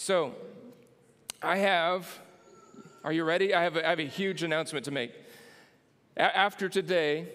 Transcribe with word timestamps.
So, 0.00 0.32
I 1.42 1.56
have, 1.56 2.20
are 3.02 3.12
you 3.12 3.24
ready? 3.24 3.52
I 3.52 3.64
have 3.64 3.76
a, 3.76 3.84
I 3.84 3.90
have 3.90 3.98
a 3.98 4.06
huge 4.06 4.44
announcement 4.44 4.84
to 4.84 4.92
make. 4.92 5.12
A- 6.16 6.36
after 6.36 6.68
today, 6.68 7.26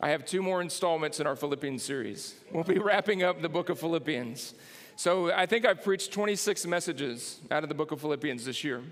I 0.00 0.10
have 0.10 0.26
two 0.26 0.42
more 0.42 0.60
installments 0.60 1.20
in 1.20 1.28
our 1.28 1.36
Philippians 1.36 1.84
series. 1.84 2.34
We'll 2.50 2.64
be 2.64 2.80
wrapping 2.80 3.22
up 3.22 3.42
the 3.42 3.48
book 3.48 3.68
of 3.68 3.78
Philippians. 3.78 4.54
So, 4.96 5.32
I 5.32 5.46
think 5.46 5.64
I've 5.64 5.84
preached 5.84 6.12
26 6.12 6.66
messages 6.66 7.38
out 7.52 7.62
of 7.62 7.68
the 7.68 7.76
book 7.76 7.92
of 7.92 8.00
Philippians 8.00 8.44
this 8.44 8.64
year. 8.64 8.82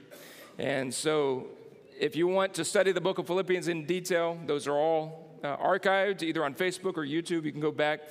And 0.56 0.94
so, 0.94 1.46
if 1.98 2.14
you 2.14 2.28
want 2.28 2.54
to 2.54 2.64
study 2.64 2.92
the 2.92 3.00
book 3.00 3.18
of 3.18 3.26
Philippians 3.26 3.66
in 3.66 3.84
detail, 3.84 4.38
those 4.46 4.68
are 4.68 4.76
all 4.76 5.40
uh, 5.42 5.56
archived 5.56 6.22
either 6.22 6.44
on 6.44 6.54
Facebook 6.54 6.96
or 6.96 7.04
YouTube. 7.04 7.44
You 7.46 7.50
can 7.50 7.60
go 7.60 7.72
back 7.72 8.02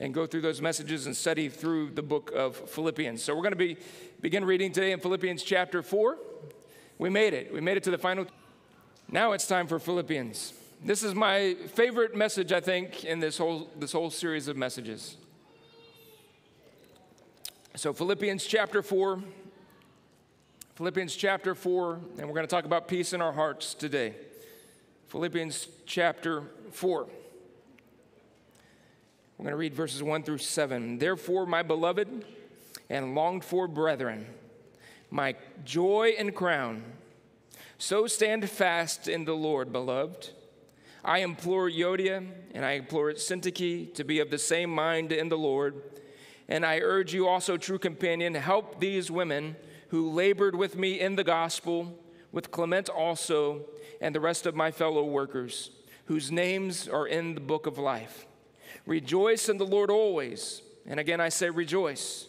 and 0.00 0.14
go 0.14 0.26
through 0.26 0.40
those 0.40 0.62
messages 0.62 1.06
and 1.06 1.14
study 1.14 1.48
through 1.48 1.90
the 1.90 2.02
book 2.02 2.32
of 2.34 2.56
Philippians. 2.70 3.22
So 3.22 3.34
we're 3.34 3.42
going 3.42 3.52
to 3.52 3.56
be 3.56 3.76
begin 4.20 4.44
reading 4.44 4.72
today 4.72 4.92
in 4.92 4.98
Philippians 4.98 5.42
chapter 5.42 5.82
4. 5.82 6.16
We 6.98 7.10
made 7.10 7.34
it. 7.34 7.52
We 7.52 7.60
made 7.60 7.76
it 7.76 7.84
to 7.84 7.90
the 7.90 7.98
final. 7.98 8.26
Now 9.10 9.32
it's 9.32 9.46
time 9.46 9.66
for 9.66 9.78
Philippians. 9.78 10.54
This 10.82 11.02
is 11.02 11.14
my 11.14 11.54
favorite 11.74 12.16
message 12.16 12.50
I 12.50 12.60
think 12.60 13.04
in 13.04 13.20
this 13.20 13.36
whole 13.36 13.68
this 13.76 13.92
whole 13.92 14.10
series 14.10 14.48
of 14.48 14.56
messages. 14.56 15.16
So 17.76 17.92
Philippians 17.92 18.44
chapter 18.46 18.82
4 18.82 19.22
Philippians 20.80 21.14
chapter 21.14 21.54
4 21.54 22.00
and 22.18 22.26
we're 22.26 22.34
going 22.34 22.46
to 22.46 22.46
talk 22.46 22.64
about 22.64 22.88
peace 22.88 23.12
in 23.12 23.20
our 23.20 23.32
hearts 23.32 23.74
today. 23.74 24.14
Philippians 25.08 25.68
chapter 25.84 26.44
4. 26.72 27.06
We're 29.40 29.44
going 29.44 29.52
to 29.52 29.56
read 29.56 29.74
verses 29.74 30.02
1 30.02 30.24
through 30.24 30.36
7. 30.36 30.98
Therefore, 30.98 31.46
my 31.46 31.62
beloved 31.62 32.26
and 32.90 33.14
longed 33.14 33.42
for 33.42 33.66
brethren, 33.66 34.26
my 35.10 35.34
joy 35.64 36.12
and 36.18 36.34
crown, 36.34 36.84
so 37.78 38.06
stand 38.06 38.46
fast 38.50 39.08
in 39.08 39.24
the 39.24 39.32
Lord, 39.32 39.72
beloved. 39.72 40.28
I 41.02 41.20
implore 41.20 41.70
Euodia 41.70 42.22
and 42.52 42.66
I 42.66 42.72
implore 42.72 43.12
Syntyche 43.12 43.94
to 43.94 44.04
be 44.04 44.20
of 44.20 44.30
the 44.30 44.36
same 44.36 44.68
mind 44.68 45.10
in 45.10 45.30
the 45.30 45.38
Lord. 45.38 45.84
And 46.46 46.66
I 46.66 46.80
urge 46.80 47.14
you 47.14 47.26
also, 47.26 47.56
true 47.56 47.78
companion, 47.78 48.34
help 48.34 48.78
these 48.78 49.10
women 49.10 49.56
who 49.88 50.10
labored 50.10 50.54
with 50.54 50.76
me 50.76 51.00
in 51.00 51.16
the 51.16 51.24
gospel, 51.24 51.98
with 52.30 52.50
Clement 52.50 52.90
also, 52.90 53.62
and 54.02 54.14
the 54.14 54.20
rest 54.20 54.44
of 54.44 54.54
my 54.54 54.70
fellow 54.70 55.02
workers, 55.02 55.70
whose 56.04 56.30
names 56.30 56.86
are 56.86 57.06
in 57.06 57.34
the 57.34 57.40
book 57.40 57.66
of 57.66 57.78
life. 57.78 58.26
Rejoice 58.86 59.48
in 59.48 59.58
the 59.58 59.66
Lord 59.66 59.90
always. 59.90 60.62
And 60.86 60.98
again, 60.98 61.20
I 61.20 61.28
say 61.28 61.50
rejoice. 61.50 62.26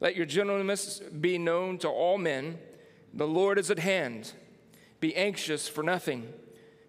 Let 0.00 0.16
your 0.16 0.26
gentleness 0.26 1.00
be 1.00 1.38
known 1.38 1.78
to 1.78 1.88
all 1.88 2.18
men. 2.18 2.58
The 3.14 3.26
Lord 3.26 3.58
is 3.58 3.70
at 3.70 3.78
hand. 3.78 4.32
Be 5.00 5.14
anxious 5.16 5.68
for 5.68 5.82
nothing, 5.82 6.28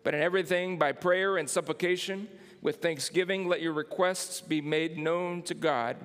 but 0.04 0.14
in 0.14 0.22
everything 0.22 0.78
by 0.78 0.92
prayer 0.92 1.38
and 1.38 1.50
supplication, 1.50 2.28
with 2.62 2.78
thanksgiving, 2.78 3.48
let 3.48 3.62
your 3.62 3.74
requests 3.74 4.42
be 4.42 4.62
made 4.62 4.98
known 4.98 5.42
to 5.44 5.54
God. 5.54 5.98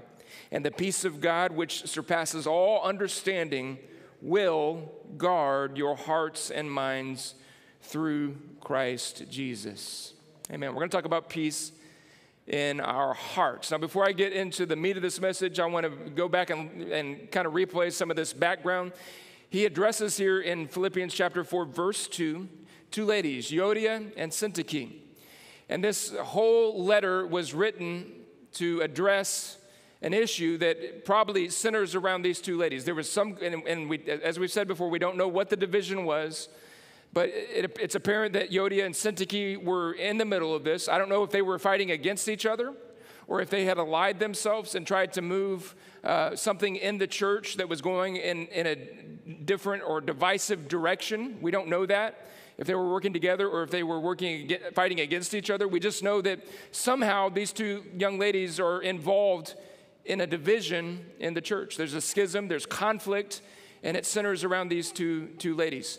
And 0.50 0.64
the 0.64 0.70
peace 0.70 1.04
of 1.04 1.20
God, 1.20 1.52
which 1.52 1.86
surpasses 1.86 2.46
all 2.46 2.82
understanding, 2.82 3.78
will 4.20 4.92
guard 5.16 5.76
your 5.76 5.96
hearts 5.96 6.50
and 6.50 6.70
minds 6.70 7.34
through 7.80 8.36
Christ 8.60 9.24
Jesus. 9.28 10.14
Amen. 10.52 10.70
We're 10.70 10.80
going 10.80 10.90
to 10.90 10.96
talk 10.96 11.04
about 11.04 11.28
peace 11.28 11.72
in 12.46 12.80
our 12.80 13.14
hearts. 13.14 13.70
Now, 13.70 13.78
before 13.78 14.06
I 14.06 14.12
get 14.12 14.32
into 14.32 14.66
the 14.66 14.76
meat 14.76 14.96
of 14.96 15.02
this 15.02 15.20
message, 15.20 15.60
I 15.60 15.66
want 15.66 15.84
to 15.86 16.10
go 16.10 16.28
back 16.28 16.50
and, 16.50 16.82
and 16.92 17.30
kind 17.30 17.46
of 17.46 17.52
replay 17.52 17.92
some 17.92 18.10
of 18.10 18.16
this 18.16 18.32
background. 18.32 18.92
He 19.48 19.64
addresses 19.64 20.16
here 20.16 20.40
in 20.40 20.66
Philippians 20.66 21.14
chapter 21.14 21.44
4, 21.44 21.66
verse 21.66 22.08
2, 22.08 22.48
two 22.90 23.04
ladies, 23.04 23.50
Euodia 23.50 24.12
and 24.16 24.32
Syntyche. 24.32 24.92
And 25.68 25.84
this 25.84 26.14
whole 26.16 26.84
letter 26.84 27.26
was 27.26 27.54
written 27.54 28.12
to 28.54 28.80
address 28.80 29.58
an 30.02 30.12
issue 30.12 30.58
that 30.58 31.04
probably 31.04 31.48
centers 31.48 31.94
around 31.94 32.22
these 32.22 32.40
two 32.40 32.58
ladies. 32.58 32.84
There 32.84 32.94
was 32.94 33.10
some, 33.10 33.38
and, 33.40 33.62
and 33.66 33.88
we, 33.88 34.00
as 34.08 34.38
we've 34.38 34.50
said 34.50 34.66
before, 34.66 34.90
we 34.90 34.98
don't 34.98 35.16
know 35.16 35.28
what 35.28 35.48
the 35.48 35.56
division 35.56 36.04
was. 36.04 36.48
But 37.12 37.28
it, 37.28 37.76
it's 37.80 37.94
apparent 37.94 38.32
that 38.32 38.50
Euodia 38.50 38.86
and 38.86 38.94
Syntyche 38.94 39.62
were 39.62 39.92
in 39.92 40.18
the 40.18 40.24
middle 40.24 40.54
of 40.54 40.64
this. 40.64 40.88
I 40.88 40.98
don't 40.98 41.08
know 41.08 41.22
if 41.22 41.30
they 41.30 41.42
were 41.42 41.58
fighting 41.58 41.90
against 41.90 42.28
each 42.28 42.46
other 42.46 42.72
or 43.26 43.40
if 43.40 43.50
they 43.50 43.64
had 43.64 43.78
allied 43.78 44.18
themselves 44.18 44.74
and 44.74 44.86
tried 44.86 45.12
to 45.12 45.22
move 45.22 45.74
uh, 46.04 46.34
something 46.34 46.76
in 46.76 46.98
the 46.98 47.06
church 47.06 47.56
that 47.56 47.68
was 47.68 47.80
going 47.80 48.16
in, 48.16 48.46
in 48.46 48.66
a 48.66 48.76
different 49.44 49.82
or 49.86 50.00
divisive 50.00 50.68
direction. 50.68 51.38
We 51.40 51.50
don't 51.50 51.68
know 51.68 51.86
that. 51.86 52.28
If 52.58 52.66
they 52.66 52.74
were 52.74 52.90
working 52.90 53.12
together 53.12 53.48
or 53.48 53.62
if 53.62 53.70
they 53.70 53.82
were 53.82 54.00
working 54.00 54.50
fighting 54.74 55.00
against 55.00 55.34
each 55.34 55.50
other, 55.50 55.66
we 55.66 55.80
just 55.80 56.02
know 56.02 56.20
that 56.22 56.40
somehow 56.70 57.28
these 57.28 57.52
two 57.52 57.84
young 57.96 58.18
ladies 58.18 58.60
are 58.60 58.82
involved 58.82 59.54
in 60.04 60.20
a 60.20 60.26
division 60.26 61.06
in 61.18 61.34
the 61.34 61.40
church. 61.40 61.76
There's 61.76 61.94
a 61.94 62.00
schism, 62.00 62.48
there's 62.48 62.66
conflict, 62.66 63.40
and 63.82 63.96
it 63.96 64.04
centers 64.04 64.44
around 64.44 64.68
these 64.68 64.92
two, 64.92 65.28
two 65.38 65.54
ladies. 65.54 65.98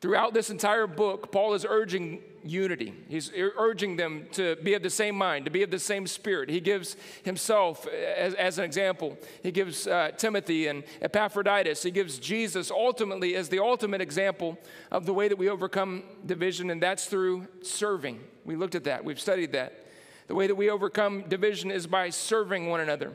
Throughout 0.00 0.32
this 0.32 0.48
entire 0.48 0.86
book, 0.86 1.32
Paul 1.32 1.54
is 1.54 1.66
urging 1.68 2.22
unity. 2.44 2.94
He's 3.08 3.32
urging 3.34 3.96
them 3.96 4.28
to 4.32 4.54
be 4.62 4.74
of 4.74 4.82
the 4.82 4.90
same 4.90 5.16
mind, 5.16 5.44
to 5.46 5.50
be 5.50 5.64
of 5.64 5.72
the 5.72 5.78
same 5.80 6.06
spirit. 6.06 6.48
He 6.48 6.60
gives 6.60 6.96
himself 7.24 7.84
as, 7.88 8.34
as 8.34 8.58
an 8.58 8.64
example. 8.64 9.18
He 9.42 9.50
gives 9.50 9.88
uh, 9.88 10.12
Timothy 10.16 10.68
and 10.68 10.84
Epaphroditus. 11.02 11.82
He 11.82 11.90
gives 11.90 12.20
Jesus 12.20 12.70
ultimately 12.70 13.34
as 13.34 13.48
the 13.48 13.58
ultimate 13.58 14.00
example 14.00 14.56
of 14.92 15.04
the 15.04 15.12
way 15.12 15.26
that 15.26 15.36
we 15.36 15.48
overcome 15.48 16.04
division, 16.24 16.70
and 16.70 16.80
that's 16.80 17.06
through 17.06 17.48
serving. 17.62 18.20
We 18.44 18.54
looked 18.54 18.76
at 18.76 18.84
that, 18.84 19.04
we've 19.04 19.20
studied 19.20 19.52
that. 19.52 19.84
The 20.28 20.34
way 20.34 20.46
that 20.46 20.54
we 20.54 20.70
overcome 20.70 21.24
division 21.28 21.72
is 21.72 21.86
by 21.88 22.10
serving 22.10 22.68
one 22.68 22.80
another. 22.80 23.12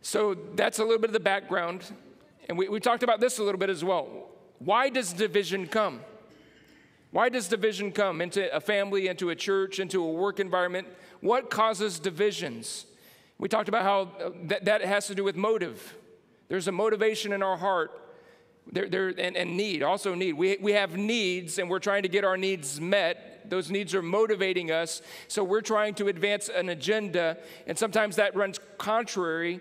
So 0.00 0.36
that's 0.54 0.78
a 0.78 0.84
little 0.84 1.00
bit 1.00 1.10
of 1.10 1.14
the 1.14 1.20
background. 1.20 1.82
And 2.48 2.56
we, 2.56 2.68
we 2.68 2.80
talked 2.80 3.02
about 3.02 3.20
this 3.20 3.38
a 3.38 3.42
little 3.42 3.58
bit 3.58 3.70
as 3.70 3.84
well. 3.84 4.30
Why 4.58 4.88
does 4.88 5.12
division 5.12 5.66
come? 5.66 6.00
Why 7.10 7.28
does 7.28 7.48
division 7.48 7.92
come 7.92 8.20
into 8.20 8.54
a 8.54 8.60
family, 8.60 9.08
into 9.08 9.30
a 9.30 9.36
church, 9.36 9.78
into 9.78 10.02
a 10.02 10.12
work 10.12 10.40
environment? 10.40 10.88
What 11.20 11.50
causes 11.50 11.98
divisions? 11.98 12.86
We 13.38 13.48
talked 13.48 13.68
about 13.68 13.82
how 13.82 14.00
uh, 14.22 14.30
that, 14.44 14.64
that 14.64 14.82
has 14.82 15.06
to 15.06 15.14
do 15.14 15.24
with 15.24 15.36
motive. 15.36 15.94
There's 16.48 16.68
a 16.68 16.72
motivation 16.72 17.32
in 17.32 17.42
our 17.42 17.56
heart 17.56 17.90
there, 18.70 18.88
there, 18.88 19.08
and, 19.08 19.36
and 19.36 19.56
need, 19.56 19.82
also 19.82 20.14
need. 20.14 20.32
We, 20.34 20.56
we 20.60 20.72
have 20.72 20.96
needs 20.96 21.58
and 21.58 21.70
we're 21.70 21.78
trying 21.78 22.02
to 22.02 22.08
get 22.08 22.24
our 22.24 22.36
needs 22.36 22.80
met. 22.80 23.48
Those 23.48 23.70
needs 23.70 23.94
are 23.94 24.02
motivating 24.02 24.70
us. 24.70 25.02
So 25.28 25.44
we're 25.44 25.60
trying 25.60 25.94
to 25.94 26.08
advance 26.08 26.48
an 26.48 26.68
agenda, 26.68 27.36
and 27.66 27.78
sometimes 27.78 28.16
that 28.16 28.34
runs 28.34 28.58
contrary 28.76 29.60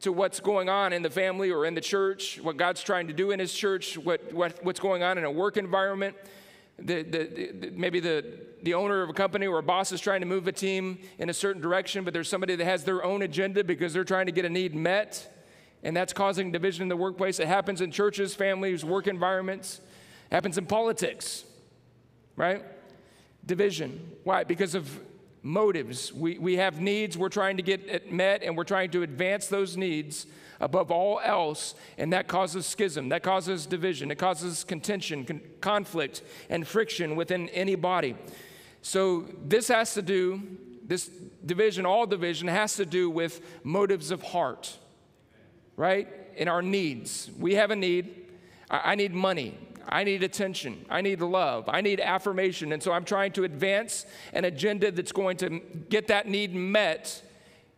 to 0.00 0.12
what's 0.12 0.40
going 0.40 0.68
on 0.68 0.92
in 0.92 1.02
the 1.02 1.10
family 1.10 1.50
or 1.50 1.66
in 1.66 1.74
the 1.74 1.80
church, 1.80 2.38
what 2.40 2.56
God's 2.56 2.82
trying 2.82 3.08
to 3.08 3.12
do 3.12 3.32
in 3.32 3.40
His 3.40 3.52
church, 3.52 3.98
what, 3.98 4.32
what, 4.32 4.62
what's 4.64 4.80
going 4.80 5.02
on 5.02 5.18
in 5.18 5.24
a 5.24 5.30
work 5.30 5.56
environment. 5.56 6.16
The, 6.78 7.02
the, 7.02 7.52
the, 7.52 7.70
maybe 7.74 7.98
the, 7.98 8.24
the 8.62 8.74
owner 8.74 9.02
of 9.02 9.10
a 9.10 9.12
company 9.12 9.48
or 9.48 9.58
a 9.58 9.62
boss 9.62 9.90
is 9.90 10.00
trying 10.00 10.20
to 10.20 10.26
move 10.26 10.46
a 10.46 10.52
team 10.52 11.00
in 11.18 11.28
a 11.28 11.34
certain 11.34 11.60
direction, 11.60 12.04
but 12.04 12.14
there's 12.14 12.28
somebody 12.28 12.54
that 12.54 12.64
has 12.64 12.84
their 12.84 13.02
own 13.02 13.22
agenda 13.22 13.64
because 13.64 13.92
they're 13.92 14.04
trying 14.04 14.26
to 14.26 14.32
get 14.32 14.44
a 14.44 14.48
need 14.48 14.76
met, 14.76 15.44
and 15.82 15.96
that's 15.96 16.12
causing 16.12 16.52
division 16.52 16.82
in 16.82 16.88
the 16.88 16.96
workplace. 16.96 17.40
It 17.40 17.48
happens 17.48 17.80
in 17.80 17.90
churches, 17.90 18.36
families, 18.36 18.84
work 18.84 19.08
environments, 19.08 19.80
it 20.30 20.34
happens 20.34 20.56
in 20.56 20.66
politics, 20.66 21.44
right? 22.36 22.62
Division. 23.44 24.12
Why? 24.22 24.44
Because 24.44 24.76
of 24.76 25.00
motives. 25.48 26.12
We, 26.12 26.38
we 26.38 26.56
have 26.56 26.80
needs 26.80 27.16
we're 27.16 27.30
trying 27.30 27.56
to 27.56 27.62
get 27.62 28.12
met, 28.12 28.42
and 28.42 28.56
we're 28.56 28.64
trying 28.64 28.90
to 28.90 29.02
advance 29.02 29.48
those 29.48 29.76
needs 29.76 30.26
above 30.60 30.90
all 30.90 31.20
else, 31.24 31.74
and 31.96 32.12
that 32.12 32.28
causes 32.28 32.66
schism, 32.66 33.08
that 33.08 33.22
causes 33.22 33.64
division, 33.64 34.10
it 34.10 34.18
causes 34.18 34.64
contention, 34.64 35.24
con- 35.24 35.40
conflict, 35.60 36.22
and 36.50 36.66
friction 36.66 37.16
within 37.16 37.48
any 37.50 37.76
body. 37.76 38.16
So, 38.82 39.26
this 39.44 39.68
has 39.68 39.94
to 39.94 40.02
do, 40.02 40.42
this 40.84 41.08
division, 41.44 41.86
all 41.86 42.06
division, 42.06 42.48
has 42.48 42.76
to 42.76 42.84
do 42.84 43.08
with 43.08 43.40
motives 43.64 44.10
of 44.10 44.22
heart, 44.22 44.76
right? 45.76 46.08
In 46.36 46.48
our 46.48 46.62
needs. 46.62 47.30
We 47.38 47.54
have 47.54 47.70
a 47.70 47.76
need. 47.76 48.26
I, 48.70 48.92
I 48.92 48.94
need 48.96 49.14
money. 49.14 49.56
I 49.88 50.04
need 50.04 50.22
attention. 50.22 50.84
I 50.90 51.00
need 51.00 51.20
love. 51.20 51.64
I 51.68 51.80
need 51.80 52.00
affirmation. 52.00 52.72
And 52.72 52.82
so 52.82 52.92
I'm 52.92 53.04
trying 53.04 53.32
to 53.32 53.44
advance 53.44 54.04
an 54.32 54.44
agenda 54.44 54.90
that's 54.90 55.12
going 55.12 55.38
to 55.38 55.60
get 55.88 56.08
that 56.08 56.28
need 56.28 56.54
met, 56.54 57.22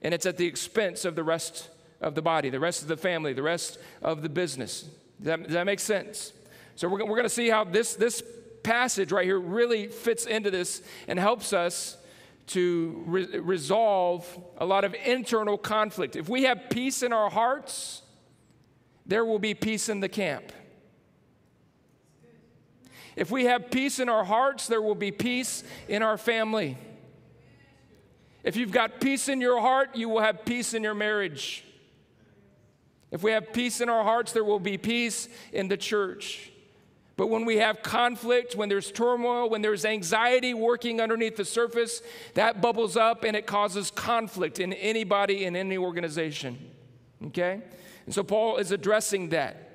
and 0.03 0.13
it's 0.13 0.27
at 0.27 0.37
the 0.37 0.47
expense 0.47 1.05
of 1.05 1.15
the 1.15 1.23
rest 1.23 1.69
of 2.01 2.15
the 2.15 2.23
body, 2.23 2.51
the 2.51 2.61
rest 2.61 2.83
of 2.83 2.89
the 2.89 2.97
family, 2.97 3.33
the 3.33 3.43
rest 3.43 3.79
of 4.03 4.23
the 4.23 4.29
business. 4.29 4.83
Does 5.19 5.27
that, 5.27 5.43
does 5.45 5.53
that 5.53 5.67
make 5.67 5.81
sense? 5.81 6.33
So 6.75 6.89
we're, 6.89 7.05
we're 7.05 7.17
going 7.17 7.23
to 7.25 7.29
see 7.29 7.49
how 7.49 7.65
this, 7.65 7.95
this 7.95 8.23
passage 8.63 9.13
right 9.13 9.25
here 9.25 9.39
really 9.39 9.87
fits 9.87 10.27
into 10.27 10.51
this 10.51 10.83
and 11.07 11.19
helps 11.19 11.53
us 11.53 11.97
to 12.49 13.05
re- 13.07 13.39
resolve 13.39 14.27
a 14.59 14.67
lot 14.67 14.85
of 14.85 14.95
internal 15.05 15.57
conflict. 15.57 16.17
If 16.17 16.29
we 16.29 16.43
have 16.45 16.71
peace 16.71 17.03
in 17.03 17.13
our 17.13 17.31
hearts, 17.31 18.03
there 19.07 19.25
will 19.25 19.39
be 19.39 19.55
peace 19.55 19.89
in 19.89 20.01
the 20.01 20.09
camp. 20.09 20.53
If 23.17 23.31
we 23.31 23.45
have 23.45 23.71
peace 23.71 23.99
in 23.99 24.09
our 24.09 24.25
hearts, 24.25 24.67
there 24.67 24.83
will 24.83 24.95
be 24.95 25.11
peace 25.11 25.65
in 25.89 26.03
our 26.03 26.17
family. 26.17 26.79
If 28.43 28.57
you've 28.57 28.73
got 28.73 29.01
peace 29.01 29.29
in 29.29 29.41
your 29.41 29.61
heart, 29.61 29.97
you 29.97 30.09
will 30.09 30.21
have 30.21 30.45
peace 30.45 30.73
in 30.73 30.83
your 30.83 30.95
marriage. 30.95 31.65
If 33.11 33.23
we 33.23 33.33
have 33.33 33.53
peace 33.53 33.81
in 33.81 33.89
our 33.89 34.05
hearts, 34.05 34.33
there 34.33 34.45
will 34.45 34.61
be 34.61 34.79
peace 34.79 35.29
in 35.53 35.69
the 35.69 35.77
church. 35.77 36.51
But 37.17 37.27
when 37.27 37.45
we 37.45 37.57
have 37.57 37.83
conflict, 37.83 38.55
when 38.55 38.71
there's 38.71 38.91
turmoil, 38.91 39.51
when 39.51 39.61
there's 39.61 39.85
anxiety 39.85 40.55
working 40.55 41.03
underneath 41.03 41.37
the 41.37 41.45
surface, 41.45 42.01
that 42.33 42.63
bubbles 42.63 42.97
up 42.97 43.25
and 43.25 43.37
it 43.37 43.47
causes 43.47 43.91
conflict 43.91 44.59
in 44.59 44.73
anybody 44.73 45.45
in 45.45 45.55
any 45.55 45.77
organization. 45.77 46.71
Okay? 47.27 47.61
And 48.07 48.15
so 48.15 48.23
Paul 48.23 48.57
is 48.57 48.73
addressing 48.73 49.31
that. 49.31 49.70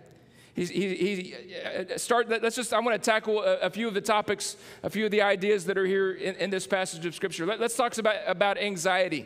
He's, 0.56 0.70
he, 0.70 0.96
he 0.96 1.36
uh, 1.54 1.98
start, 1.98 2.30
let's 2.30 2.56
just, 2.56 2.74
I 2.74 2.80
want 2.80 2.96
to 2.96 3.06
tackle 3.12 3.44
a, 3.44 3.58
a, 3.58 3.70
few 3.70 3.90
of 3.90 3.94
the 3.94 4.00
topics, 4.00 4.56
a 4.84 4.90
few 4.90 5.04
of 5.04 5.12
the 5.12 5.22
ideas 5.22 5.66
that 5.66 5.78
are 5.78 5.86
here 5.86 6.14
in, 6.14 6.36
in 6.36 6.50
this 6.50 6.66
passage 6.66 7.06
of 7.06 7.14
Scripture. 7.14 7.46
Let, 7.46 7.60
us 7.60 7.76
talk 7.76 7.98
about, 7.98 8.16
about 8.26 8.58
anxiety. 8.58 9.26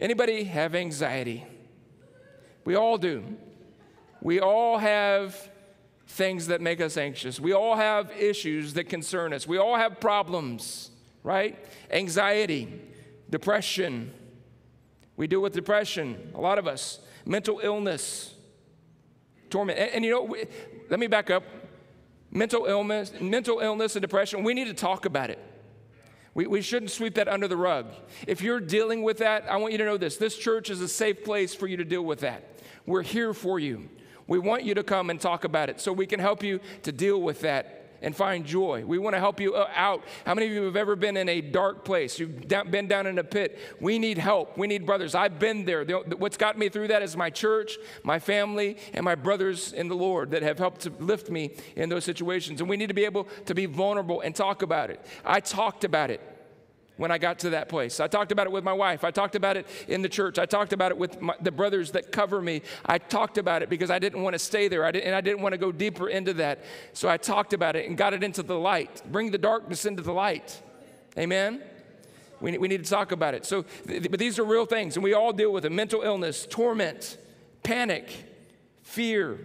Anybody 0.00 0.44
have 0.44 0.74
anxiety? 0.74 1.44
We 2.64 2.76
all 2.76 2.96
do. 2.96 3.24
We 4.22 4.40
all 4.40 4.78
have 4.78 5.50
things 6.08 6.46
that 6.46 6.62
make 6.62 6.80
us 6.80 6.96
anxious. 6.96 7.38
We 7.38 7.52
all 7.52 7.76
have 7.76 8.10
issues 8.18 8.72
that 8.72 8.84
concern 8.84 9.34
us. 9.34 9.46
We 9.46 9.58
all 9.58 9.76
have 9.76 10.00
problems, 10.00 10.92
right? 11.24 11.58
Anxiety, 11.90 12.80
depression. 13.28 14.14
We 15.18 15.26
deal 15.26 15.42
with 15.42 15.52
depression, 15.52 16.32
a 16.34 16.40
lot 16.40 16.58
of 16.58 16.66
us. 16.66 17.00
Mental 17.26 17.60
illness 17.62 18.35
torment. 19.50 19.78
And, 19.78 19.90
and 19.90 20.04
you 20.04 20.10
know, 20.10 20.22
we, 20.22 20.44
let 20.90 21.00
me 21.00 21.06
back 21.06 21.30
up. 21.30 21.44
Mental 22.30 22.66
illness, 22.66 23.12
mental 23.20 23.60
illness 23.60 23.94
and 23.94 24.02
depression, 24.02 24.42
we 24.42 24.52
need 24.52 24.66
to 24.66 24.74
talk 24.74 25.06
about 25.06 25.30
it. 25.30 25.38
We, 26.34 26.46
we 26.46 26.60
shouldn't 26.60 26.90
sweep 26.90 27.14
that 27.14 27.28
under 27.28 27.48
the 27.48 27.56
rug. 27.56 27.86
If 28.26 28.42
you're 28.42 28.60
dealing 28.60 29.02
with 29.02 29.18
that, 29.18 29.50
I 29.50 29.56
want 29.56 29.72
you 29.72 29.78
to 29.78 29.84
know 29.84 29.96
this. 29.96 30.16
This 30.16 30.36
church 30.36 30.68
is 30.68 30.82
a 30.82 30.88
safe 30.88 31.24
place 31.24 31.54
for 31.54 31.66
you 31.66 31.78
to 31.78 31.84
deal 31.84 32.04
with 32.04 32.20
that. 32.20 32.60
We're 32.84 33.02
here 33.02 33.32
for 33.32 33.58
you. 33.58 33.88
We 34.26 34.38
want 34.38 34.64
you 34.64 34.74
to 34.74 34.82
come 34.82 35.08
and 35.08 35.20
talk 35.20 35.44
about 35.44 35.70
it 35.70 35.80
so 35.80 35.92
we 35.92 36.06
can 36.06 36.20
help 36.20 36.42
you 36.42 36.60
to 36.82 36.92
deal 36.92 37.22
with 37.22 37.40
that 37.40 37.85
and 38.06 38.14
find 38.14 38.46
joy. 38.46 38.84
We 38.86 38.98
want 38.98 39.14
to 39.16 39.18
help 39.18 39.40
you 39.40 39.56
uh, 39.56 39.68
out. 39.74 40.04
How 40.24 40.34
many 40.34 40.46
of 40.46 40.52
you 40.52 40.62
have 40.62 40.76
ever 40.76 40.94
been 40.94 41.16
in 41.16 41.28
a 41.28 41.40
dark 41.40 41.84
place? 41.84 42.20
You've 42.20 42.46
been 42.46 42.86
down 42.86 43.08
in 43.08 43.18
a 43.18 43.24
pit. 43.24 43.58
We 43.80 43.98
need 43.98 44.16
help. 44.16 44.56
We 44.56 44.68
need 44.68 44.86
brothers. 44.86 45.16
I've 45.16 45.40
been 45.40 45.64
there. 45.64 45.84
What's 45.84 46.36
got 46.36 46.56
me 46.56 46.68
through 46.68 46.86
that 46.88 47.02
is 47.02 47.16
my 47.16 47.30
church, 47.30 47.78
my 48.04 48.20
family, 48.20 48.76
and 48.92 49.04
my 49.04 49.16
brothers 49.16 49.72
in 49.72 49.88
the 49.88 49.96
Lord 49.96 50.30
that 50.30 50.42
have 50.42 50.56
helped 50.56 50.82
to 50.82 50.92
lift 51.00 51.30
me 51.30 51.56
in 51.74 51.88
those 51.88 52.04
situations. 52.04 52.60
And 52.60 52.70
we 52.70 52.76
need 52.76 52.86
to 52.88 52.94
be 52.94 53.06
able 53.06 53.26
to 53.46 53.56
be 53.56 53.66
vulnerable 53.66 54.20
and 54.20 54.36
talk 54.36 54.62
about 54.62 54.90
it. 54.90 55.04
I 55.24 55.40
talked 55.40 55.82
about 55.82 56.12
it 56.12 56.20
when 56.96 57.10
I 57.10 57.18
got 57.18 57.38
to 57.40 57.50
that 57.50 57.68
place. 57.68 58.00
I 58.00 58.06
talked 58.06 58.32
about 58.32 58.46
it 58.46 58.52
with 58.52 58.64
my 58.64 58.72
wife. 58.72 59.04
I 59.04 59.10
talked 59.10 59.34
about 59.34 59.56
it 59.56 59.66
in 59.86 60.02
the 60.02 60.08
church. 60.08 60.38
I 60.38 60.46
talked 60.46 60.72
about 60.72 60.90
it 60.90 60.98
with 60.98 61.20
my, 61.20 61.34
the 61.40 61.52
brothers 61.52 61.92
that 61.92 62.10
cover 62.10 62.40
me. 62.40 62.62
I 62.84 62.98
talked 62.98 63.38
about 63.38 63.62
it 63.62 63.68
because 63.68 63.90
I 63.90 63.98
didn't 63.98 64.22
want 64.22 64.34
to 64.34 64.38
stay 64.38 64.68
there 64.68 64.84
I 64.84 64.90
and 64.90 65.14
I 65.14 65.20
didn't 65.20 65.42
want 65.42 65.52
to 65.52 65.58
go 65.58 65.72
deeper 65.72 66.08
into 66.08 66.34
that. 66.34 66.64
So 66.92 67.08
I 67.08 67.16
talked 67.18 67.52
about 67.52 67.76
it 67.76 67.86
and 67.88 67.96
got 67.96 68.14
it 68.14 68.22
into 68.22 68.42
the 68.42 68.58
light. 68.58 69.02
Bring 69.10 69.30
the 69.30 69.38
darkness 69.38 69.84
into 69.84 70.02
the 70.02 70.12
light. 70.12 70.60
Amen? 71.18 71.62
We, 72.40 72.56
we 72.58 72.68
need 72.68 72.84
to 72.84 72.90
talk 72.90 73.12
about 73.12 73.34
it. 73.34 73.44
So, 73.44 73.64
but 73.86 74.18
these 74.18 74.38
are 74.38 74.44
real 74.44 74.66
things, 74.66 74.96
and 74.96 75.04
we 75.04 75.14
all 75.14 75.32
deal 75.32 75.52
with 75.52 75.64
it 75.64 75.72
mental 75.72 76.02
illness, 76.02 76.46
torment, 76.48 77.16
panic, 77.62 78.10
fear, 78.82 79.38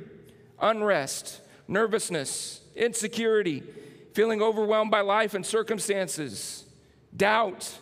unrest, 0.59 1.39
nervousness, 1.69 2.59
insecurity, 2.75 3.63
feeling 4.13 4.42
overwhelmed 4.42 4.92
by 4.92 5.01
life 5.01 5.33
and 5.33 5.45
circumstances 5.45 6.65
doubt, 7.16 7.78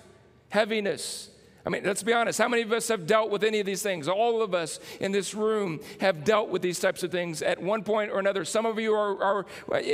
heaviness. 0.49 1.29
I 1.65 1.69
mean, 1.69 1.83
let's 1.83 2.03
be 2.03 2.13
honest. 2.13 2.39
How 2.39 2.47
many 2.47 2.63
of 2.63 2.71
us 2.71 2.87
have 2.87 3.05
dealt 3.05 3.29
with 3.29 3.43
any 3.43 3.59
of 3.59 3.65
these 3.65 3.83
things? 3.83 4.07
All 4.07 4.41
of 4.41 4.53
us 4.53 4.79
in 4.99 5.11
this 5.11 5.33
room 5.33 5.81
have 5.99 6.23
dealt 6.23 6.49
with 6.49 6.61
these 6.61 6.79
types 6.79 7.03
of 7.03 7.11
things 7.11 7.41
at 7.41 7.61
one 7.61 7.83
point 7.83 8.11
or 8.11 8.19
another. 8.19 8.45
Some 8.45 8.65
of 8.65 8.79
you 8.79 8.93
are, 8.93 9.21
are 9.21 9.45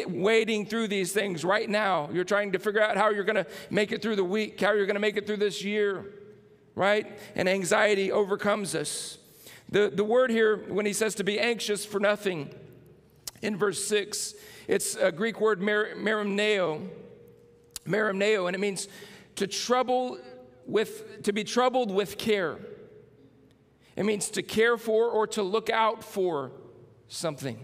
wading 0.07 0.67
through 0.67 0.87
these 0.87 1.11
things 1.11 1.43
right 1.43 1.69
now. 1.69 2.09
You're 2.13 2.23
trying 2.23 2.51
to 2.51 2.59
figure 2.59 2.81
out 2.81 2.97
how 2.97 3.09
you're 3.09 3.23
going 3.23 3.43
to 3.43 3.47
make 3.69 3.91
it 3.91 4.01
through 4.01 4.15
the 4.15 4.23
week, 4.23 4.61
how 4.61 4.73
you're 4.73 4.85
going 4.85 4.95
to 4.95 5.01
make 5.01 5.17
it 5.17 5.25
through 5.25 5.37
this 5.37 5.63
year, 5.63 6.05
right? 6.75 7.19
And 7.35 7.49
anxiety 7.49 8.11
overcomes 8.11 8.75
us. 8.75 9.17
The, 9.69 9.91
the 9.93 10.03
word 10.03 10.29
here, 10.29 10.57
when 10.69 10.85
he 10.85 10.93
says 10.93 11.15
to 11.15 11.23
be 11.23 11.39
anxious 11.39 11.83
for 11.83 11.99
nothing, 11.99 12.53
in 13.41 13.57
verse 13.57 13.85
6, 13.87 14.35
it's 14.67 14.95
a 14.95 15.11
Greek 15.11 15.41
word, 15.41 15.61
mer- 15.61 15.95
merimneo, 15.95 16.87
merimneo, 17.87 18.47
and 18.47 18.55
it 18.55 18.59
means 18.59 18.87
to 19.35 19.47
trouble 19.47 20.17
with 20.65 21.23
to 21.23 21.33
be 21.33 21.43
troubled 21.43 21.91
with 21.91 22.17
care. 22.17 22.57
It 23.95 24.05
means 24.05 24.29
to 24.31 24.43
care 24.43 24.77
for 24.77 25.09
or 25.09 25.27
to 25.27 25.43
look 25.43 25.69
out 25.69 26.03
for 26.03 26.51
something. 27.07 27.63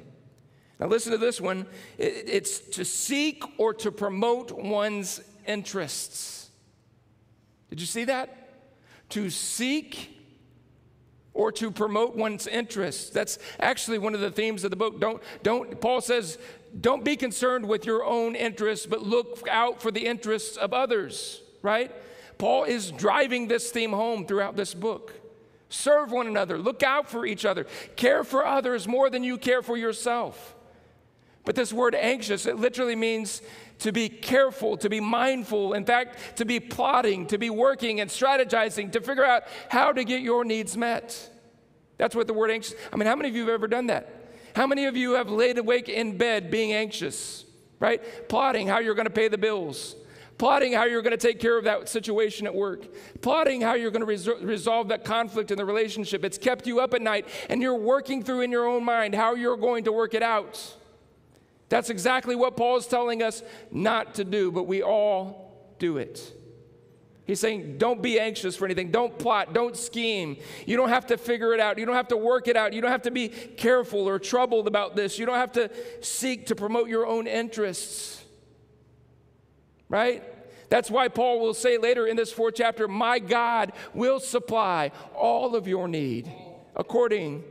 Now 0.79 0.87
listen 0.87 1.11
to 1.11 1.17
this 1.17 1.41
one. 1.41 1.65
It's 1.97 2.59
to 2.59 2.85
seek 2.85 3.43
or 3.57 3.73
to 3.75 3.91
promote 3.91 4.51
one's 4.51 5.21
interests. 5.45 6.49
Did 7.69 7.79
you 7.79 7.85
see 7.85 8.05
that? 8.05 8.29
To 9.09 9.29
seek 9.29 10.17
or 11.33 11.51
to 11.53 11.71
promote 11.71 12.15
one's 12.15 12.47
interests. 12.47 13.09
That's 13.09 13.39
actually 13.59 13.99
one 13.99 14.15
of 14.15 14.21
the 14.21 14.31
themes 14.31 14.63
of 14.63 14.69
the 14.69 14.77
book. 14.77 14.99
Don't, 14.99 15.21
don't, 15.43 15.79
Paul 15.79 16.01
says, 16.01 16.37
don't 16.79 17.03
be 17.03 17.15
concerned 17.15 17.67
with 17.67 17.85
your 17.85 18.03
own 18.03 18.35
interests, 18.35 18.85
but 18.85 19.01
look 19.01 19.47
out 19.49 19.81
for 19.81 19.91
the 19.91 20.05
interests 20.05 20.57
of 20.57 20.73
others 20.73 21.41
right? 21.61 21.91
Paul 22.37 22.63
is 22.63 22.91
driving 22.91 23.47
this 23.47 23.69
theme 23.71 23.91
home 23.91 24.25
throughout 24.25 24.55
this 24.55 24.73
book. 24.73 25.13
Serve 25.69 26.11
one 26.11 26.27
another, 26.27 26.57
look 26.57 26.83
out 26.83 27.09
for 27.09 27.25
each 27.25 27.45
other, 27.45 27.65
care 27.95 28.23
for 28.23 28.45
others 28.45 28.87
more 28.87 29.09
than 29.09 29.23
you 29.23 29.37
care 29.37 29.61
for 29.61 29.77
yourself. 29.77 30.55
But 31.45 31.55
this 31.55 31.71
word 31.71 31.95
anxious, 31.95 32.45
it 32.45 32.57
literally 32.57 32.95
means 32.95 33.41
to 33.79 33.91
be 33.91 34.09
careful, 34.09 34.77
to 34.77 34.89
be 34.89 34.99
mindful, 34.99 35.73
in 35.73 35.85
fact, 35.85 36.37
to 36.37 36.45
be 36.45 36.59
plotting, 36.59 37.25
to 37.27 37.37
be 37.37 37.49
working 37.49 37.99
and 37.99 38.09
strategizing 38.09 38.91
to 38.91 39.01
figure 39.01 39.25
out 39.25 39.43
how 39.69 39.91
to 39.91 40.03
get 40.03 40.21
your 40.21 40.43
needs 40.43 40.77
met. 40.77 41.29
That's 41.97 42.15
what 42.15 42.27
the 42.27 42.33
word 42.33 42.51
anxious. 42.51 42.75
I 42.91 42.95
mean, 42.95 43.07
how 43.07 43.15
many 43.15 43.29
of 43.29 43.35
you 43.35 43.41
have 43.41 43.53
ever 43.53 43.67
done 43.67 43.87
that? 43.87 44.33
How 44.55 44.67
many 44.67 44.85
of 44.85 44.97
you 44.97 45.13
have 45.13 45.29
laid 45.29 45.57
awake 45.57 45.89
in 45.89 46.17
bed 46.17 46.51
being 46.51 46.73
anxious, 46.73 47.45
right? 47.79 48.01
Plotting 48.27 48.67
how 48.67 48.79
you're 48.79 48.95
going 48.95 49.07
to 49.07 49.13
pay 49.13 49.29
the 49.29 49.37
bills, 49.37 49.95
plotting 50.41 50.73
how 50.73 50.85
you're 50.85 51.03
going 51.03 51.15
to 51.15 51.27
take 51.27 51.39
care 51.39 51.55
of 51.55 51.65
that 51.65 51.87
situation 51.87 52.47
at 52.47 52.55
work, 52.55 52.87
plotting 53.21 53.61
how 53.61 53.75
you're 53.75 53.91
going 53.91 54.03
to 54.03 54.11
resol- 54.11 54.43
resolve 54.43 54.87
that 54.87 55.05
conflict 55.05 55.51
in 55.51 55.57
the 55.59 55.63
relationship. 55.63 56.25
It's 56.25 56.39
kept 56.39 56.65
you 56.65 56.79
up 56.79 56.95
at 56.95 57.01
night, 57.03 57.27
and 57.47 57.61
you're 57.61 57.75
working 57.75 58.23
through 58.23 58.41
in 58.41 58.49
your 58.49 58.67
own 58.67 58.83
mind 58.83 59.13
how 59.13 59.35
you're 59.35 59.55
going 59.55 59.83
to 59.83 59.91
work 59.91 60.15
it 60.15 60.23
out. 60.23 60.75
That's 61.69 61.91
exactly 61.91 62.35
what 62.35 62.57
Paul 62.57 62.77
is 62.77 62.87
telling 62.87 63.21
us 63.21 63.43
not 63.69 64.15
to 64.15 64.23
do, 64.23 64.51
but 64.51 64.63
we 64.63 64.81
all 64.81 65.75
do 65.77 65.97
it. 65.97 66.35
He's 67.27 67.39
saying, 67.39 67.77
don't 67.77 68.01
be 68.01 68.19
anxious 68.19 68.55
for 68.55 68.65
anything. 68.65 68.89
Don't 68.89 69.19
plot. 69.19 69.53
Don't 69.53 69.77
scheme. 69.77 70.37
You 70.65 70.75
don't 70.75 70.89
have 70.89 71.05
to 71.05 71.17
figure 71.17 71.53
it 71.53 71.59
out. 71.59 71.77
You 71.77 71.85
don't 71.85 71.93
have 71.93 72.07
to 72.07 72.17
work 72.17 72.47
it 72.47 72.57
out. 72.57 72.73
You 72.73 72.81
don't 72.81 72.89
have 72.89 73.03
to 73.03 73.11
be 73.11 73.27
careful 73.27 74.09
or 74.09 74.17
troubled 74.17 74.65
about 74.65 74.95
this. 74.95 75.19
You 75.19 75.27
don't 75.27 75.35
have 75.35 75.51
to 75.51 75.69
seek 76.03 76.47
to 76.47 76.55
promote 76.55 76.89
your 76.89 77.05
own 77.05 77.27
interests 77.27 78.20
right? 79.91 80.23
That's 80.69 80.89
why 80.89 81.09
Paul 81.09 81.41
will 81.41 81.53
say 81.53 81.77
later 81.77 82.07
in 82.07 82.15
this 82.15 82.31
fourth 82.31 82.55
chapter, 82.55 82.87
My 82.87 83.19
God 83.19 83.73
will 83.93 84.21
supply 84.21 84.91
all 85.13 85.53
of 85.55 85.67
your 85.67 85.87
need 85.87 86.31
according 86.75 87.43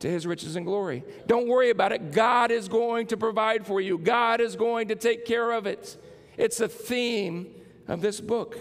to 0.00 0.10
his 0.10 0.26
riches 0.26 0.56
and 0.56 0.66
glory. 0.66 1.04
Don't 1.28 1.46
worry 1.46 1.70
about 1.70 1.92
it. 1.92 2.10
God 2.10 2.50
is 2.50 2.68
going 2.68 3.06
to 3.08 3.16
provide 3.16 3.66
for 3.66 3.80
you, 3.80 3.96
God 3.96 4.40
is 4.40 4.56
going 4.56 4.88
to 4.88 4.96
take 4.96 5.24
care 5.24 5.52
of 5.52 5.66
it. 5.66 5.96
It's 6.36 6.60
a 6.60 6.68
theme 6.68 7.54
of 7.86 8.00
this 8.00 8.20
book. 8.20 8.58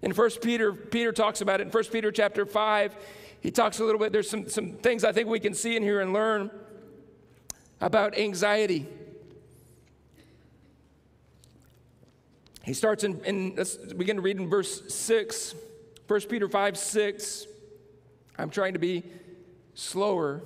In 0.00 0.12
1 0.12 0.30
Peter, 0.42 0.72
Peter 0.72 1.10
talks 1.10 1.40
about 1.40 1.60
it 1.60 1.64
in 1.66 1.72
1 1.72 1.84
Peter 1.86 2.12
chapter 2.12 2.46
5. 2.46 2.94
He 3.40 3.50
talks 3.50 3.80
a 3.80 3.84
little 3.84 3.98
bit, 3.98 4.12
there's 4.12 4.30
some, 4.30 4.48
some 4.48 4.74
things 4.74 5.02
I 5.02 5.10
think 5.10 5.28
we 5.28 5.40
can 5.40 5.54
see 5.54 5.76
in 5.76 5.82
here 5.82 6.00
and 6.00 6.12
learn 6.12 6.50
about 7.80 8.16
anxiety. 8.16 8.86
He 12.68 12.74
starts 12.74 13.02
in, 13.02 13.24
in, 13.24 13.54
let's 13.56 13.78
begin 13.78 14.16
to 14.16 14.22
read 14.22 14.36
in 14.36 14.50
verse 14.50 14.94
6, 14.94 15.54
1 16.06 16.20
Peter 16.28 16.46
5 16.50 16.76
6. 16.76 17.46
I'm 18.36 18.50
trying 18.50 18.74
to 18.74 18.78
be 18.78 19.04
slower 19.72 20.42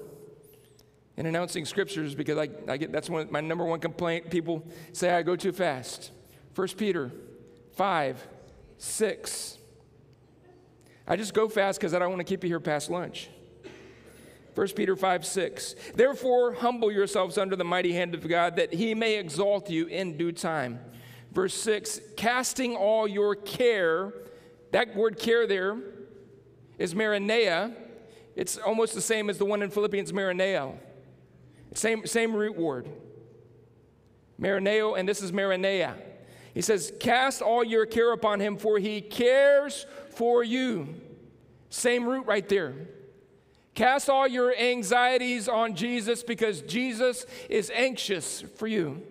in 1.16 1.26
announcing 1.26 1.64
scriptures 1.64 2.14
because 2.14 2.38
I, 2.38 2.48
I 2.68 2.76
get 2.76 2.92
that's 2.92 3.10
one 3.10 3.26
my 3.32 3.40
number 3.40 3.64
one 3.64 3.80
complaint. 3.80 4.30
People 4.30 4.64
say 4.92 5.10
I 5.10 5.22
go 5.22 5.34
too 5.34 5.50
fast. 5.50 6.12
1 6.54 6.68
Peter 6.78 7.10
5 7.72 8.24
6. 8.78 9.58
I 11.08 11.16
just 11.16 11.34
go 11.34 11.48
fast 11.48 11.80
because 11.80 11.92
I 11.92 11.98
don't 11.98 12.10
want 12.10 12.20
to 12.20 12.24
keep 12.24 12.44
you 12.44 12.50
here 12.50 12.60
past 12.60 12.88
lunch. 12.88 13.30
1 14.54 14.68
Peter 14.76 14.94
5 14.94 15.26
6. 15.26 15.74
Therefore, 15.96 16.52
humble 16.52 16.92
yourselves 16.92 17.36
under 17.36 17.56
the 17.56 17.64
mighty 17.64 17.92
hand 17.92 18.14
of 18.14 18.28
God, 18.28 18.54
that 18.54 18.72
he 18.72 18.94
may 18.94 19.18
exalt 19.18 19.68
you 19.68 19.86
in 19.86 20.16
due 20.16 20.30
time. 20.30 20.78
Verse 21.32 21.54
6 21.54 22.00
casting 22.16 22.76
all 22.76 23.08
your 23.08 23.34
care, 23.34 24.12
that 24.70 24.94
word 24.94 25.18
care 25.18 25.46
there 25.46 25.78
is 26.78 26.94
marinea. 26.94 27.74
It's 28.36 28.58
almost 28.58 28.94
the 28.94 29.00
same 29.00 29.28
as 29.28 29.38
the 29.38 29.44
one 29.44 29.62
in 29.62 29.70
Philippians, 29.70 30.12
marineo. 30.12 30.76
Same, 31.74 32.06
same 32.06 32.34
root 32.34 32.56
word. 32.56 32.88
Marineo, 34.40 34.98
and 34.98 35.08
this 35.08 35.22
is 35.22 35.32
marinea. 35.32 35.94
He 36.54 36.60
says, 36.60 36.92
Cast 37.00 37.42
all 37.42 37.64
your 37.64 37.86
care 37.86 38.12
upon 38.12 38.40
him, 38.40 38.56
for 38.56 38.78
he 38.78 39.00
cares 39.00 39.86
for 40.14 40.42
you. 40.42 40.94
Same 41.68 42.06
root 42.06 42.26
right 42.26 42.46
there. 42.48 42.74
Cast 43.74 44.10
all 44.10 44.26
your 44.26 44.54
anxieties 44.54 45.48
on 45.48 45.74
Jesus 45.74 46.22
because 46.22 46.60
Jesus 46.62 47.24
is 47.48 47.70
anxious 47.74 48.42
for 48.56 48.66
you. 48.66 49.02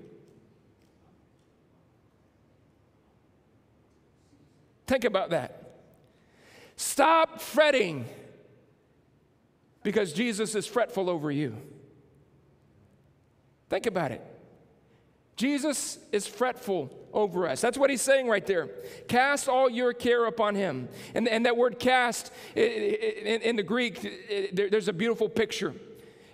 Think 4.91 5.05
about 5.05 5.29
that. 5.29 5.71
Stop 6.75 7.39
fretting 7.39 8.03
because 9.83 10.11
Jesus 10.11 10.53
is 10.53 10.67
fretful 10.67 11.09
over 11.09 11.31
you. 11.31 11.55
Think 13.69 13.85
about 13.85 14.11
it. 14.11 14.21
Jesus 15.37 15.97
is 16.11 16.27
fretful 16.27 16.93
over 17.13 17.47
us. 17.47 17.61
That's 17.61 17.77
what 17.77 17.89
he's 17.89 18.01
saying 18.01 18.27
right 18.27 18.45
there. 18.45 18.67
Cast 19.07 19.47
all 19.47 19.69
your 19.69 19.93
care 19.93 20.25
upon 20.25 20.55
him. 20.55 20.89
And, 21.15 21.25
and 21.29 21.45
that 21.45 21.55
word 21.55 21.79
cast 21.79 22.29
in, 22.53 23.41
in 23.41 23.55
the 23.55 23.63
Greek, 23.63 24.03
it, 24.03 24.53
there, 24.53 24.69
there's 24.69 24.89
a 24.89 24.93
beautiful 24.93 25.29
picture. 25.29 25.73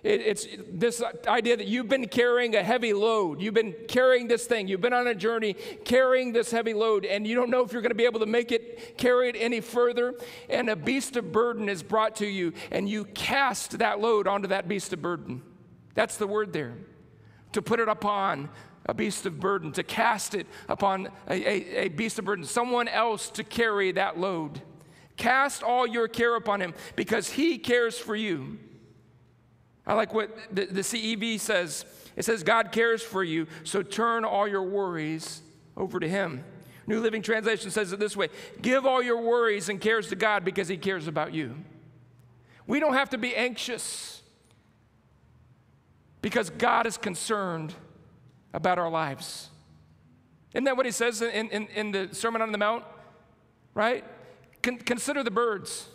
It, 0.08 0.22
it's 0.22 0.46
this 0.72 1.02
idea 1.26 1.58
that 1.58 1.66
you've 1.66 1.88
been 1.88 2.08
carrying 2.08 2.56
a 2.56 2.62
heavy 2.62 2.94
load. 2.94 3.42
You've 3.42 3.52
been 3.52 3.74
carrying 3.88 4.26
this 4.26 4.46
thing. 4.46 4.66
You've 4.66 4.80
been 4.80 4.94
on 4.94 5.06
a 5.06 5.14
journey 5.14 5.52
carrying 5.84 6.32
this 6.32 6.50
heavy 6.50 6.72
load, 6.72 7.04
and 7.04 7.26
you 7.26 7.34
don't 7.34 7.50
know 7.50 7.62
if 7.62 7.74
you're 7.74 7.82
going 7.82 7.90
to 7.90 7.94
be 7.94 8.06
able 8.06 8.20
to 8.20 8.26
make 8.26 8.50
it, 8.50 8.96
carry 8.96 9.28
it 9.28 9.36
any 9.38 9.60
further. 9.60 10.14
And 10.48 10.70
a 10.70 10.76
beast 10.76 11.16
of 11.18 11.30
burden 11.30 11.68
is 11.68 11.82
brought 11.82 12.16
to 12.16 12.26
you, 12.26 12.54
and 12.70 12.88
you 12.88 13.04
cast 13.04 13.80
that 13.80 14.00
load 14.00 14.26
onto 14.26 14.48
that 14.48 14.66
beast 14.66 14.94
of 14.94 15.02
burden. 15.02 15.42
That's 15.92 16.16
the 16.16 16.26
word 16.26 16.54
there. 16.54 16.74
To 17.52 17.60
put 17.60 17.78
it 17.78 17.88
upon 17.88 18.48
a 18.86 18.94
beast 18.94 19.26
of 19.26 19.38
burden, 19.38 19.72
to 19.72 19.82
cast 19.82 20.34
it 20.34 20.46
upon 20.70 21.08
a, 21.28 21.34
a, 21.34 21.84
a, 21.84 21.88
beast 21.88 22.18
of 22.18 22.24
burden, 22.24 22.46
someone 22.46 22.88
else 22.88 23.28
to 23.32 23.44
carry 23.44 23.92
that 23.92 24.18
load. 24.18 24.62
Cast 25.18 25.62
all 25.62 25.86
your 25.86 26.08
care 26.08 26.34
upon 26.34 26.62
him 26.62 26.72
because 26.96 27.28
he 27.28 27.58
cares 27.58 27.98
for 27.98 28.16
you. 28.16 28.58
I 29.88 29.94
like 29.94 30.12
what 30.12 30.30
the, 30.52 30.66
the 30.66 30.82
CEV 30.82 31.40
says. 31.40 31.86
It 32.14 32.24
says, 32.24 32.42
God 32.42 32.72
cares 32.72 33.02
for 33.02 33.24
you, 33.24 33.46
so 33.64 33.82
turn 33.82 34.24
all 34.24 34.46
your 34.46 34.62
worries 34.62 35.40
over 35.76 35.98
to 35.98 36.08
him. 36.08 36.44
New 36.86 37.00
Living 37.00 37.22
Translation 37.22 37.70
says 37.70 37.92
it 37.92 37.98
this 37.98 38.16
way 38.16 38.28
Give 38.60 38.84
all 38.84 39.02
your 39.02 39.20
worries 39.22 39.68
and 39.68 39.80
cares 39.80 40.08
to 40.08 40.16
God 40.16 40.44
because 40.44 40.68
he 40.68 40.76
cares 40.76 41.08
about 41.08 41.32
you. 41.32 41.56
We 42.66 42.80
don't 42.80 42.94
have 42.94 43.10
to 43.10 43.18
be 43.18 43.34
anxious 43.34 44.22
because 46.20 46.50
God 46.50 46.86
is 46.86 46.98
concerned 46.98 47.74
about 48.52 48.78
our 48.78 48.90
lives. 48.90 49.48
Isn't 50.52 50.64
that 50.64 50.76
what 50.76 50.84
he 50.84 50.92
says 50.92 51.22
in, 51.22 51.48
in, 51.48 51.66
in 51.68 51.92
the 51.92 52.08
Sermon 52.12 52.42
on 52.42 52.52
the 52.52 52.58
Mount? 52.58 52.84
Right? 53.74 54.04
Con- 54.62 54.78
consider 54.78 55.22
the 55.22 55.30
birds. 55.30 55.88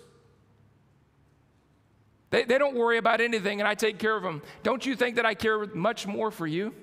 They, 2.33 2.45
they 2.45 2.57
don't 2.57 2.73
worry 2.73 2.97
about 2.97 3.21
anything, 3.21 3.61
and 3.61 3.67
I 3.67 3.75
take 3.75 3.99
care 3.99 4.15
of 4.15 4.23
them. 4.23 4.41
Don't 4.63 4.83
you 4.83 4.95
think 4.95 5.17
that 5.17 5.25
I 5.25 5.35
care 5.35 5.67
much 5.67 6.07
more 6.07 6.31
for 6.31 6.47
you? 6.47 6.73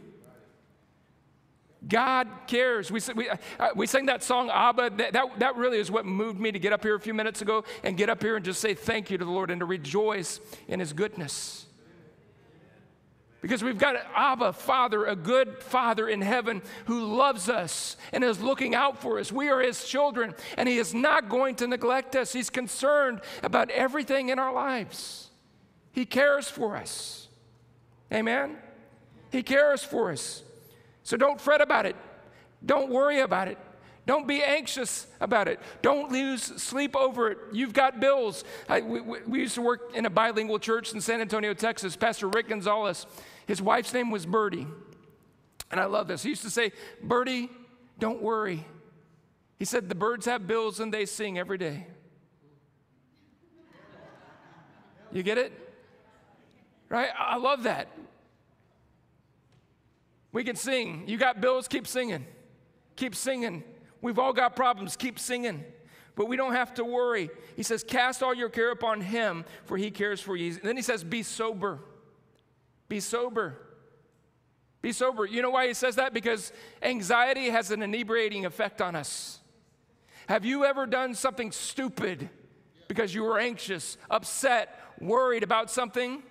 God 1.88 2.28
cares. 2.46 2.88
We, 2.92 3.00
we, 3.16 3.28
uh, 3.28 3.36
we 3.74 3.88
sang 3.88 4.06
that 4.06 4.22
song, 4.22 4.48
Abba. 4.48 4.90
That, 4.90 5.12
that, 5.12 5.40
that 5.40 5.56
really 5.56 5.78
is 5.78 5.90
what 5.90 6.06
moved 6.06 6.38
me 6.38 6.52
to 6.52 6.60
get 6.60 6.72
up 6.72 6.84
here 6.84 6.94
a 6.94 7.00
few 7.00 7.14
minutes 7.14 7.42
ago 7.42 7.64
and 7.82 7.96
get 7.96 8.08
up 8.08 8.22
here 8.22 8.36
and 8.36 8.44
just 8.44 8.60
say 8.60 8.74
thank 8.74 9.10
you 9.10 9.18
to 9.18 9.24
the 9.24 9.30
Lord 9.30 9.50
and 9.50 9.58
to 9.58 9.66
rejoice 9.66 10.38
in 10.68 10.78
His 10.78 10.92
goodness. 10.92 11.66
Because 13.40 13.64
we've 13.64 13.76
got 13.76 13.96
Abba, 14.14 14.52
Father, 14.52 15.04
a 15.04 15.16
good 15.16 15.64
Father 15.64 16.08
in 16.08 16.20
heaven 16.20 16.62
who 16.84 17.16
loves 17.16 17.48
us 17.48 17.96
and 18.12 18.22
is 18.22 18.40
looking 18.40 18.76
out 18.76 19.02
for 19.02 19.18
us. 19.18 19.32
We 19.32 19.48
are 19.48 19.60
His 19.60 19.84
children, 19.84 20.32
and 20.56 20.68
He 20.68 20.78
is 20.78 20.94
not 20.94 21.28
going 21.28 21.56
to 21.56 21.66
neglect 21.66 22.14
us. 22.14 22.32
He's 22.32 22.50
concerned 22.50 23.20
about 23.42 23.68
everything 23.70 24.28
in 24.28 24.38
our 24.38 24.52
lives. 24.52 25.26
He 25.92 26.04
cares 26.06 26.48
for 26.48 26.76
us. 26.76 27.28
Amen? 28.12 28.56
He 29.30 29.42
cares 29.42 29.82
for 29.82 30.10
us. 30.10 30.42
So 31.02 31.16
don't 31.16 31.40
fret 31.40 31.60
about 31.60 31.86
it. 31.86 31.96
Don't 32.64 32.90
worry 32.90 33.20
about 33.20 33.48
it. 33.48 33.58
Don't 34.06 34.26
be 34.26 34.42
anxious 34.42 35.06
about 35.20 35.46
it. 35.46 35.60
Don't 35.82 36.10
lose 36.10 36.42
sleep 36.42 36.96
over 36.96 37.30
it. 37.30 37.38
You've 37.52 37.72
got 37.72 38.00
bills. 38.00 38.44
I, 38.68 38.80
we, 38.80 39.00
we, 39.00 39.40
used 39.40 39.54
to 39.54 39.62
work 39.62 39.92
in 39.94 40.06
a 40.06 40.10
bilingual 40.10 40.58
church 40.58 40.92
in 40.92 41.00
San 41.00 41.20
Antonio, 41.20 41.54
Texas. 41.54 41.96
Pastor 41.96 42.28
Rick 42.28 42.48
Gonzalez 42.48 43.06
his 43.50 43.60
wife's 43.60 43.92
name 43.92 44.12
was 44.12 44.26
Birdie. 44.26 44.68
And 45.72 45.80
I 45.80 45.86
love 45.86 46.06
this. 46.06 46.22
He 46.22 46.28
used 46.28 46.42
to 46.42 46.50
say, 46.50 46.70
Birdie, 47.02 47.50
don't 47.98 48.22
worry. 48.22 48.64
He 49.58 49.64
said, 49.64 49.88
The 49.88 49.96
birds 49.96 50.26
have 50.26 50.46
bills 50.46 50.78
and 50.78 50.94
they 50.94 51.04
sing 51.04 51.36
every 51.36 51.58
day. 51.58 51.88
You 55.10 55.24
get 55.24 55.36
it? 55.36 55.52
Right? 56.90 57.08
I 57.16 57.36
love 57.36 57.62
that. 57.62 57.88
We 60.32 60.44
can 60.44 60.56
sing. 60.56 61.04
You 61.06 61.16
got 61.16 61.40
bills, 61.40 61.66
keep 61.66 61.86
singing. 61.86 62.26
Keep 62.96 63.14
singing. 63.14 63.64
We've 64.02 64.18
all 64.18 64.32
got 64.32 64.54
problems, 64.56 64.96
keep 64.96 65.18
singing. 65.18 65.64
But 66.16 66.26
we 66.26 66.36
don't 66.36 66.52
have 66.52 66.74
to 66.74 66.84
worry. 66.84 67.30
He 67.56 67.62
says, 67.62 67.82
Cast 67.82 68.22
all 68.22 68.34
your 68.34 68.50
care 68.50 68.72
upon 68.72 69.00
him, 69.00 69.44
for 69.64 69.78
he 69.78 69.90
cares 69.90 70.20
for 70.20 70.36
you. 70.36 70.52
And 70.52 70.62
then 70.62 70.76
he 70.76 70.82
says, 70.82 71.02
Be 71.02 71.22
sober. 71.22 71.78
Be 72.88 73.00
sober. 73.00 73.56
Be 74.82 74.92
sober. 74.92 75.24
You 75.24 75.42
know 75.42 75.50
why 75.50 75.68
he 75.68 75.74
says 75.74 75.96
that? 75.96 76.12
Because 76.12 76.52
anxiety 76.82 77.50
has 77.50 77.70
an 77.70 77.82
inebriating 77.82 78.46
effect 78.46 78.82
on 78.82 78.96
us. 78.96 79.40
Have 80.28 80.44
you 80.44 80.64
ever 80.64 80.86
done 80.86 81.14
something 81.14 81.52
stupid 81.52 82.28
because 82.88 83.14
you 83.14 83.22
were 83.22 83.38
anxious, 83.38 83.96
upset, 84.10 84.78
worried 85.00 85.42
about 85.42 85.70
something? 85.70 86.22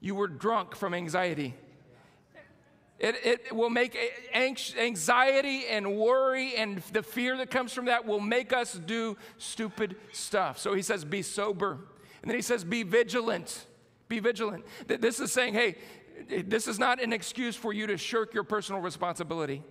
You 0.00 0.14
were 0.14 0.28
drunk 0.28 0.74
from 0.74 0.94
anxiety. 0.94 1.54
It, 2.98 3.16
it 3.24 3.54
will 3.54 3.68
make 3.68 3.96
anxiety 4.34 5.66
and 5.66 5.96
worry 5.96 6.54
and 6.56 6.78
the 6.92 7.02
fear 7.02 7.36
that 7.36 7.50
comes 7.50 7.72
from 7.72 7.86
that 7.86 8.06
will 8.06 8.20
make 8.20 8.54
us 8.54 8.72
do 8.72 9.18
stupid 9.36 9.96
stuff. 10.12 10.58
So 10.58 10.72
he 10.72 10.80
says, 10.80 11.04
be 11.04 11.20
sober. 11.20 11.72
And 12.22 12.30
then 12.30 12.36
he 12.36 12.42
says, 12.42 12.64
be 12.64 12.84
vigilant. 12.84 13.66
Be 14.08 14.18
vigilant. 14.18 14.64
This 14.86 15.20
is 15.20 15.30
saying, 15.30 15.52
hey, 15.52 15.76
this 16.46 16.66
is 16.66 16.78
not 16.78 17.02
an 17.02 17.12
excuse 17.12 17.54
for 17.54 17.72
you 17.72 17.86
to 17.88 17.98
shirk 17.98 18.32
your 18.32 18.44
personal 18.44 18.80
responsibility. 18.80 19.62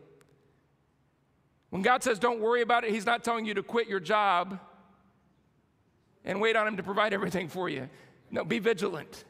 When 1.71 1.81
God 1.81 2.03
says 2.03 2.19
don't 2.19 2.39
worry 2.39 2.61
about 2.61 2.83
it, 2.83 2.91
He's 2.91 3.05
not 3.05 3.23
telling 3.23 3.45
you 3.45 3.55
to 3.55 3.63
quit 3.63 3.87
your 3.87 3.99
job 3.99 4.59
and 6.23 6.39
wait 6.39 6.55
on 6.55 6.67
Him 6.67 6.77
to 6.77 6.83
provide 6.83 7.13
everything 7.13 7.49
for 7.49 7.69
you. 7.69 7.89
No, 8.29 8.43
be 8.45 8.59
vigilant. 8.59 9.25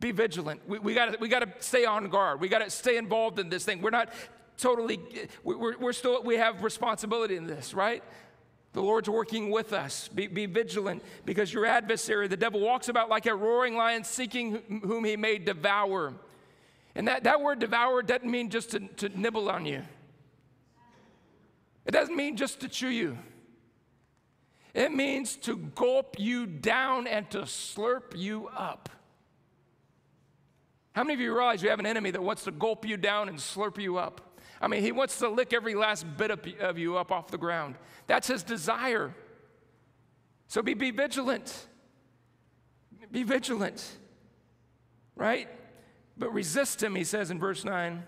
Be 0.00 0.12
vigilant. 0.12 0.60
We, 0.68 0.78
we 0.78 0.94
got 0.94 1.20
we 1.20 1.28
to 1.28 1.48
stay 1.58 1.84
on 1.84 2.08
guard. 2.08 2.40
We 2.40 2.48
got 2.48 2.60
to 2.60 2.70
stay 2.70 2.96
involved 2.96 3.38
in 3.38 3.48
this 3.48 3.64
thing. 3.64 3.82
We're 3.82 3.90
not 3.90 4.10
totally, 4.56 5.00
we're, 5.42 5.76
we're 5.78 5.92
still, 5.92 6.22
we 6.22 6.36
have 6.36 6.62
responsibility 6.62 7.36
in 7.36 7.46
this, 7.46 7.74
right? 7.74 8.02
The 8.74 8.82
Lord's 8.82 9.08
working 9.08 9.50
with 9.50 9.72
us. 9.72 10.08
Be, 10.08 10.26
be, 10.26 10.46
vigilant 10.46 11.02
because 11.24 11.52
your 11.52 11.64
adversary, 11.64 12.28
the 12.28 12.36
devil, 12.36 12.60
walks 12.60 12.88
about 12.88 13.08
like 13.08 13.26
a 13.26 13.34
roaring 13.34 13.76
lion 13.76 14.04
seeking 14.04 14.82
whom 14.84 15.04
he 15.04 15.16
may 15.16 15.38
devour. 15.38 16.14
And 16.94 17.08
that, 17.08 17.24
that 17.24 17.40
word 17.40 17.58
devour 17.60 18.02
doesn't 18.02 18.30
mean 18.30 18.50
just 18.50 18.70
to, 18.72 18.80
to 18.80 19.08
nibble 19.18 19.48
on 19.50 19.64
you, 19.64 19.82
it 21.86 21.92
doesn't 21.92 22.14
mean 22.16 22.36
just 22.36 22.60
to 22.60 22.68
chew 22.68 22.90
you. 22.90 23.18
It 24.74 24.92
means 24.92 25.34
to 25.36 25.56
gulp 25.56 26.16
you 26.18 26.46
down 26.46 27.06
and 27.06 27.28
to 27.30 27.38
slurp 27.40 28.14
you 28.14 28.48
up. 28.48 28.90
How 30.98 31.04
many 31.04 31.14
of 31.14 31.20
you 31.20 31.32
realize 31.32 31.62
you 31.62 31.70
have 31.70 31.78
an 31.78 31.86
enemy 31.86 32.10
that 32.10 32.24
wants 32.24 32.42
to 32.42 32.50
gulp 32.50 32.84
you 32.84 32.96
down 32.96 33.28
and 33.28 33.38
slurp 33.38 33.80
you 33.80 33.98
up? 33.98 34.36
I 34.60 34.66
mean, 34.66 34.82
he 34.82 34.90
wants 34.90 35.16
to 35.20 35.28
lick 35.28 35.52
every 35.52 35.76
last 35.76 36.04
bit 36.16 36.32
of 36.32 36.76
you 36.76 36.96
up 36.96 37.12
off 37.12 37.28
the 37.28 37.38
ground. 37.38 37.76
That's 38.08 38.26
his 38.26 38.42
desire. 38.42 39.14
So 40.48 40.60
be, 40.60 40.74
be 40.74 40.90
vigilant. 40.90 41.68
Be 43.12 43.22
vigilant, 43.22 43.88
right? 45.14 45.48
But 46.16 46.34
resist 46.34 46.82
him, 46.82 46.96
he 46.96 47.04
says 47.04 47.30
in 47.30 47.38
verse 47.38 47.64
9, 47.64 48.02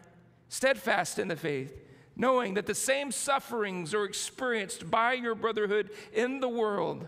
steadfast 0.49 1.20
in 1.20 1.28
the 1.28 1.37
faith, 1.37 1.73
knowing 2.16 2.54
that 2.54 2.66
the 2.66 2.75
same 2.75 3.12
sufferings 3.12 3.94
are 3.94 4.04
experienced 4.04 4.90
by 4.90 5.12
your 5.12 5.37
brotherhood 5.37 5.90
in 6.12 6.40
the 6.40 6.49
world. 6.49 7.06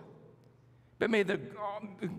But 1.01 1.11
may 1.11 1.25
the 1.25 1.41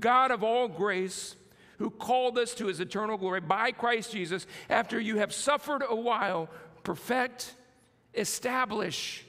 God 0.02 0.32
of 0.32 0.44
all 0.44 0.68
grace, 0.68 1.38
who 1.84 1.90
called 1.90 2.38
us 2.38 2.54
to 2.54 2.68
his 2.68 2.80
eternal 2.80 3.18
glory 3.18 3.42
by 3.42 3.70
Christ 3.74 4.14
Jesus, 4.14 4.48
after 4.70 4.98
you 4.98 5.18
have 5.18 5.34
suffered 5.34 5.84
a 5.86 5.94
while, 5.94 6.48
perfect, 6.86 7.56
establish, 8.14 9.26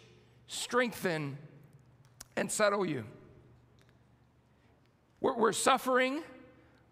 strengthen, 0.47 1.37
and 2.37 2.49
settle 2.49 2.87
you. 2.87 3.03
We're, 5.21 5.37
we're 5.37 5.53
suffering, 5.53 6.23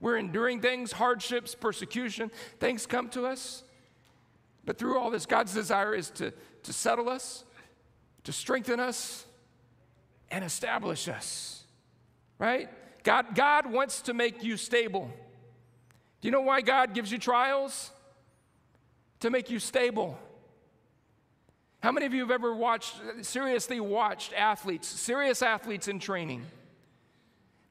we're 0.00 0.16
enduring 0.16 0.60
things, 0.60 0.90
hardships, 0.90 1.54
persecution, 1.54 2.32
things 2.58 2.84
come 2.84 3.08
to 3.10 3.24
us. 3.26 3.62
But 4.64 4.78
through 4.78 4.98
all 4.98 5.12
this, 5.12 5.26
God's 5.26 5.54
desire 5.54 5.94
is 5.94 6.10
to, 6.10 6.32
to 6.64 6.72
settle 6.72 7.08
us, 7.08 7.44
to 8.24 8.32
strengthen 8.32 8.80
us, 8.80 9.26
and 10.28 10.44
establish 10.44 11.06
us. 11.06 11.62
Right? 12.40 12.68
God, 13.04 13.36
God 13.36 13.70
wants 13.70 14.02
to 14.02 14.12
make 14.12 14.42
you 14.42 14.56
stable. 14.56 15.08
Do 16.22 16.28
you 16.28 16.32
know 16.32 16.40
why 16.40 16.60
God 16.62 16.94
gives 16.94 17.12
you 17.12 17.18
trials? 17.18 17.90
To 19.20 19.30
make 19.30 19.50
you 19.50 19.58
stable. 19.58 20.18
How 21.80 21.92
many 21.92 22.06
of 22.06 22.14
you 22.14 22.20
have 22.20 22.30
ever 22.30 22.54
watched, 22.54 22.94
seriously 23.22 23.80
watched 23.80 24.32
athletes, 24.32 24.86
serious 24.86 25.42
athletes 25.42 25.88
in 25.88 25.98
training? 25.98 26.44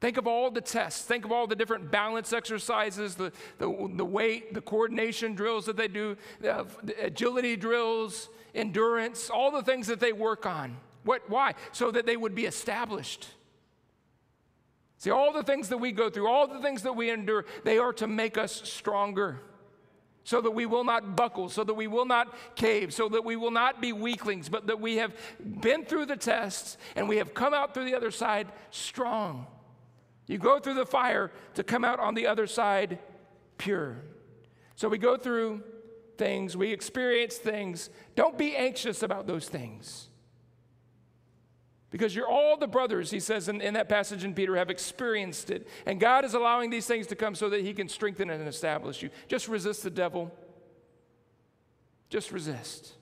Think 0.00 0.18
of 0.18 0.26
all 0.26 0.50
the 0.50 0.60
tests. 0.60 1.02
Think 1.02 1.24
of 1.24 1.32
all 1.32 1.46
the 1.46 1.56
different 1.56 1.90
balance 1.90 2.32
exercises, 2.32 3.14
the, 3.14 3.32
the, 3.58 3.90
the 3.94 4.04
weight, 4.04 4.52
the 4.52 4.60
coordination 4.60 5.34
drills 5.34 5.64
that 5.66 5.76
they 5.76 5.88
do, 5.88 6.16
the 6.40 6.66
agility 7.00 7.56
drills, 7.56 8.28
endurance, 8.54 9.30
all 9.30 9.50
the 9.50 9.62
things 9.62 9.86
that 9.86 10.00
they 10.00 10.12
work 10.12 10.44
on. 10.44 10.76
What, 11.04 11.28
why? 11.30 11.54
So 11.72 11.90
that 11.90 12.04
they 12.04 12.16
would 12.16 12.34
be 12.34 12.44
established. 12.44 13.28
See, 15.02 15.10
all 15.10 15.32
the 15.32 15.42
things 15.42 15.68
that 15.70 15.78
we 15.78 15.90
go 15.90 16.08
through, 16.10 16.28
all 16.28 16.46
the 16.46 16.60
things 16.60 16.82
that 16.82 16.92
we 16.92 17.10
endure, 17.10 17.44
they 17.64 17.76
are 17.76 17.92
to 17.94 18.06
make 18.06 18.38
us 18.38 18.62
stronger 18.62 19.40
so 20.22 20.40
that 20.40 20.52
we 20.52 20.64
will 20.64 20.84
not 20.84 21.16
buckle, 21.16 21.48
so 21.48 21.64
that 21.64 21.74
we 21.74 21.88
will 21.88 22.04
not 22.04 22.32
cave, 22.54 22.94
so 22.94 23.08
that 23.08 23.24
we 23.24 23.34
will 23.34 23.50
not 23.50 23.80
be 23.80 23.92
weaklings, 23.92 24.48
but 24.48 24.68
that 24.68 24.80
we 24.80 24.98
have 24.98 25.12
been 25.60 25.84
through 25.84 26.06
the 26.06 26.14
tests 26.14 26.76
and 26.94 27.08
we 27.08 27.16
have 27.16 27.34
come 27.34 27.52
out 27.52 27.74
through 27.74 27.86
the 27.86 27.96
other 27.96 28.12
side 28.12 28.46
strong. 28.70 29.48
You 30.28 30.38
go 30.38 30.60
through 30.60 30.74
the 30.74 30.86
fire 30.86 31.32
to 31.54 31.64
come 31.64 31.84
out 31.84 31.98
on 31.98 32.14
the 32.14 32.28
other 32.28 32.46
side 32.46 33.00
pure. 33.58 34.04
So 34.76 34.88
we 34.88 34.98
go 34.98 35.16
through 35.16 35.64
things, 36.16 36.56
we 36.56 36.70
experience 36.70 37.38
things. 37.38 37.90
Don't 38.14 38.38
be 38.38 38.54
anxious 38.54 39.02
about 39.02 39.26
those 39.26 39.48
things. 39.48 40.10
Because 41.92 42.16
you're 42.16 42.26
all 42.26 42.56
the 42.56 42.66
brothers, 42.66 43.10
he 43.10 43.20
says 43.20 43.48
in, 43.48 43.60
in, 43.60 43.74
that 43.74 43.86
passage 43.86 44.24
in 44.24 44.32
Peter, 44.32 44.56
have 44.56 44.70
experienced 44.70 45.50
it. 45.50 45.68
And 45.84 46.00
God 46.00 46.24
is 46.24 46.32
allowing 46.32 46.70
these 46.70 46.86
things 46.86 47.06
to 47.08 47.14
come 47.14 47.34
so 47.34 47.50
that 47.50 47.60
he 47.60 47.74
can 47.74 47.86
strengthen 47.86 48.30
and 48.30 48.48
establish 48.48 49.02
you. 49.02 49.10
Just 49.28 49.46
resist 49.46 49.82
the 49.82 49.90
devil. 49.90 50.32
Just 52.08 52.32
resist. 52.32 52.94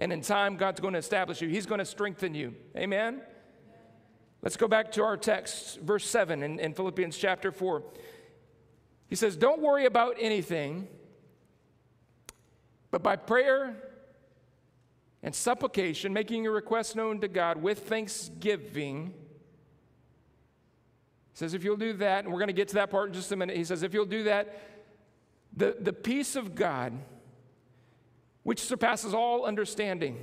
And 0.00 0.12
in 0.12 0.20
time, 0.20 0.56
God's 0.56 0.80
going 0.80 0.94
to 0.94 0.98
establish 0.98 1.40
you, 1.40 1.48
he's 1.48 1.64
going 1.64 1.78
to 1.78 1.84
strengthen 1.84 2.34
you. 2.34 2.54
Amen? 2.76 3.22
Let's 4.42 4.56
go 4.56 4.66
back 4.66 4.92
to 4.92 5.04
our 5.04 5.16
text, 5.16 5.80
verse 5.80 6.04
7 6.04 6.42
in, 6.42 6.58
in 6.58 6.74
Philippians 6.74 7.16
chapter 7.16 7.52
4. 7.52 7.84
He 9.08 9.14
says, 9.14 9.36
Don't 9.36 9.60
worry 9.60 9.86
about 9.86 10.16
anything, 10.18 10.88
but 12.90 13.04
by 13.04 13.14
prayer 13.14 13.76
and 15.22 15.34
supplication, 15.34 16.12
making 16.12 16.44
your 16.44 16.52
request 16.52 16.96
known 16.96 17.20
to 17.20 17.28
God 17.28 17.60
with 17.60 17.88
thanksgiving. 17.88 19.14
He 21.32 21.38
says, 21.38 21.54
if 21.54 21.64
you'll 21.64 21.76
do 21.76 21.94
that, 21.94 22.24
and 22.24 22.32
we're 22.32 22.38
going 22.38 22.48
to 22.48 22.54
get 22.54 22.68
to 22.68 22.74
that 22.74 22.90
part 22.90 23.08
in 23.08 23.14
just 23.14 23.32
a 23.32 23.36
minute. 23.36 23.56
He 23.56 23.64
says, 23.64 23.82
if 23.82 23.92
you'll 23.92 24.06
do 24.06 24.24
that, 24.24 24.60
the, 25.56 25.76
the 25.80 25.92
peace 25.92 26.36
of 26.36 26.54
God, 26.54 26.92
which 28.42 28.60
surpasses 28.60 29.14
all 29.14 29.44
understanding. 29.44 30.22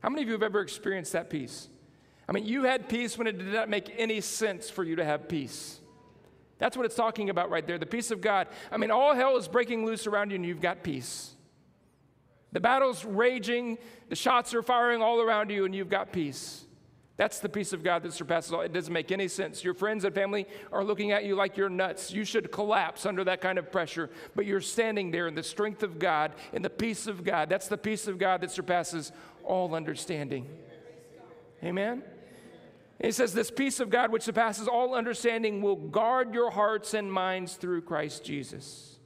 How 0.00 0.08
many 0.08 0.22
of 0.22 0.28
you 0.28 0.34
have 0.34 0.42
ever 0.42 0.60
experienced 0.60 1.12
that 1.12 1.30
peace? 1.30 1.68
I 2.28 2.32
mean, 2.32 2.46
you 2.46 2.62
had 2.62 2.88
peace 2.88 3.18
when 3.18 3.26
it 3.26 3.38
did 3.38 3.52
not 3.52 3.68
make 3.68 3.92
any 3.98 4.20
sense 4.20 4.70
for 4.70 4.84
you 4.84 4.96
to 4.96 5.04
have 5.04 5.28
peace. 5.28 5.80
That's 6.58 6.76
what 6.76 6.86
it's 6.86 6.94
talking 6.94 7.30
about 7.30 7.50
right 7.50 7.66
there 7.66 7.78
the 7.78 7.86
peace 7.86 8.10
of 8.10 8.20
God. 8.20 8.46
I 8.70 8.76
mean, 8.76 8.90
all 8.90 9.14
hell 9.14 9.36
is 9.36 9.48
breaking 9.48 9.84
loose 9.84 10.06
around 10.06 10.30
you, 10.30 10.36
and 10.36 10.46
you've 10.46 10.60
got 10.60 10.84
peace. 10.84 11.34
The 12.52 12.60
battle's 12.60 13.04
raging, 13.04 13.78
the 14.08 14.16
shots 14.16 14.54
are 14.54 14.62
firing 14.62 15.02
all 15.02 15.20
around 15.20 15.50
you, 15.50 15.64
and 15.64 15.74
you've 15.74 15.88
got 15.88 16.12
peace. 16.12 16.64
That's 17.20 17.38
the 17.38 17.50
peace 17.50 17.74
of 17.74 17.84
God 17.84 18.02
that 18.04 18.14
surpasses 18.14 18.50
all. 18.50 18.62
It 18.62 18.72
doesn't 18.72 18.92
make 18.92 19.12
any 19.12 19.28
sense. 19.28 19.62
Your 19.62 19.74
friends 19.74 20.04
and 20.04 20.14
family 20.14 20.46
are 20.72 20.82
looking 20.82 21.12
at 21.12 21.22
you 21.22 21.34
like 21.34 21.58
you're 21.58 21.68
nuts. 21.68 22.10
You 22.10 22.24
should 22.24 22.50
collapse 22.50 23.04
under 23.04 23.22
that 23.24 23.42
kind 23.42 23.58
of 23.58 23.70
pressure, 23.70 24.08
but 24.34 24.46
you're 24.46 24.62
standing 24.62 25.10
there 25.10 25.28
in 25.28 25.34
the 25.34 25.42
strength 25.42 25.82
of 25.82 25.98
God, 25.98 26.32
in 26.54 26.62
the 26.62 26.70
peace 26.70 27.06
of 27.06 27.22
God. 27.22 27.50
That's 27.50 27.68
the 27.68 27.76
peace 27.76 28.06
of 28.06 28.16
God 28.16 28.40
that 28.40 28.50
surpasses 28.50 29.12
all 29.44 29.74
understanding. 29.74 30.46
Amen? 31.62 32.02
He 33.02 33.12
says, 33.12 33.34
This 33.34 33.50
peace 33.50 33.80
of 33.80 33.90
God, 33.90 34.10
which 34.10 34.22
surpasses 34.22 34.66
all 34.66 34.94
understanding, 34.94 35.60
will 35.60 35.76
guard 35.76 36.32
your 36.32 36.50
hearts 36.50 36.94
and 36.94 37.12
minds 37.12 37.56
through 37.56 37.82
Christ 37.82 38.24
Jesus. 38.24 38.98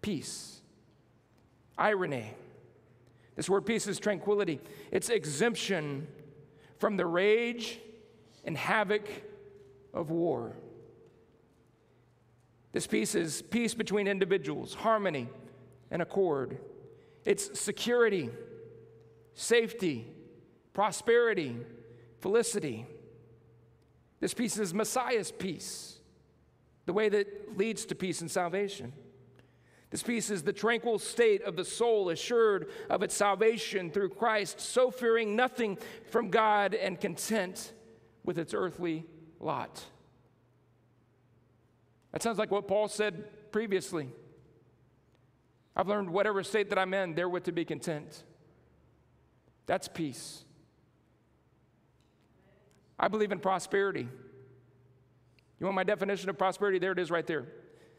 Peace. 0.00 0.62
Eirene. 1.78 2.30
This 3.36 3.48
word 3.48 3.64
peace 3.64 3.86
is 3.86 3.98
tranquility, 3.98 4.60
it's 4.90 5.08
exemption 5.08 6.06
from 6.78 6.96
the 6.96 7.06
rage 7.06 7.80
and 8.44 8.56
havoc 8.56 9.08
of 9.94 10.10
war. 10.10 10.56
This 12.72 12.86
peace 12.86 13.14
is 13.14 13.42
peace 13.42 13.74
between 13.74 14.08
individuals, 14.08 14.74
harmony 14.74 15.28
and 15.90 16.00
accord. 16.00 16.58
It's 17.24 17.58
security, 17.60 18.30
safety, 19.34 20.06
prosperity, 20.72 21.56
felicity. 22.20 22.86
This 24.20 24.34
peace 24.34 24.58
is 24.58 24.72
Messiah's 24.72 25.30
peace, 25.30 25.98
the 26.86 26.92
way 26.92 27.08
that 27.10 27.58
leads 27.58 27.84
to 27.86 27.94
peace 27.94 28.20
and 28.20 28.30
salvation. 28.30 28.92
This 29.92 30.02
peace 30.02 30.30
is 30.30 30.42
the 30.42 30.54
tranquil 30.54 30.98
state 30.98 31.42
of 31.42 31.54
the 31.54 31.66
soul, 31.66 32.08
assured 32.08 32.70
of 32.88 33.02
its 33.02 33.14
salvation 33.14 33.90
through 33.90 34.08
Christ, 34.08 34.58
so 34.58 34.90
fearing 34.90 35.36
nothing 35.36 35.76
from 36.10 36.30
God 36.30 36.74
and 36.74 36.98
content 36.98 37.74
with 38.24 38.38
its 38.38 38.54
earthly 38.54 39.04
lot. 39.38 39.84
That 42.12 42.22
sounds 42.22 42.38
like 42.38 42.50
what 42.50 42.66
Paul 42.66 42.88
said 42.88 43.52
previously. 43.52 44.08
I've 45.76 45.88
learned 45.88 46.08
whatever 46.08 46.42
state 46.42 46.70
that 46.70 46.78
I'm 46.78 46.94
in, 46.94 47.14
therewith 47.14 47.44
to 47.44 47.52
be 47.52 47.66
content. 47.66 48.24
That's 49.66 49.88
peace. 49.88 50.42
I 52.98 53.08
believe 53.08 53.30
in 53.30 53.40
prosperity. 53.40 54.08
You 55.60 55.66
want 55.66 55.76
my 55.76 55.84
definition 55.84 56.30
of 56.30 56.38
prosperity? 56.38 56.78
There 56.78 56.92
it 56.92 56.98
is 56.98 57.10
right 57.10 57.26
there. 57.26 57.44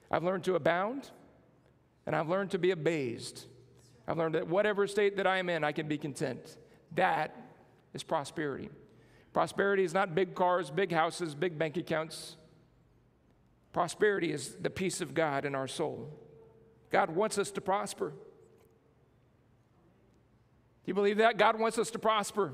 I've 0.10 0.24
learned 0.24 0.44
to 0.46 0.56
abound 0.56 1.12
and 2.06 2.16
I've 2.16 2.30
learned 2.30 2.52
to 2.52 2.60
be 2.60 2.72
abased. 2.72 3.48
I've 4.08 4.18
learned 4.18 4.36
that 4.36 4.48
whatever 4.48 4.88
state 4.88 5.18
that 5.18 5.28
I 5.28 5.38
am 5.38 5.50
in, 5.50 5.64
I 5.64 5.72
can 5.72 5.88
be 5.88 5.98
content. 5.98 6.58
That 6.96 7.36
is 7.94 8.04
prosperity. 8.04 8.70
Prosperity 9.32 9.84
is 9.84 9.94
not 9.94 10.14
big 10.14 10.36
cars, 10.36 10.70
big 10.70 10.92
houses, 10.92 11.34
big 11.34 11.58
bank 11.58 11.78
accounts. 11.78 12.36
Prosperity 13.72 14.32
is 14.32 14.56
the 14.62 14.70
peace 14.70 15.02
of 15.02 15.14
God 15.14 15.46
in 15.46 15.56
our 15.56 15.68
soul. 15.68 16.12
God 16.92 17.10
wants 17.10 17.38
us 17.40 17.50
to 17.52 17.62
prosper. 17.62 18.10
Do 18.10 18.16
you 20.86 20.94
believe 20.94 21.18
that? 21.18 21.38
God 21.38 21.60
wants 21.60 21.80
us 21.80 21.90
to 21.92 22.00
prosper. 22.00 22.52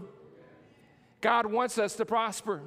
God 1.19 1.45
wants 1.47 1.77
us 1.77 1.95
to 1.95 2.05
prosper. 2.05 2.61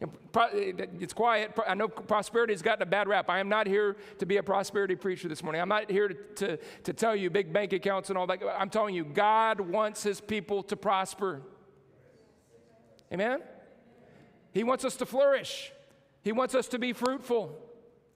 It's 0.00 1.12
quiet. 1.12 1.56
I 1.66 1.74
know 1.74 1.88
prosperity 1.88 2.52
has 2.52 2.62
gotten 2.62 2.82
a 2.82 2.86
bad 2.86 3.08
rap. 3.08 3.30
I 3.30 3.38
am 3.38 3.48
not 3.48 3.66
here 3.66 3.96
to 4.18 4.26
be 4.26 4.38
a 4.38 4.42
prosperity 4.42 4.96
preacher 4.96 5.28
this 5.28 5.42
morning. 5.42 5.60
I'm 5.60 5.68
not 5.68 5.90
here 5.90 6.08
to, 6.08 6.14
to, 6.36 6.56
to 6.82 6.92
tell 6.92 7.14
you 7.14 7.30
big 7.30 7.52
bank 7.52 7.72
accounts 7.72 8.08
and 8.10 8.18
all 8.18 8.26
that. 8.26 8.40
I'm 8.58 8.70
telling 8.70 8.94
you, 8.94 9.04
God 9.04 9.60
wants 9.60 10.02
his 10.02 10.20
people 10.20 10.62
to 10.64 10.76
prosper. 10.76 11.42
Amen? 13.12 13.40
He 14.52 14.64
wants 14.64 14.84
us 14.84 14.96
to 14.96 15.06
flourish, 15.06 15.72
He 16.22 16.32
wants 16.32 16.54
us 16.54 16.68
to 16.68 16.78
be 16.78 16.92
fruitful. 16.92 17.60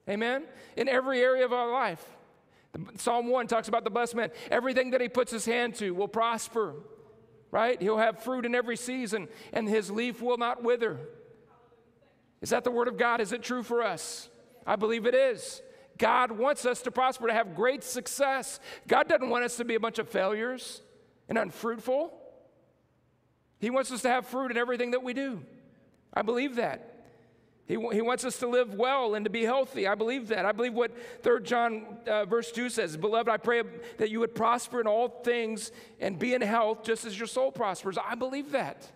Amen? 0.07 0.45
In 0.75 0.89
every 0.89 1.21
area 1.21 1.45
of 1.45 1.53
our 1.53 1.71
life. 1.71 2.03
Psalm 2.97 3.27
1 3.27 3.47
talks 3.47 3.67
about 3.67 3.83
the 3.83 3.89
blessed 3.89 4.15
man. 4.15 4.31
Everything 4.49 4.91
that 4.91 5.01
he 5.01 5.09
puts 5.09 5.31
his 5.31 5.45
hand 5.45 5.75
to 5.75 5.91
will 5.91 6.07
prosper, 6.07 6.73
right? 7.51 7.79
He'll 7.81 7.97
have 7.97 8.23
fruit 8.23 8.45
in 8.45 8.55
every 8.55 8.77
season, 8.77 9.27
and 9.53 9.67
his 9.67 9.91
leaf 9.91 10.21
will 10.21 10.37
not 10.37 10.63
wither. 10.63 10.99
Is 12.41 12.49
that 12.49 12.63
the 12.63 12.71
word 12.71 12.87
of 12.87 12.97
God? 12.97 13.21
Is 13.21 13.31
it 13.31 13.43
true 13.43 13.63
for 13.63 13.83
us? 13.83 14.29
I 14.65 14.75
believe 14.75 15.05
it 15.05 15.15
is. 15.15 15.61
God 15.97 16.31
wants 16.31 16.65
us 16.65 16.81
to 16.83 16.91
prosper, 16.91 17.27
to 17.27 17.33
have 17.33 17.55
great 17.55 17.83
success. 17.83 18.59
God 18.87 19.07
doesn't 19.07 19.29
want 19.29 19.43
us 19.43 19.57
to 19.57 19.65
be 19.65 19.75
a 19.75 19.79
bunch 19.79 19.99
of 19.99 20.07
failures 20.07 20.81
and 21.27 21.37
unfruitful. 21.37 22.13
He 23.59 23.69
wants 23.69 23.91
us 23.91 24.01
to 24.03 24.09
have 24.09 24.25
fruit 24.25 24.51
in 24.51 24.57
everything 24.57 24.91
that 24.91 25.03
we 25.03 25.13
do. 25.13 25.41
I 26.13 26.21
believe 26.21 26.55
that. 26.55 26.95
He, 27.67 27.75
he 27.75 28.01
wants 28.01 28.25
us 28.25 28.39
to 28.39 28.47
live 28.47 28.73
well 28.73 29.13
and 29.13 29.25
to 29.25 29.29
be 29.29 29.43
healthy. 29.43 29.87
I 29.87 29.93
believe 29.93 30.29
that. 30.29 30.43
I 30.43 30.53
believe 30.53 30.73
what 30.73 30.91
3 31.21 31.43
John 31.43 31.85
uh, 32.07 32.25
verse 32.25 32.51
2 32.51 32.69
says 32.69 32.97
Beloved, 32.97 33.29
I 33.29 33.37
pray 33.37 33.61
that 33.97 34.09
you 34.09 34.21
would 34.21 34.33
prosper 34.33 34.81
in 34.81 34.87
all 34.87 35.07
things 35.23 35.71
and 35.99 36.17
be 36.17 36.33
in 36.33 36.41
health 36.41 36.83
just 36.83 37.05
as 37.05 37.15
your 37.15 37.27
soul 37.27 37.51
prospers. 37.51 37.95
I 38.03 38.15
believe 38.15 38.53
that. 38.53 38.89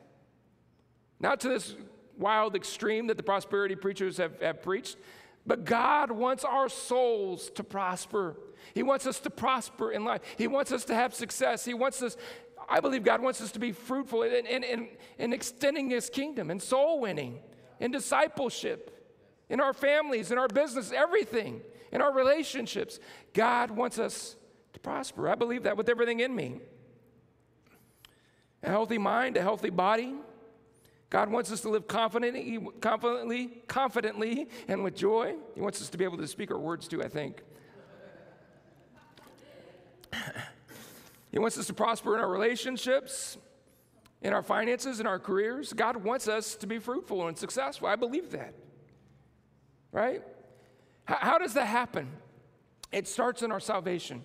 Not 1.20 1.40
to 1.42 1.50
this 1.50 1.76
wild 2.18 2.56
extreme 2.56 3.08
that 3.08 3.18
the 3.18 3.24
prosperity 3.24 3.76
preachers 3.76 4.18
have, 4.18 4.40
have 4.42 4.62
preached, 4.62 4.98
but 5.46 5.66
God 5.66 6.12
wants 6.12 6.44
our 6.44 6.70
souls 6.70 7.50
to 7.56 7.64
prosper. 7.64 8.38
He 8.74 8.84
wants 8.84 9.06
us 9.06 9.20
to 9.22 9.30
prosper 9.30 9.92
in 9.92 10.06
life. 10.06 10.22
He 10.38 10.48
wants 10.48 10.72
us 10.72 10.86
to 10.86 10.96
have 10.96 11.14
success. 11.14 11.66
He 11.66 11.74
wants 11.74 12.02
us, 12.02 12.16
I 12.70 12.80
believe 12.80 13.04
God 13.04 13.22
wants 13.22 13.42
us 13.42 13.52
to 13.52 13.60
be 13.60 13.72
fruitful 13.72 14.24
in, 14.24 14.46
in, 14.46 14.64
in, 14.64 14.88
in 15.18 15.34
extending 15.34 15.90
His 15.90 16.10
kingdom 16.10 16.50
and 16.50 16.62
soul 16.62 17.02
winning 17.02 17.40
in 17.80 17.92
discipleship, 17.92 18.90
in 19.50 19.60
our 19.60 19.74
families, 19.74 20.32
in 20.32 20.38
our 20.38 20.48
business, 20.48 20.92
everything, 20.94 21.62
in 21.92 22.02
our 22.02 22.14
relationships. 22.14 23.00
God 23.34 23.72
wants 23.72 24.00
us 24.00 24.38
to 24.72 24.80
prosper. 24.80 25.28
I 25.28 25.36
believe 25.36 25.64
that 25.64 25.76
with 25.76 25.90
everything 25.90 26.22
in 26.22 26.34
me. 26.34 26.60
A 28.64 28.70
healthy 28.70 28.98
mind, 28.98 29.36
a 29.36 29.42
healthy 29.42 29.70
body. 29.70 30.16
God 31.14 31.30
wants 31.30 31.52
us 31.52 31.62
to 31.62 31.70
live 31.70 31.88
confidently, 31.88 32.60
confidently, 32.82 33.62
confidently, 33.68 34.50
and 34.68 34.84
with 34.84 34.96
joy. 34.96 35.36
He 35.54 35.62
wants 35.62 35.80
us 35.80 35.90
to 35.90 35.98
be 36.00 36.04
able 36.04 36.18
to 36.18 36.26
speak 36.26 36.50
our 36.50 36.58
words 36.58 36.88
too, 36.88 37.04
I 37.04 37.08
think. 37.08 37.44
he 41.32 41.38
wants 41.38 41.56
us 41.60 41.68
to 41.68 41.74
prosper 41.76 42.16
in 42.16 42.20
our 42.20 42.28
relationships, 42.28 43.38
in 44.24 44.34
our 44.34 44.42
finances, 44.42 45.00
in 45.00 45.06
our 45.06 45.20
careers. 45.20 45.72
God 45.72 45.98
wants 45.98 46.28
us 46.28 46.56
to 46.56 46.66
be 46.66 46.80
fruitful 46.80 47.28
and 47.28 47.38
successful. 47.38 47.88
I 47.88 47.96
believe 47.96 48.32
that. 48.32 48.56
Right? 49.92 50.24
How, 51.06 51.18
how 51.18 51.38
does 51.38 51.54
that 51.54 51.68
happen? 51.68 52.10
It 52.92 53.08
starts 53.08 53.44
in 53.44 53.52
our 53.52 53.60
salvation, 53.60 54.24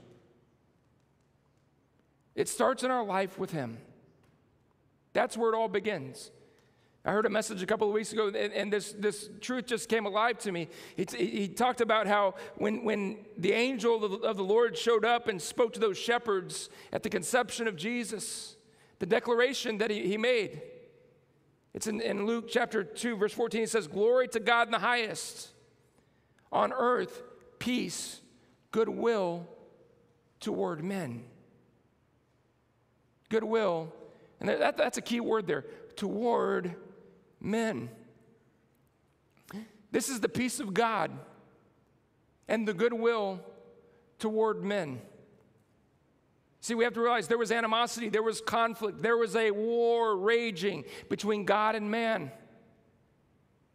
it 2.35 2.49
starts 2.49 2.83
in 2.83 2.91
our 2.91 3.05
life 3.05 3.39
with 3.39 3.51
Him. 3.51 3.77
That's 5.13 5.37
where 5.37 5.53
it 5.53 5.55
all 5.55 5.69
begins. 5.69 6.31
I 7.05 7.13
heard 7.13 7.27
a 7.27 7.31
message 7.31 7.63
a 7.63 7.67
couple 7.67 7.89
of 7.89 7.95
weeks 7.95 8.13
ago, 8.13 8.27
and, 8.27 8.53
and 8.53 8.73
this, 8.73 8.93
this 8.93 9.31
truth 9.41 9.67
just 9.67 9.89
came 9.89 10.05
alive 10.05 10.39
to 10.41 10.53
me. 10.53 10.69
He, 10.97 11.49
talked 11.49 11.81
about 11.81 12.07
how 12.07 12.35
when, 12.57 12.85
when 12.85 13.19
the 13.37 13.53
angel 13.53 14.05
of 14.05 14.11
the, 14.11 14.19
of 14.19 14.37
the 14.37 14.45
Lord 14.45 14.77
showed 14.77 15.05
up 15.05 15.29
and 15.29 15.41
spoke 15.41 15.73
to 15.75 15.81
those 15.81 15.97
shepherds 15.97 16.69
at 16.93 17.03
the 17.03 17.09
conception 17.09 17.69
of 17.69 17.77
Jesus, 17.77 18.57
the 18.99 19.07
declaration 19.07 19.79
that 19.79 19.91
he, 19.91 20.07
he 20.07 20.19
made. 20.19 20.61
It's 21.73 21.87
in, 21.87 22.01
in 22.01 22.27
Luke 22.27 22.47
chapter 22.49 22.83
2, 22.83 23.17
verse 23.17 23.33
14. 23.33 23.63
It 23.63 23.71
says, 23.71 23.87
Glory 23.87 24.29
to 24.29 24.41
God 24.41 24.69
in 24.69 24.73
the 24.73 24.79
highest, 24.79 25.51
on 26.51 26.73
earth, 26.73 27.23
peace, 27.59 28.21
goodwill 28.73 29.47
toward 30.41 30.83
men. 30.83 31.25
Goodwill, 33.29 33.93
and 34.41 34.49
that, 34.49 34.77
that's 34.77 34.99
a 34.99 35.03
key 35.03 35.21
word 35.21 35.47
there, 35.47 35.65
toward 35.97 36.75
men. 37.41 37.91
This 39.91 40.09
is 40.09 40.21
the 40.21 40.29
peace 40.29 40.61
of 40.61 40.75
God 40.75 41.11
and 42.47 42.69
the 42.69 42.75
goodwill 42.75 43.41
toward 44.19 44.63
men. 44.63 45.01
See, 46.61 46.75
we 46.75 46.85
have 46.85 46.95
to 46.95 47.01
realize 47.01 47.29
there 47.29 47.39
was 47.39 47.53
animosity, 47.53 48.09
there 48.09 48.23
was 48.23 48.41
conflict, 48.41 49.01
there 49.01 49.17
was 49.17 49.37
a 49.37 49.51
war 49.51 50.17
raging 50.17 50.85
between 51.09 51.45
God 51.45 51.75
and 51.75 51.91
man. 51.91 52.31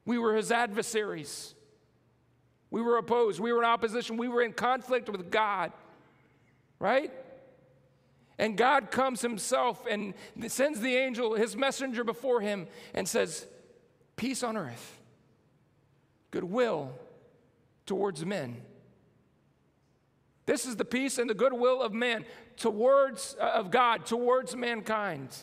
We 0.05 0.17
were 0.17 0.35
his 0.35 0.51
adversaries. 0.51 1.55
We 2.69 2.81
were 2.81 2.97
opposed. 2.97 3.39
We 3.39 3.53
were 3.53 3.59
in 3.59 3.65
opposition. 3.65 4.17
We 4.17 4.27
were 4.27 4.41
in 4.41 4.51
conflict 4.51 5.09
with 5.09 5.31
God, 5.31 5.71
right? 6.79 7.11
And 8.37 8.57
God 8.57 8.91
comes 8.91 9.21
himself 9.21 9.85
and 9.89 10.13
sends 10.47 10.81
the 10.81 10.95
angel, 10.95 11.35
his 11.35 11.55
messenger 11.55 12.03
before 12.03 12.41
him, 12.41 12.67
and 12.93 13.07
says, 13.07 13.47
Peace 14.15 14.43
on 14.43 14.57
earth, 14.57 14.99
goodwill 16.31 16.91
towards 17.85 18.25
men. 18.25 18.61
This 20.45 20.65
is 20.65 20.75
the 20.75 20.85
peace 20.85 21.17
and 21.17 21.29
the 21.29 21.33
goodwill 21.33 21.81
of 21.81 21.93
men 21.93 22.25
towards 22.57 23.35
uh, 23.39 23.45
of 23.45 23.71
God 23.71 24.05
towards 24.05 24.55
mankind. 24.55 25.35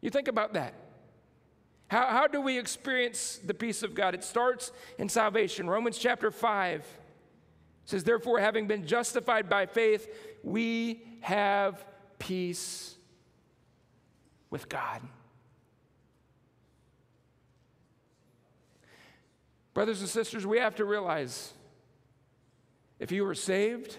You 0.00 0.10
think 0.10 0.28
about 0.28 0.54
that. 0.54 0.74
How, 1.88 2.06
how 2.06 2.26
do 2.26 2.40
we 2.40 2.58
experience 2.58 3.38
the 3.44 3.54
peace 3.54 3.82
of 3.82 3.94
God? 3.94 4.14
It 4.14 4.24
starts 4.24 4.72
in 4.98 5.08
salvation. 5.08 5.68
Romans 5.68 5.98
chapter 5.98 6.30
5 6.30 6.86
says, 7.84 8.02
Therefore, 8.02 8.40
having 8.40 8.66
been 8.66 8.86
justified 8.86 9.48
by 9.48 9.66
faith, 9.66 10.08
we 10.42 11.02
have 11.20 11.84
peace 12.18 12.94
with 14.48 14.68
God. 14.68 15.02
Brothers 19.74 20.00
and 20.00 20.08
sisters, 20.08 20.46
we 20.46 20.58
have 20.58 20.76
to 20.76 20.84
realize 20.84 21.52
if 22.98 23.10
you 23.10 23.24
were 23.24 23.34
saved 23.34 23.96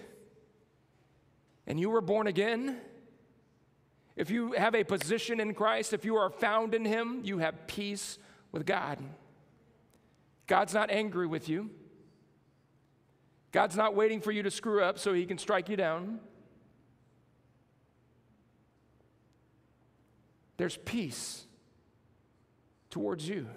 and 1.66 1.80
you 1.80 1.90
were 1.90 2.00
born 2.00 2.26
again, 2.26 2.78
if 4.16 4.30
you 4.30 4.52
have 4.52 4.74
a 4.74 4.84
position 4.84 5.40
in 5.40 5.54
Christ, 5.54 5.92
if 5.92 6.04
you 6.04 6.16
are 6.16 6.30
found 6.30 6.74
in 6.74 6.84
Him, 6.84 7.22
you 7.24 7.38
have 7.38 7.66
peace 7.66 8.18
with 8.52 8.64
God. 8.64 8.98
God's 10.46 10.74
not 10.74 10.90
angry 10.90 11.26
with 11.26 11.48
you. 11.48 11.70
God's 13.50 13.76
not 13.76 13.94
waiting 13.94 14.20
for 14.20 14.30
you 14.30 14.42
to 14.44 14.50
screw 14.50 14.82
up 14.82 14.98
so 14.98 15.12
He 15.12 15.26
can 15.26 15.38
strike 15.38 15.68
you 15.68 15.76
down. 15.76 16.20
There's 20.56 20.76
peace 20.76 21.44
towards 22.90 23.28
you. 23.28 23.48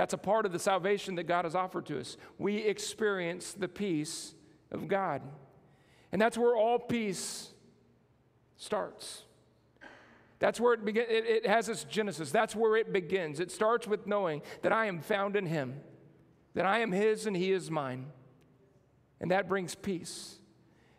That's 0.00 0.14
a 0.14 0.16
part 0.16 0.46
of 0.46 0.52
the 0.52 0.58
salvation 0.58 1.16
that 1.16 1.24
God 1.24 1.44
has 1.44 1.54
offered 1.54 1.84
to 1.88 2.00
us. 2.00 2.16
We 2.38 2.56
experience 2.56 3.52
the 3.52 3.68
peace 3.68 4.32
of 4.70 4.88
God. 4.88 5.20
And 6.10 6.18
that's 6.18 6.38
where 6.38 6.56
all 6.56 6.78
peace 6.78 7.50
starts. 8.56 9.24
That's 10.38 10.58
where 10.58 10.72
it 10.72 10.86
begins. 10.86 11.08
It, 11.10 11.26
it, 11.26 11.46
has 11.46 11.68
its 11.68 11.84
genesis. 11.84 12.30
That's 12.30 12.56
where 12.56 12.76
it 12.76 12.94
begins. 12.94 13.40
It 13.40 13.50
starts 13.50 13.86
with 13.86 14.06
knowing 14.06 14.40
that 14.62 14.72
I 14.72 14.86
am 14.86 15.00
found 15.00 15.36
in 15.36 15.44
Him, 15.44 15.78
that 16.54 16.64
I 16.64 16.78
am 16.78 16.92
His 16.92 17.26
and 17.26 17.36
He 17.36 17.52
is 17.52 17.70
mine. 17.70 18.06
And 19.20 19.30
that 19.32 19.50
brings 19.50 19.74
peace. 19.74 20.36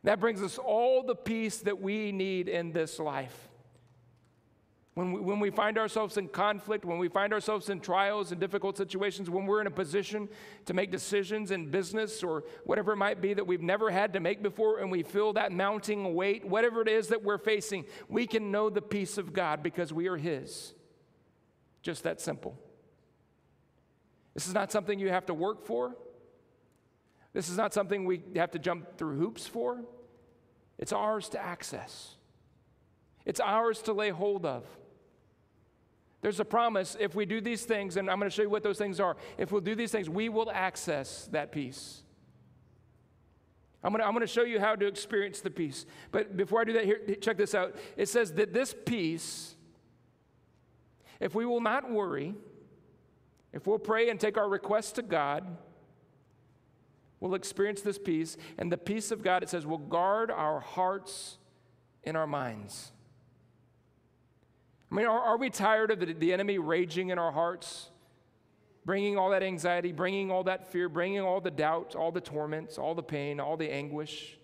That 0.04 0.20
brings 0.20 0.44
us 0.44 0.60
all 0.60 1.02
the 1.02 1.16
peace 1.16 1.58
that 1.62 1.82
we 1.82 2.12
need 2.12 2.48
in 2.48 2.72
this 2.72 3.00
life. 3.00 3.50
When 4.94 5.14
we, 5.14 5.22
when 5.22 5.40
we 5.40 5.52
find 5.52 5.78
ourselves 5.78 6.18
in 6.18 6.28
conflict, 6.28 6.84
when 6.84 6.98
we 6.98 7.08
find 7.08 7.32
ourselves 7.32 7.70
in 7.70 7.80
trials 7.80 8.32
and 8.32 8.42
difficult 8.42 8.76
situations, 8.76 9.30
when 9.30 9.46
we're 9.46 9.62
in 9.62 9.68
a 9.68 9.72
position 9.72 10.28
to 10.66 10.74
make 10.74 10.92
decisions 10.92 11.52
in 11.52 11.72
business 11.72 12.22
or 12.24 12.44
whatever 12.66 12.92
it 12.92 12.98
might 12.98 13.22
be 13.22 13.34
that 13.34 13.48
we've 13.48 13.62
never 13.62 13.90
had 13.90 14.12
to 14.14 14.20
make 14.20 14.44
before, 14.44 14.80
and 14.80 14.92
we 14.92 15.02
feel 15.02 15.32
that 15.34 15.54
mounting 15.54 16.14
weight, 16.14 16.44
whatever 16.44 16.82
it 16.82 16.90
is 16.90 17.08
that 17.08 17.24
we're 17.24 17.38
facing, 17.38 17.86
we 18.10 18.28
can 18.28 18.52
know 18.52 18.70
the 18.70 18.82
peace 18.82 19.18
of 19.18 19.32
God 19.32 19.64
because 19.64 19.94
we 19.94 20.08
are 20.08 20.18
His. 20.18 20.74
Just 21.82 22.04
that 22.04 22.20
simple. 22.20 22.60
This 24.34 24.46
is 24.46 24.54
not 24.54 24.74
something 24.74 25.00
you 25.00 25.10
have 25.10 25.26
to 25.28 25.34
work 25.34 25.66
for. 25.66 25.96
This 27.32 27.48
is 27.48 27.56
not 27.56 27.74
something 27.74 28.04
we 28.04 28.24
have 28.36 28.52
to 28.52 28.60
jump 28.60 28.98
through 28.98 29.18
hoops 29.18 29.48
for. 29.48 29.86
It's 30.78 30.92
ours 30.92 31.30
to 31.30 31.42
access, 31.42 32.16
it's 33.26 33.40
ours 33.40 33.82
to 33.84 33.94
lay 33.94 34.10
hold 34.10 34.46
of. 34.46 34.66
There's 36.22 36.40
a 36.40 36.46
promise 36.46 36.96
if 37.00 37.16
we 37.16 37.26
do 37.26 37.42
these 37.42 37.66
things, 37.66 37.98
and 37.98 38.10
I'm 38.10 38.20
going 38.20 38.30
to 38.30 38.36
show 38.36 38.44
you 38.44 38.50
what 38.50 38.64
those 38.64 38.78
things 38.78 39.00
are. 39.00 39.18
If 39.38 39.52
we'll 39.52 39.62
do 39.62 39.76
these 39.76 39.92
things, 39.92 40.10
we 40.10 40.30
will 40.30 40.52
access 40.52 41.28
that 41.32 41.52
peace. 41.52 42.04
I'm 43.84 43.92
going, 43.92 44.02
to, 44.02 44.06
I'm 44.06 44.14
going 44.14 44.22
to 44.22 44.28
show 44.28 44.44
you 44.44 44.60
how 44.60 44.76
to 44.76 44.86
experience 44.86 45.42
the 45.42 45.50
peace. 45.50 45.88
But 46.12 46.38
before 46.38 46.62
I 46.62 46.64
do 46.66 46.74
that, 46.74 46.86
here, 46.86 47.00
check 47.20 47.38
this 47.38 47.56
out. 47.56 47.76
It 47.98 48.08
says 48.08 48.34
that 48.34 48.54
this 48.54 48.76
peace, 48.86 49.56
if 51.20 51.34
we 51.34 51.48
will 51.48 51.62
not 51.62 51.90
worry, 51.90 52.36
if 53.52 53.66
we'll 53.66 53.80
pray 53.80 54.10
and 54.10 54.20
take 54.20 54.38
our 54.38 54.48
requests 54.48 54.92
to 54.94 55.02
God, 55.02 55.58
we'll 57.20 57.34
experience 57.34 57.82
this 57.82 57.98
peace. 57.98 58.38
And 58.60 58.72
the 58.72 58.78
peace 58.78 59.10
of 59.10 59.24
God, 59.24 59.42
it 59.42 59.50
says, 59.50 59.66
will 59.66 59.80
guard 59.80 60.30
our 60.30 60.60
hearts 60.60 61.40
and 62.04 62.16
our 62.16 62.28
minds. 62.28 62.92
I 64.92 64.96
mean, 64.96 65.06
are, 65.06 65.20
are 65.22 65.38
we 65.38 65.50
tired 65.50 65.92
of 65.92 66.00
the, 66.00 66.14
the 66.14 66.34
enemy 66.34 66.58
raging 66.58 67.10
in 67.10 67.18
our 67.18 67.32
hearts? 67.32 67.90
Bringing 68.84 69.18
all 69.18 69.30
that 69.30 69.44
anxiety, 69.44 69.92
bringing 69.92 70.32
all 70.32 70.44
that 70.44 70.72
fear, 70.72 70.90
bringing 70.90 71.22
all 71.22 71.40
the 71.40 71.52
doubt, 71.52 71.96
all 71.96 72.12
the 72.12 72.20
torments, 72.20 72.78
all 72.78 72.96
the 72.96 73.04
pain, 73.04 73.40
all 73.40 73.56
the 73.56 73.72
anguish. 73.72 74.38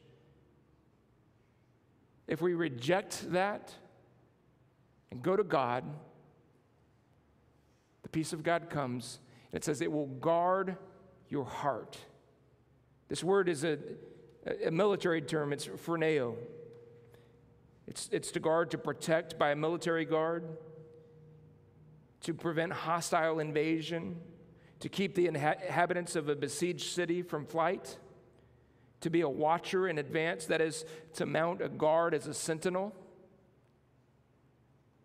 If 2.28 2.42
we 2.42 2.54
reject 2.54 3.32
that 3.32 3.74
and 5.12 5.24
go 5.24 5.36
to 5.36 5.44
God, 5.44 5.84
the 8.04 8.10
peace 8.10 8.32
of 8.32 8.44
God 8.44 8.70
comes, 8.70 9.20
and 9.52 9.58
it 9.62 9.66
says 9.66 9.82
it 9.82 9.92
will 9.92 10.08
guard 10.08 10.78
your 11.30 11.46
heart. 11.46 11.98
This 13.10 13.24
word 13.24 13.50
is 13.50 13.64
a, 13.64 13.80
a 14.64 14.72
military 14.72 15.22
term, 15.22 15.52
it's 15.52 15.66
phroureo. 15.66 16.36
It's, 17.88 18.10
it's 18.12 18.32
to 18.32 18.40
guard, 18.40 18.72
to 18.72 18.78
protect 18.78 19.40
by 19.40 19.52
a 19.52 19.56
military 19.56 20.06
guard, 20.06 20.44
to 22.22 22.34
prevent 22.34 22.74
hostile 22.74 23.40
invasion, 23.40 24.18
to 24.82 24.90
keep 24.90 25.16
the 25.16 25.28
inhabitants 25.28 26.16
of 26.16 26.30
a 26.30 26.36
besieged 26.36 26.94
city 26.94 27.22
from 27.22 27.46
flight, 27.46 27.98
to 29.02 29.10
be 29.10 29.22
a 29.22 29.30
watcher 29.30 29.88
in 29.88 29.98
advance, 29.98 30.46
that 30.46 30.60
is, 30.60 30.86
to 31.14 31.26
mount 31.26 31.62
a 31.62 31.70
guard 31.70 32.14
as 32.14 32.28
a 32.28 32.34
sentinel. 32.34 32.94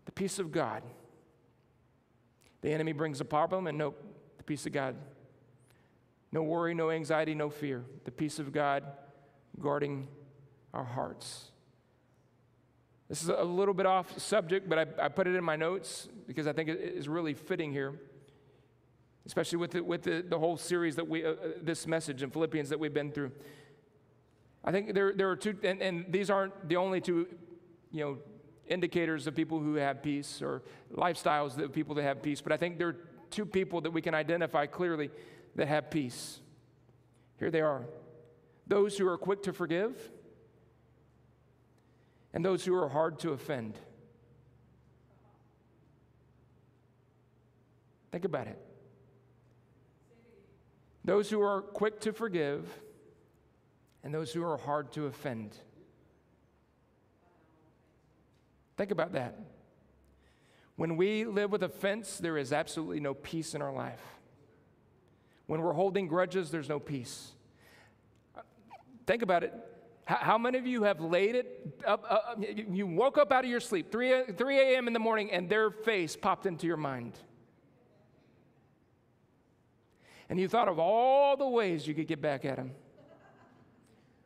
The 0.07 0.13
peace 0.13 0.39
of 0.39 0.51
God. 0.51 0.83
The 2.63 2.73
enemy 2.73 2.93
brings 2.93 3.21
a 3.21 3.25
problem, 3.25 3.67
and 3.67 3.79
no, 3.79 3.95
the 4.39 4.45
peace 4.45 4.67
of 4.67 4.73
God. 4.73 4.97
No 6.33 6.43
worry, 6.43 6.75
no 6.75 6.91
anxiety, 6.91 7.35
no 7.35 7.51
fear. 7.51 7.85
The 8.05 8.11
peace 8.11 8.39
of 8.39 8.53
God 8.53 8.85
guarding 9.61 10.09
our 10.73 10.85
hearts. 10.85 11.52
This 13.13 13.25
is 13.25 13.29
a 13.29 13.45
little 13.45 13.75
bit 13.75 13.85
off 13.85 14.19
subject, 14.19 14.71
but 14.71 14.79
I, 14.79 15.05
I 15.05 15.09
put 15.09 15.27
it 15.27 15.35
in 15.35 15.45
my 15.45 15.55
notes 15.55 16.09
because 16.27 16.47
I 16.47 16.55
think 16.55 16.71
it 16.71 16.81
is 16.81 17.11
really 17.11 17.35
fitting 17.35 17.71
here, 17.71 18.01
especially 19.27 19.59
with 19.59 19.73
the, 19.73 19.85
with 19.85 20.05
the, 20.05 20.25
the 20.27 20.39
whole 20.39 20.57
series 20.57 20.97
that 20.97 21.07
we, 21.07 21.23
uh, 21.23 21.33
uh, 21.33 21.35
this 21.61 21.87
message 21.87 22.23
in 22.23 22.31
Philippians 22.31 22.71
that 22.71 22.81
we've 22.81 22.95
been 22.95 23.13
through. 23.13 23.31
I 24.65 24.73
think 24.73 24.95
there, 24.95 25.13
there 25.13 25.29
are 25.29 25.37
two, 25.37 25.55
and, 25.63 25.83
and 25.83 26.07
these 26.09 26.31
aren't 26.31 26.67
the 26.67 26.77
only 26.77 27.03
two, 27.03 27.27
you 27.91 28.03
know, 28.03 28.19
indicators 28.67 29.27
of 29.27 29.35
people 29.35 29.61
who 29.61 29.75
have 29.75 30.03
peace 30.03 30.41
or 30.41 30.63
lifestyles 30.97 31.59
of 31.59 31.71
people 31.71 31.95
that 31.97 32.05
have 32.05 32.23
peace, 32.23 32.41
but 32.41 32.51
I 32.51 32.57
think 32.57 32.79
there 32.79 32.89
are 32.89 32.97
two 33.29 33.45
people 33.45 33.83
that 33.83 33.91
we 33.91 34.01
can 34.01 34.15
identify 34.15 34.65
clearly 34.65 35.11
that 35.57 35.69
have 35.69 35.91
peace. 35.91 36.41
Here 37.39 37.51
they 37.51 37.61
are 37.61 37.85
those 38.67 38.97
who 38.97 39.07
are 39.07 39.19
quick 39.19 39.43
to 39.43 39.53
forgive 39.53 40.11
and 42.33 42.45
those 42.45 42.65
who 42.65 42.75
are 42.75 42.89
hard 42.89 43.19
to 43.21 43.31
offend. 43.31 43.79
Think 48.11 48.25
about 48.25 48.47
it. 48.47 48.59
Those 51.05 51.31
who 51.31 51.41
are 51.41 51.63
quick 51.63 52.01
to 52.01 52.13
forgive 52.13 52.69
and 54.05 54.13
those 54.15 54.33
who 54.33 54.45
are 54.45 54.57
hard 54.57 54.93
to 54.93 55.07
offend. 55.07 55.57
Think 58.77 58.91
about 58.91 59.13
that. 59.13 59.39
When 60.77 60.97
we 60.97 61.25
live 61.25 61.53
with 61.53 61.63
offense, 61.63 62.19
there 62.19 62.37
is 62.37 62.53
absolutely 62.53 63.01
no 63.01 63.15
peace 63.15 63.55
in 63.55 63.63
our 63.63 63.73
life. 63.73 64.03
When 65.47 65.61
we're 65.61 65.75
holding 65.75 66.07
grudges, 66.07 66.51
there's 66.51 66.69
no 66.69 66.81
peace. 66.81 67.33
Think 69.07 69.23
about 69.23 69.45
it. 69.45 69.53
How 70.05 70.37
many 70.37 70.59
of 70.59 70.67
you 70.67 70.83
have 70.83 71.01
laid 71.01 71.37
it 71.37 71.81
up? 71.87 72.05
Uh, 72.09 72.15
uh 72.15 72.35
you 72.69 72.87
woke 72.87 73.19
up 73.19 73.31
out 73.33 73.45
of 73.45 73.51
your 73.51 73.61
sleep, 73.61 73.93
3, 73.93 74.33
3 74.37 74.59
a.m. 74.59 74.87
in 74.89 74.93
the 74.93 74.99
morning, 74.99 75.31
and 75.31 75.49
their 75.49 75.71
face 75.71 76.17
popped 76.17 76.47
into 76.47 76.67
your 76.67 76.77
mind. 76.77 77.19
And 80.29 80.41
you 80.41 80.49
thought 80.49 80.69
of 80.69 80.79
all 80.79 81.37
the 81.37 81.47
ways 81.47 81.87
you 81.87 81.95
could 81.95 82.09
get 82.09 82.21
back 82.21 82.45
at 82.45 82.57
them. 82.57 82.73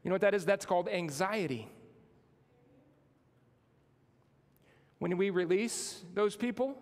You 0.02 0.10
know 0.10 0.14
what 0.14 0.20
that 0.22 0.34
is? 0.34 0.44
That's 0.44 0.64
called 0.64 0.88
anxiety. 0.88 1.68
When 4.98 5.16
we 5.16 5.30
release 5.30 6.04
those 6.14 6.36
people, 6.36 6.78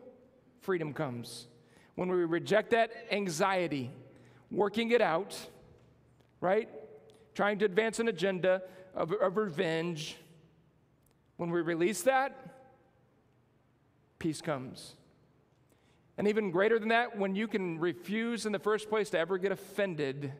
freedom 0.60 0.92
comes. 0.92 1.48
When 1.94 2.10
we 2.10 2.24
reject 2.24 2.70
that 2.70 2.92
anxiety, 3.10 3.90
working 4.50 4.90
it 4.90 5.00
out, 5.00 5.36
right? 6.40 6.68
Trying 7.34 7.58
to 7.60 7.64
advance 7.64 7.98
an 7.98 8.08
agenda, 8.08 8.62
of, 8.94 9.12
of 9.12 9.36
revenge, 9.36 10.16
when 11.36 11.50
we 11.50 11.60
release 11.60 12.02
that, 12.02 12.36
peace 14.18 14.40
comes. 14.40 14.94
And 16.16 16.28
even 16.28 16.50
greater 16.50 16.78
than 16.78 16.90
that, 16.90 17.18
when 17.18 17.34
you 17.34 17.48
can 17.48 17.78
refuse 17.78 18.46
in 18.46 18.52
the 18.52 18.58
first 18.58 18.88
place 18.88 19.10
to 19.10 19.18
ever 19.18 19.36
get 19.36 19.50
offended, 19.50 20.32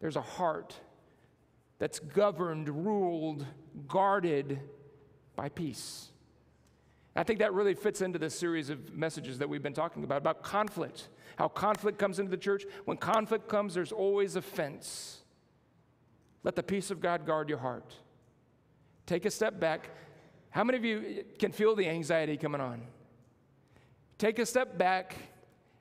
there's 0.00 0.16
a 0.16 0.22
heart 0.22 0.74
that's 1.78 1.98
governed, 1.98 2.68
ruled, 2.68 3.46
guarded 3.86 4.60
by 5.36 5.48
peace. 5.48 6.08
I 7.16 7.22
think 7.22 7.38
that 7.40 7.52
really 7.52 7.74
fits 7.74 8.00
into 8.02 8.18
this 8.18 8.38
series 8.38 8.70
of 8.70 8.94
messages 8.96 9.38
that 9.38 9.48
we've 9.48 9.62
been 9.62 9.74
talking 9.74 10.04
about 10.04 10.18
about 10.18 10.42
conflict. 10.42 11.08
How 11.36 11.48
conflict 11.48 11.98
comes 11.98 12.18
into 12.18 12.30
the 12.30 12.36
church. 12.36 12.64
When 12.84 12.96
conflict 12.96 13.48
comes, 13.48 13.74
there's 13.74 13.92
always 13.92 14.36
offense. 14.36 15.19
Let 16.42 16.56
the 16.56 16.62
peace 16.62 16.90
of 16.90 17.00
God 17.00 17.26
guard 17.26 17.48
your 17.48 17.58
heart. 17.58 17.94
Take 19.06 19.24
a 19.24 19.30
step 19.30 19.60
back. 19.60 19.90
How 20.50 20.64
many 20.64 20.78
of 20.78 20.84
you 20.84 21.24
can 21.38 21.52
feel 21.52 21.74
the 21.74 21.88
anxiety 21.88 22.36
coming 22.36 22.60
on? 22.60 22.82
Take 24.18 24.38
a 24.38 24.46
step 24.46 24.78
back 24.78 25.16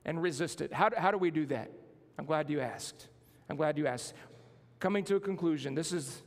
and 0.06 0.22
resist 0.22 0.62
it. 0.62 0.74
How, 0.74 0.90
how 0.96 1.12
do 1.12 1.18
we 1.18 1.32
do 1.32 1.46
that? 1.48 1.72
I'm 2.18 2.26
glad 2.26 2.50
you 2.50 2.60
asked. 2.60 3.08
I'm 3.50 3.56
glad 3.56 3.78
you 3.78 3.88
asked. 3.88 4.14
Coming 4.80 5.04
to 5.06 5.16
a 5.16 5.20
conclusion, 5.20 5.76
this 5.76 5.92
is 5.92 6.22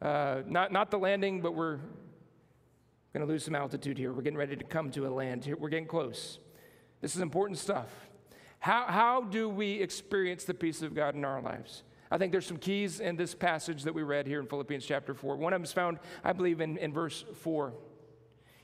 uh, 0.00 0.42
not, 0.46 0.72
not 0.72 0.90
the 0.90 0.98
landing, 0.98 1.40
but 1.40 1.54
we're 1.54 1.78
going 3.12 3.26
to 3.26 3.26
lose 3.26 3.44
some 3.44 3.54
altitude 3.54 3.98
here. 3.98 4.12
We're 4.12 4.22
getting 4.22 4.38
ready 4.38 4.56
to 4.56 4.64
come 4.64 4.90
to 4.92 5.06
a 5.06 5.10
land. 5.10 5.44
Here. 5.44 5.56
We're 5.56 5.70
getting 5.70 5.86
close. 5.86 6.38
This 7.00 7.14
is 7.14 7.22
important 7.22 7.58
stuff. 7.58 7.88
How, 8.60 8.84
how 8.88 9.22
do 9.22 9.48
we 9.48 9.80
experience 9.80 10.44
the 10.44 10.54
peace 10.54 10.82
of 10.82 10.94
God 10.94 11.14
in 11.14 11.24
our 11.24 11.40
lives? 11.40 11.82
I 12.10 12.18
think 12.18 12.32
there's 12.32 12.46
some 12.46 12.56
keys 12.56 13.00
in 13.00 13.16
this 13.16 13.34
passage 13.34 13.82
that 13.84 13.94
we 13.94 14.02
read 14.02 14.26
here 14.26 14.40
in 14.40 14.46
Philippians 14.46 14.84
chapter 14.84 15.14
4. 15.14 15.36
One 15.36 15.52
of 15.52 15.58
them 15.58 15.64
is 15.64 15.72
found, 15.72 15.98
I 16.24 16.32
believe, 16.32 16.60
in, 16.60 16.78
in 16.78 16.92
verse 16.92 17.24
4. 17.42 17.74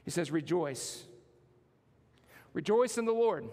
He 0.04 0.10
says, 0.10 0.30
Rejoice. 0.30 1.04
Rejoice 2.52 2.98
in 2.98 3.04
the 3.04 3.12
Lord. 3.12 3.48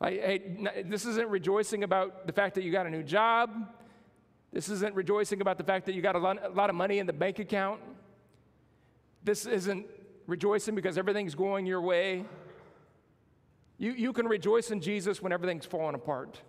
I, 0.00 0.08
I, 0.08 0.82
this 0.84 1.06
isn't 1.06 1.28
rejoicing 1.28 1.84
about 1.84 2.26
the 2.26 2.32
fact 2.32 2.56
that 2.56 2.64
you 2.64 2.72
got 2.72 2.86
a 2.86 2.90
new 2.90 3.04
job. 3.04 3.50
This 4.52 4.68
isn't 4.68 4.94
rejoicing 4.94 5.40
about 5.40 5.56
the 5.56 5.64
fact 5.64 5.86
that 5.86 5.94
you 5.94 6.02
got 6.02 6.16
a 6.16 6.18
lot, 6.18 6.44
a 6.44 6.48
lot 6.48 6.68
of 6.68 6.76
money 6.76 6.98
in 6.98 7.06
the 7.06 7.12
bank 7.12 7.38
account. 7.38 7.80
This 9.22 9.46
isn't 9.46 9.86
rejoicing 10.26 10.74
because 10.74 10.98
everything's 10.98 11.34
going 11.34 11.64
your 11.66 11.80
way. 11.80 12.24
You, 13.78 13.92
you 13.92 14.12
can 14.12 14.26
rejoice 14.26 14.70
in 14.70 14.80
Jesus 14.80 15.22
when 15.22 15.32
everything's 15.32 15.64
falling 15.64 15.94
apart. 15.94 16.40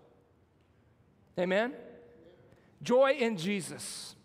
Amen? 1.40 1.74
Joy 2.82 3.14
in 3.20 3.38
Jesus. 3.38 4.16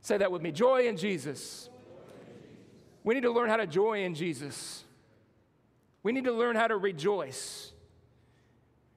Say 0.00 0.18
that 0.18 0.30
with 0.30 0.42
me 0.42 0.52
joy 0.52 0.86
in 0.86 0.96
Jesus. 0.96 1.70
We 3.04 3.14
need 3.14 3.22
to 3.22 3.30
learn 3.30 3.48
how 3.48 3.56
to 3.56 3.66
joy 3.66 4.04
in 4.04 4.14
Jesus. 4.14 4.84
We 6.02 6.12
need 6.12 6.24
to 6.24 6.32
learn 6.32 6.56
how 6.56 6.66
to 6.66 6.76
rejoice. 6.76 7.72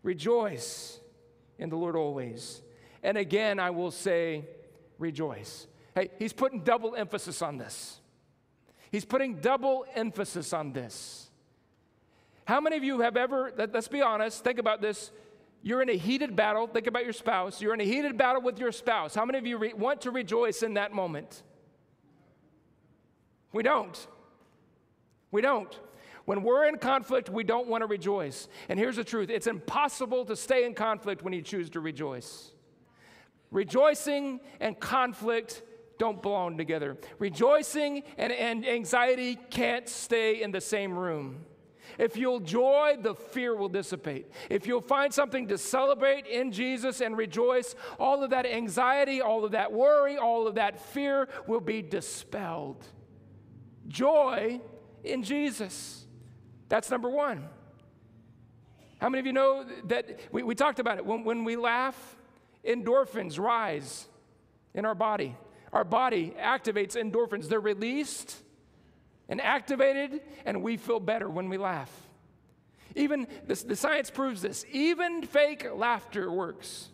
Rejoice 0.04 1.00
in 1.58 1.70
the 1.70 1.78
Lord 1.78 1.96
always. 1.96 2.62
And 3.04 3.18
again, 3.18 3.60
I 3.60 3.70
will 3.70 3.92
say, 3.92 4.46
rejoice. 4.98 5.68
Hey, 5.96 6.10
he's 6.20 6.34
putting 6.34 6.62
double 6.64 6.96
emphasis 6.96 7.42
on 7.42 7.58
this. 7.58 8.00
He's 8.92 9.06
putting 9.06 9.36
double 9.36 9.86
emphasis 9.96 10.54
on 10.54 10.74
this. 10.74 11.30
How 12.46 12.62
many 12.62 12.78
of 12.78 12.84
you 12.84 13.02
have 13.02 13.18
ever, 13.18 13.52
let, 13.58 13.76
us 13.76 13.88
be 13.88 14.02
honest, 14.02 14.44
think 14.44 14.60
about 14.60 14.82
this. 14.82 15.12
You're 15.62 15.82
in 15.82 15.90
a 15.90 15.98
heated 15.98 16.36
battle. 16.36 16.68
Think 16.68 16.88
about 16.88 17.04
your 17.04 17.14
spouse. 17.14 17.62
You're 17.62 17.74
in 17.74 17.82
a 17.82 17.86
heated 17.86 18.18
battle 18.18 18.42
with 18.42 18.60
your 18.60 18.72
spouse. 18.72 19.16
How 19.16 19.26
many 19.26 19.38
of 19.38 19.46
you 19.46 19.58
re- 19.58 19.74
want 19.74 20.02
to 20.02 20.12
rejoice 20.12 20.64
in 20.64 20.76
that 20.76 20.94
moment? 20.94 21.44
We 23.52 23.64
don't. 23.64 24.08
We 25.32 25.42
don't. 25.42 25.78
When 26.26 26.44
we're 26.44 26.66
in 26.66 26.78
conflict, 26.78 27.30
we 27.30 27.44
don't 27.44 27.68
want 27.68 27.82
to 27.82 27.88
rejoice. 27.88 28.50
And 28.70 28.78
here's 28.78 28.98
the 28.98 29.04
truth 29.04 29.30
it's 29.30 29.48
impossible 29.48 30.26
to 30.26 30.36
stay 30.36 30.66
in 30.66 30.74
conflict 30.74 31.24
when 31.24 31.34
you 31.34 31.42
choose 31.42 31.70
to 31.72 31.80
rejoice. 31.80 32.52
Rejoicing 33.50 34.42
and 34.60 34.78
conflict 34.80 35.64
don't 35.98 36.22
belong 36.22 36.58
together. 36.58 36.98
Rejoicing 37.18 38.04
and, 38.18 38.32
and 38.32 38.68
anxiety 38.68 39.38
can't 39.50 39.88
stay 39.88 40.42
in 40.42 40.52
the 40.52 40.62
same 40.62 40.98
room. 40.98 41.46
If 41.98 42.16
you'll 42.16 42.40
joy, 42.40 42.98
the 43.02 43.16
fear 43.16 43.56
will 43.56 43.70
dissipate. 43.70 44.30
If 44.50 44.68
you'll 44.68 44.82
find 44.82 45.14
something 45.14 45.48
to 45.48 45.58
celebrate 45.58 46.28
in 46.28 46.52
Jesus 46.52 47.02
and 47.02 47.18
rejoice, 47.18 47.76
all 48.00 48.24
of 48.24 48.30
that 48.30 48.46
anxiety, 48.46 49.22
all 49.22 49.44
of 49.44 49.52
that 49.52 49.72
worry, 49.72 50.18
all 50.18 50.48
of 50.48 50.56
that 50.56 50.80
fear 50.80 51.28
will 51.48 51.60
be 51.60 51.82
dispelled. 51.82 52.86
Joy 53.88 54.62
in 55.04 55.24
Jesus. 55.24 56.06
That's 56.70 56.92
number 56.92 57.10
one. 57.10 57.48
How 59.00 59.10
many 59.10 59.20
of 59.20 59.26
you 59.26 59.34
know 59.34 59.66
that 59.86 60.20
we, 60.32 60.44
we 60.44 60.56
talked 60.56 60.80
about 60.80 60.98
it? 60.98 61.06
When, 61.06 61.24
when 61.24 61.44
we 61.44 61.56
laugh, 61.56 62.16
endorphins 62.66 63.40
rise 63.40 64.08
in 64.74 64.86
our 64.86 64.96
body. 64.96 65.36
Our 65.74 65.84
body 65.84 66.34
activates 66.40 66.96
endorphins, 66.96 67.48
they're 67.48 67.60
released 67.60 68.42
and 69.30 69.42
activated, 69.42 70.22
and 70.46 70.64
we 70.64 70.78
feel 70.78 71.00
better 71.00 71.30
when 71.30 71.50
we 71.50 71.58
laugh. 71.58 71.92
Even 72.96 73.28
this, 73.46 73.64
the 73.64 73.76
science 73.76 74.10
proves 74.10 74.42
this. 74.42 74.66
Even 74.72 75.22
fake 75.22 75.68
laughter 75.74 76.32
works. 76.32 76.90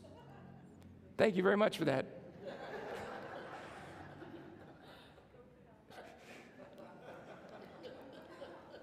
Thank 1.17 1.35
you 1.35 1.43
very 1.43 1.57
much 1.57 1.77
for 1.77 1.85
that. 1.85 2.05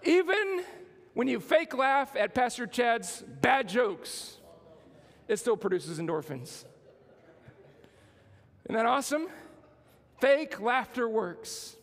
Even 0.02 0.64
when 1.12 1.28
you 1.28 1.40
fake 1.40 1.76
laugh 1.76 2.16
at 2.16 2.34
Pastor 2.34 2.66
Chad's 2.66 3.22
bad 3.22 3.68
jokes, 3.68 4.38
it 5.28 5.38
still 5.38 5.56
produces 5.56 5.98
endorphins. 5.98 6.64
Isn't 8.64 8.76
that 8.76 8.86
awesome? 8.86 9.28
Fake 10.20 10.60
laughter 10.60 11.08
works. 11.08 11.76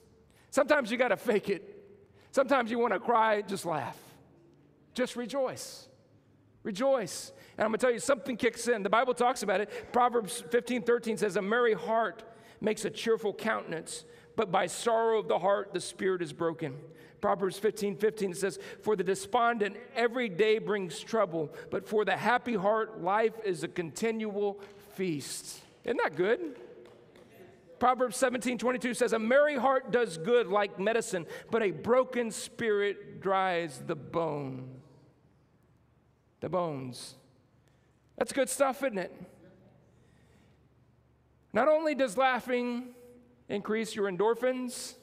Sometimes 0.57 0.89
you 0.89 0.97
got 0.97 1.09
to 1.09 1.17
fake 1.17 1.49
it. 1.49 1.85
Sometimes 2.31 2.71
you 2.71 2.79
want 2.79 2.91
to 2.91 2.99
cry, 2.99 3.43
just 3.43 3.63
laugh. 3.63 3.95
Just 4.95 5.15
rejoice. 5.15 5.87
Rejoice. 6.63 7.31
And 7.55 7.63
I'm 7.63 7.69
going 7.69 7.77
to 7.77 7.85
tell 7.85 7.93
you, 7.93 7.99
something 7.99 8.35
kicks 8.35 8.67
in. 8.67 8.81
The 8.81 8.89
Bible 8.89 9.13
talks 9.13 9.43
about 9.43 9.61
it. 9.61 9.93
Proverbs 9.93 10.43
15 10.49 10.81
13 10.81 11.17
says, 11.17 11.35
A 11.35 11.43
merry 11.43 11.75
heart 11.75 12.23
makes 12.59 12.85
a 12.85 12.89
cheerful 12.89 13.35
countenance, 13.35 14.03
but 14.35 14.51
by 14.51 14.65
sorrow 14.65 15.19
of 15.19 15.27
the 15.27 15.37
heart, 15.37 15.75
the 15.75 15.79
spirit 15.79 16.23
is 16.23 16.33
broken. 16.33 16.73
Proverbs 17.21 17.59
15 17.59 17.95
15 17.95 18.33
says, 18.33 18.57
For 18.81 18.95
the 18.95 19.03
despondent, 19.03 19.77
every 19.95 20.27
day 20.27 20.57
brings 20.57 20.99
trouble, 20.99 21.53
but 21.69 21.87
for 21.87 22.03
the 22.03 22.17
happy 22.17 22.55
heart, 22.55 23.03
life 23.03 23.35
is 23.45 23.63
a 23.63 23.67
continual 23.67 24.59
feast. 24.95 25.59
Isn't 25.83 25.99
that 26.01 26.15
good? 26.15 26.55
Proverbs 27.79 28.17
17 28.17 28.57
22 28.57 28.93
says, 28.93 29.13
A 29.13 29.19
merry 29.19 29.55
heart 29.55 29.91
does 29.91 30.17
good 30.17 30.47
like 30.47 30.79
medicine, 30.79 31.25
but 31.51 31.61
a 31.63 31.71
broken 31.71 32.31
spirit 32.31 33.21
dries 33.21 33.81
the 33.85 33.95
bone. 33.95 34.81
The 36.39 36.49
bones. 36.49 37.15
That's 38.17 38.33
good 38.33 38.49
stuff, 38.49 38.83
isn't 38.83 38.97
it? 38.97 39.13
Not 41.53 41.67
only 41.67 41.95
does 41.95 42.17
laughing 42.17 42.89
increase 43.49 43.95
your 43.95 44.11
endorphins, 44.11 44.95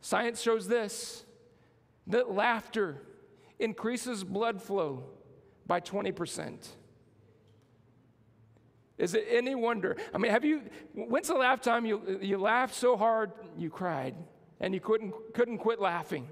science 0.00 0.40
shows 0.40 0.68
this 0.68 1.24
that 2.06 2.30
laughter 2.30 3.02
increases 3.58 4.24
blood 4.24 4.62
flow 4.62 5.04
by 5.66 5.80
20%. 5.80 6.68
Is 9.00 9.14
it 9.14 9.26
any 9.30 9.54
wonder? 9.54 9.96
I 10.14 10.18
mean, 10.18 10.30
have 10.30 10.44
you, 10.44 10.62
when's 10.94 11.28
the 11.28 11.34
last 11.34 11.62
time 11.62 11.86
you, 11.86 12.18
you 12.20 12.36
laughed 12.36 12.74
so 12.74 12.96
hard 12.96 13.32
you 13.56 13.70
cried 13.70 14.14
and 14.60 14.74
you 14.74 14.80
couldn't, 14.80 15.14
couldn't 15.32 15.58
quit 15.58 15.80
laughing? 15.80 16.28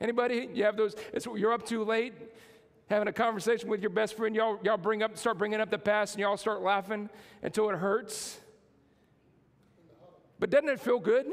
Anybody? 0.00 0.48
You 0.52 0.64
have 0.64 0.76
those, 0.76 0.96
you're 1.34 1.52
up 1.52 1.64
too 1.64 1.84
late 1.84 2.14
having 2.90 3.06
a 3.06 3.12
conversation 3.12 3.70
with 3.70 3.80
your 3.80 3.90
best 3.90 4.16
friend, 4.16 4.34
y'all, 4.34 4.58
y'all 4.64 4.76
bring 4.76 5.02
up, 5.02 5.16
start 5.16 5.38
bringing 5.38 5.60
up 5.60 5.70
the 5.70 5.78
past 5.78 6.14
and 6.14 6.20
y'all 6.20 6.36
start 6.36 6.60
laughing 6.60 7.08
until 7.40 7.70
it 7.70 7.76
hurts. 7.76 8.40
But 10.40 10.50
doesn't 10.50 10.68
it 10.68 10.80
feel 10.80 10.98
good? 10.98 11.26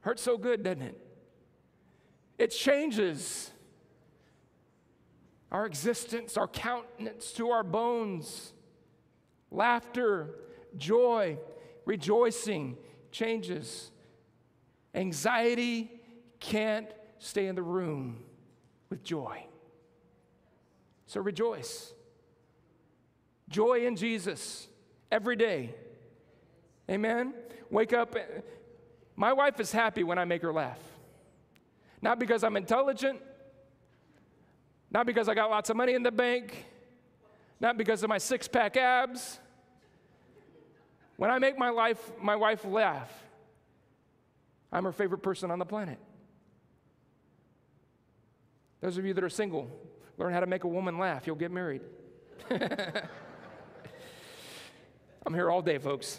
Hurts 0.00 0.20
so 0.20 0.36
good, 0.36 0.62
doesn't 0.62 0.82
it? 0.82 0.98
It 2.38 2.48
changes 2.48 3.50
our 5.50 5.64
existence, 5.64 6.36
our 6.36 6.48
countenance 6.48 7.32
to 7.32 7.50
our 7.50 7.62
bones. 7.62 8.52
Laughter, 9.52 10.34
joy, 10.78 11.38
rejoicing 11.84 12.76
changes. 13.10 13.90
Anxiety 14.94 15.90
can't 16.40 16.88
stay 17.18 17.46
in 17.46 17.54
the 17.54 17.62
room 17.62 18.24
with 18.88 19.04
joy. 19.04 19.44
So 21.06 21.20
rejoice. 21.20 21.92
Joy 23.50 23.86
in 23.86 23.96
Jesus 23.96 24.66
every 25.10 25.36
day. 25.36 25.74
Amen. 26.90 27.34
Wake 27.70 27.92
up. 27.92 28.16
My 29.14 29.34
wife 29.34 29.60
is 29.60 29.70
happy 29.70 30.02
when 30.02 30.18
I 30.18 30.24
make 30.24 30.40
her 30.40 30.52
laugh. 30.52 30.80
Not 32.00 32.18
because 32.18 32.42
I'm 32.42 32.56
intelligent, 32.56 33.20
not 34.90 35.06
because 35.06 35.28
I 35.28 35.34
got 35.34 35.50
lots 35.50 35.68
of 35.70 35.76
money 35.76 35.92
in 35.92 36.02
the 36.02 36.10
bank, 36.10 36.64
not 37.60 37.76
because 37.78 38.02
of 38.02 38.08
my 38.08 38.18
six 38.18 38.48
pack 38.48 38.76
abs. 38.76 39.38
When 41.22 41.30
I 41.30 41.38
make 41.38 41.56
my, 41.56 41.70
life, 41.70 42.00
my 42.20 42.34
wife 42.34 42.64
laugh, 42.64 43.08
I'm 44.72 44.82
her 44.82 44.90
favorite 44.90 45.22
person 45.22 45.52
on 45.52 45.60
the 45.60 45.64
planet. 45.64 46.00
Those 48.80 48.98
of 48.98 49.06
you 49.06 49.14
that 49.14 49.22
are 49.22 49.28
single, 49.28 49.70
learn 50.18 50.32
how 50.32 50.40
to 50.40 50.48
make 50.48 50.64
a 50.64 50.68
woman 50.68 50.98
laugh. 50.98 51.24
You'll 51.24 51.36
get 51.36 51.52
married. 51.52 51.82
I'm 52.50 53.06
here 55.32 55.48
all 55.48 55.62
day, 55.62 55.78
folks. 55.78 56.18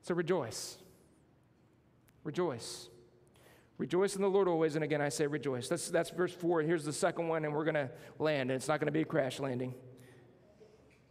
So 0.00 0.14
rejoice. 0.14 0.78
Rejoice. 2.24 2.88
Rejoice 3.80 4.14
in 4.14 4.20
the 4.20 4.28
Lord 4.28 4.46
always, 4.46 4.74
and 4.74 4.84
again 4.84 5.00
I 5.00 5.08
say 5.08 5.26
rejoice. 5.26 5.66
That's, 5.66 5.88
that's 5.88 6.10
verse 6.10 6.34
4. 6.34 6.60
Here's 6.60 6.84
the 6.84 6.92
second 6.92 7.28
one, 7.28 7.46
and 7.46 7.54
we're 7.54 7.64
going 7.64 7.76
to 7.76 7.88
land, 8.18 8.50
and 8.50 8.56
it's 8.58 8.68
not 8.68 8.78
going 8.78 8.88
to 8.88 8.92
be 8.92 9.00
a 9.00 9.06
crash 9.06 9.40
landing. 9.40 9.72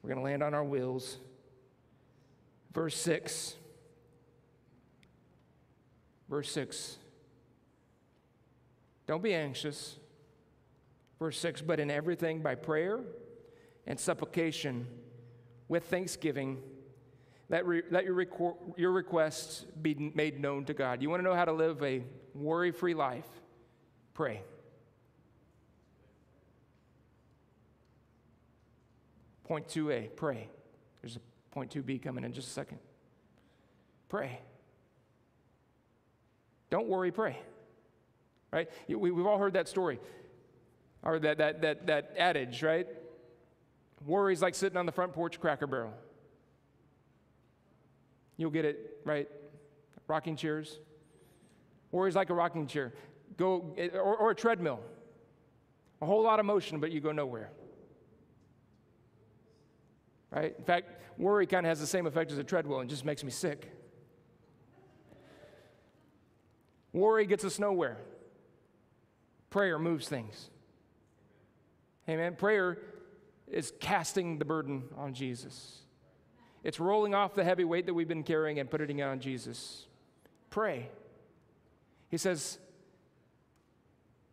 We're 0.03 0.09
going 0.09 0.19
to 0.19 0.23
land 0.23 0.43
on 0.43 0.53
our 0.53 0.63
wheels. 0.63 1.17
Verse 2.71 2.95
6. 2.95 3.55
Verse 6.29 6.51
6. 6.51 6.99
Don't 9.07 9.23
be 9.23 9.33
anxious. 9.33 9.95
Verse 11.17 11.39
6 11.39 11.63
But 11.63 11.79
in 11.79 11.89
everything 11.89 12.43
by 12.43 12.53
prayer 12.53 12.99
and 13.87 13.99
supplication 13.99 14.85
with 15.67 15.85
thanksgiving, 15.85 16.59
let, 17.49 17.65
re, 17.65 17.81
let 17.89 18.05
your, 18.05 18.27
your 18.77 18.91
requests 18.91 19.65
be 19.81 20.11
made 20.13 20.39
known 20.39 20.65
to 20.65 20.75
God. 20.75 21.01
You 21.01 21.09
want 21.09 21.21
to 21.21 21.23
know 21.23 21.33
how 21.33 21.45
to 21.45 21.51
live 21.51 21.81
a 21.81 22.03
worry 22.39 22.71
free 22.71 22.93
life? 22.93 23.27
Pray. 24.13 24.41
Point 29.45 29.67
2a, 29.67 30.15
pray. 30.15 30.49
There's 31.01 31.15
a 31.15 31.19
point 31.51 31.71
2b 31.71 32.03
coming 32.03 32.23
in 32.23 32.33
just 32.33 32.49
a 32.49 32.51
second. 32.51 32.79
Pray. 34.07 34.39
Don't 36.69 36.87
worry, 36.87 37.11
pray. 37.11 37.37
Right? 38.51 38.69
We, 38.87 39.09
have 39.09 39.25
all 39.25 39.37
heard 39.37 39.53
that 39.53 39.67
story, 39.67 39.99
or 41.03 41.19
that, 41.19 41.37
that, 41.37 41.61
that, 41.61 41.87
that 41.87 42.13
adage, 42.17 42.63
right? 42.63 42.87
Worry 44.05 44.33
is 44.33 44.41
like 44.41 44.55
sitting 44.55 44.77
on 44.77 44.85
the 44.85 44.91
front 44.91 45.13
porch 45.13 45.39
cracker 45.39 45.67
barrel. 45.67 45.93
You'll 48.37 48.51
get 48.51 48.65
it, 48.65 48.99
right? 49.03 49.27
Rocking 50.07 50.35
chairs. 50.35 50.79
Worry's 51.91 52.15
like 52.15 52.29
a 52.29 52.33
rocking 52.33 52.67
chair. 52.67 52.93
Go, 53.37 53.73
eh, 53.77 53.89
or, 53.93 54.15
or 54.17 54.31
a 54.31 54.35
treadmill. 54.35 54.79
A 56.01 56.05
whole 56.05 56.23
lot 56.23 56.39
of 56.39 56.45
motion, 56.45 56.79
but 56.79 56.91
you 56.91 57.01
go 57.01 57.11
nowhere. 57.11 57.51
Right? 60.31 60.55
In 60.57 60.63
fact, 60.63 61.01
worry 61.17 61.47
kind 61.47 61.65
of 61.65 61.69
has 61.69 61.79
the 61.79 61.87
same 61.87 62.05
effect 62.05 62.31
as 62.31 62.37
a 62.37 62.43
treadmill 62.43 62.79
and 62.79 62.89
just 62.89 63.03
makes 63.03 63.23
me 63.23 63.31
sick. 63.31 63.71
Worry 66.93 67.25
gets 67.25 67.43
us 67.43 67.59
nowhere. 67.59 67.97
Prayer 69.49 69.79
moves 69.79 70.07
things. 70.07 70.49
Amen. 72.07 72.35
Prayer 72.35 72.79
is 73.47 73.73
casting 73.79 74.37
the 74.37 74.45
burden 74.45 74.83
on 74.95 75.13
Jesus. 75.13 75.79
It's 76.63 76.79
rolling 76.79 77.15
off 77.15 77.35
the 77.35 77.43
heavy 77.43 77.63
weight 77.63 77.85
that 77.85 77.93
we've 77.93 78.07
been 78.07 78.23
carrying 78.23 78.59
and 78.59 78.69
putting 78.69 78.99
it 78.99 79.03
on 79.03 79.19
Jesus. 79.19 79.85
Pray. 80.49 80.89
He 82.09 82.17
says, 82.17 82.57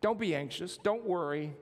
Don't 0.01 0.19
be 0.19 0.35
anxious, 0.35 0.77
don't 0.77 1.05
worry, 1.05 1.55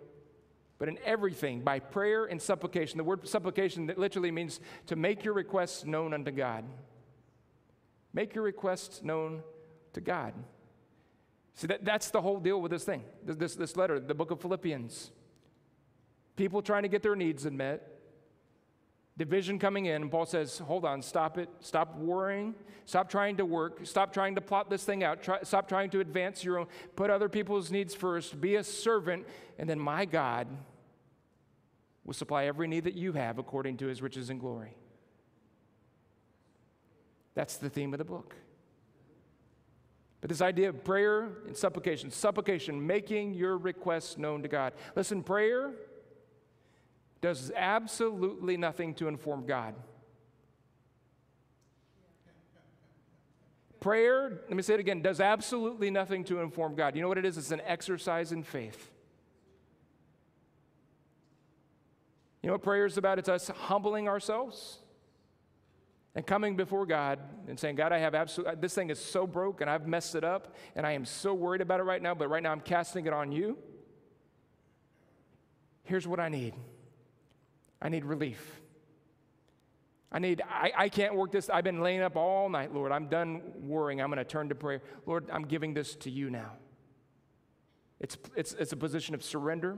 but 0.77 0.89
in 0.89 0.97
everything, 1.05 1.61
by 1.61 1.79
prayer 1.79 2.25
and 2.25 2.41
supplication. 2.41 2.97
The 2.97 3.03
word 3.03 3.27
supplication 3.27 3.85
that 3.87 3.97
literally 3.97 4.31
means 4.31 4.59
to 4.87 4.95
make 4.95 5.23
your 5.23 5.33
requests 5.33 5.85
known 5.85 6.13
unto 6.13 6.31
God. 6.31 6.65
Make 8.13 8.33
your 8.33 8.43
requests 8.43 9.03
known 9.03 9.43
to 9.93 10.01
God. 10.01 10.33
See, 11.53 11.67
that, 11.67 11.85
that's 11.85 12.09
the 12.11 12.21
whole 12.21 12.39
deal 12.39 12.61
with 12.61 12.71
this 12.71 12.83
thing, 12.83 13.03
this, 13.23 13.55
this 13.55 13.77
letter, 13.77 13.99
the 13.99 14.13
book 14.13 14.31
of 14.31 14.41
Philippians. 14.41 15.11
People 16.35 16.61
trying 16.61 16.83
to 16.83 16.89
get 16.89 17.01
their 17.01 17.15
needs 17.15 17.45
met, 17.49 17.94
division 19.17 19.59
coming 19.59 19.85
in, 19.85 20.03
and 20.03 20.11
Paul 20.11 20.25
says, 20.25 20.57
Hold 20.59 20.85
on, 20.85 21.01
stop 21.01 21.37
it. 21.37 21.49
Stop 21.59 21.97
worrying. 21.97 22.55
Stop 22.85 23.09
trying 23.09 23.37
to 23.37 23.45
work. 23.45 23.85
Stop 23.85 24.13
trying 24.13 24.35
to 24.35 24.41
plot 24.41 24.69
this 24.69 24.83
thing 24.83 25.03
out. 25.03 25.23
Try, 25.23 25.39
stop 25.43 25.67
trying 25.67 25.89
to 25.91 25.99
advance 25.99 26.43
your 26.43 26.59
own. 26.59 26.67
Put 26.95 27.09
other 27.09 27.29
people's 27.29 27.71
needs 27.71 27.95
first. 27.95 28.39
Be 28.39 28.55
a 28.55 28.63
servant, 28.63 29.25
and 29.57 29.69
then 29.69 29.79
my 29.79 30.05
God 30.05 30.47
will 32.03 32.13
supply 32.13 32.45
every 32.45 32.67
need 32.67 32.83
that 32.83 32.93
you 32.93 33.13
have 33.13 33.39
according 33.39 33.77
to 33.77 33.87
his 33.87 34.01
riches 34.01 34.29
and 34.29 34.39
glory. 34.39 34.75
That's 37.33 37.57
the 37.57 37.69
theme 37.69 37.93
of 37.93 37.97
the 37.97 38.05
book. 38.05 38.35
But 40.21 40.29
this 40.29 40.41
idea 40.41 40.69
of 40.69 40.83
prayer 40.83 41.29
and 41.45 41.55
supplication, 41.55 42.09
supplication, 42.09 42.85
making 42.85 43.33
your 43.33 43.57
requests 43.57 44.17
known 44.17 44.41
to 44.43 44.47
God. 44.47 44.73
Listen, 44.95 45.21
prayer 45.21 45.73
does 47.25 47.51
absolutely 47.55 48.55
nothing 48.55 48.93
to 48.93 49.07
inform 49.07 49.47
God. 49.47 49.73
Prayer, 53.79 54.41
let 54.47 54.55
me 54.55 54.61
say 54.61 54.75
it 54.75 54.79
again, 54.79 55.01
does 55.01 55.19
absolutely 55.19 55.89
nothing 55.89 56.23
to 56.25 56.39
inform 56.41 56.75
God. 56.75 56.95
You 56.95 57.01
know 57.01 57.07
what 57.07 57.17
it 57.17 57.25
is? 57.25 57.39
It's 57.39 57.49
an 57.49 57.63
exercise 57.65 58.31
in 58.31 58.43
faith. 58.43 58.91
You 62.43 62.47
know 62.49 62.53
what 62.53 62.61
prayer 62.61 62.85
is 62.85 62.95
about? 62.95 63.17
It's 63.17 63.27
us 63.27 63.47
humbling 63.47 64.07
ourselves 64.07 64.77
and 66.13 66.27
coming 66.27 66.55
before 66.55 66.85
God 66.85 67.17
and 67.47 67.59
saying, 67.59 67.75
God, 67.75 67.91
I 67.91 67.97
have 67.97 68.13
absolutely, 68.13 68.57
this 68.61 68.75
thing 68.75 68.91
is 68.91 68.99
so 68.99 69.25
broke 69.25 69.61
and 69.61 69.69
I've 69.69 69.87
messed 69.87 70.13
it 70.13 70.23
up 70.23 70.53
and 70.75 70.85
I 70.85 70.91
am 70.91 71.05
so 71.05 71.33
worried 71.33 71.61
about 71.61 71.79
it 71.79 71.83
right 71.85 72.03
now, 72.03 72.13
but 72.13 72.29
right 72.29 72.43
now 72.43 72.51
I'm 72.51 72.61
casting 72.61 73.07
it 73.07 73.13
on 73.13 73.31
you. 73.31 73.57
Here's 75.85 76.07
what 76.07 76.19
I 76.19 76.29
need 76.29 76.53
I 77.85 77.89
need 77.89 78.03
relief. 78.03 78.61
I 80.11 80.17
need, 80.17 80.41
I, 80.49 80.71
I 80.75 80.89
can't 80.89 81.13
work 81.13 81.31
this. 81.31 81.51
I've 81.51 81.63
been 81.63 81.81
laying 81.81 82.01
up 82.01 82.15
all 82.15 82.49
night, 82.49 82.73
Lord. 82.73 82.91
I'm 82.91 83.09
done 83.09 83.43
worrying. 83.59 84.01
I'm 84.01 84.07
going 84.07 84.17
to 84.17 84.23
turn 84.23 84.49
to 84.49 84.55
prayer. 84.55 84.81
Lord, 85.05 85.29
I'm 85.31 85.43
giving 85.43 85.75
this 85.75 85.95
to 85.97 86.09
you 86.09 86.31
now. 86.31 86.53
It's, 87.99 88.17
it's, 88.35 88.53
it's 88.53 88.71
a 88.71 88.75
position 88.75 89.13
of 89.13 89.23
surrender, 89.23 89.77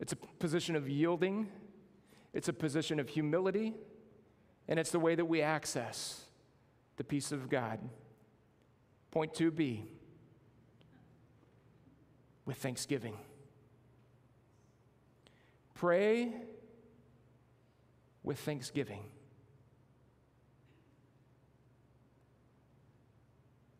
it's 0.00 0.14
a 0.14 0.16
position 0.16 0.76
of 0.76 0.88
yielding, 0.88 1.48
it's 2.32 2.48
a 2.48 2.54
position 2.54 2.98
of 2.98 3.10
humility. 3.10 3.74
And 4.66 4.78
it's 4.78 4.90
the 4.90 4.98
way 4.98 5.14
that 5.14 5.26
we 5.26 5.42
access 5.42 6.22
the 6.96 7.04
peace 7.04 7.32
of 7.32 7.50
God. 7.50 7.80
Point 9.10 9.34
2b 9.34 9.82
with 12.46 12.56
thanksgiving. 12.56 13.18
Pray 15.74 16.32
with 18.28 18.38
thanksgiving. 18.40 19.00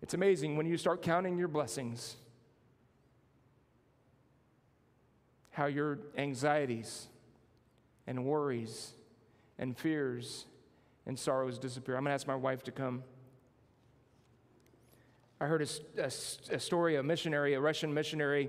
It's 0.01 0.15
amazing 0.15 0.57
when 0.57 0.65
you 0.65 0.79
start 0.79 1.03
counting 1.03 1.37
your 1.37 1.49
blessings, 1.49 2.17
how 5.51 5.67
your 5.67 5.99
anxieties 6.17 7.09
and 8.07 8.25
worries 8.25 8.93
and 9.59 9.77
fears 9.77 10.47
and 11.05 11.19
sorrows 11.19 11.59
disappear. 11.59 11.97
I'm 11.97 12.05
going 12.05 12.13
to 12.13 12.15
ask 12.15 12.27
my 12.27 12.35
wife 12.35 12.63
to 12.63 12.71
come. 12.71 13.03
I 15.43 15.45
heard 15.45 15.61
a, 15.61 16.03
a, 16.03 16.07
a 16.07 16.59
story, 16.59 16.97
a 16.97 17.03
missionary, 17.03 17.53
a 17.53 17.61
Russian 17.61 17.93
missionary, 17.93 18.49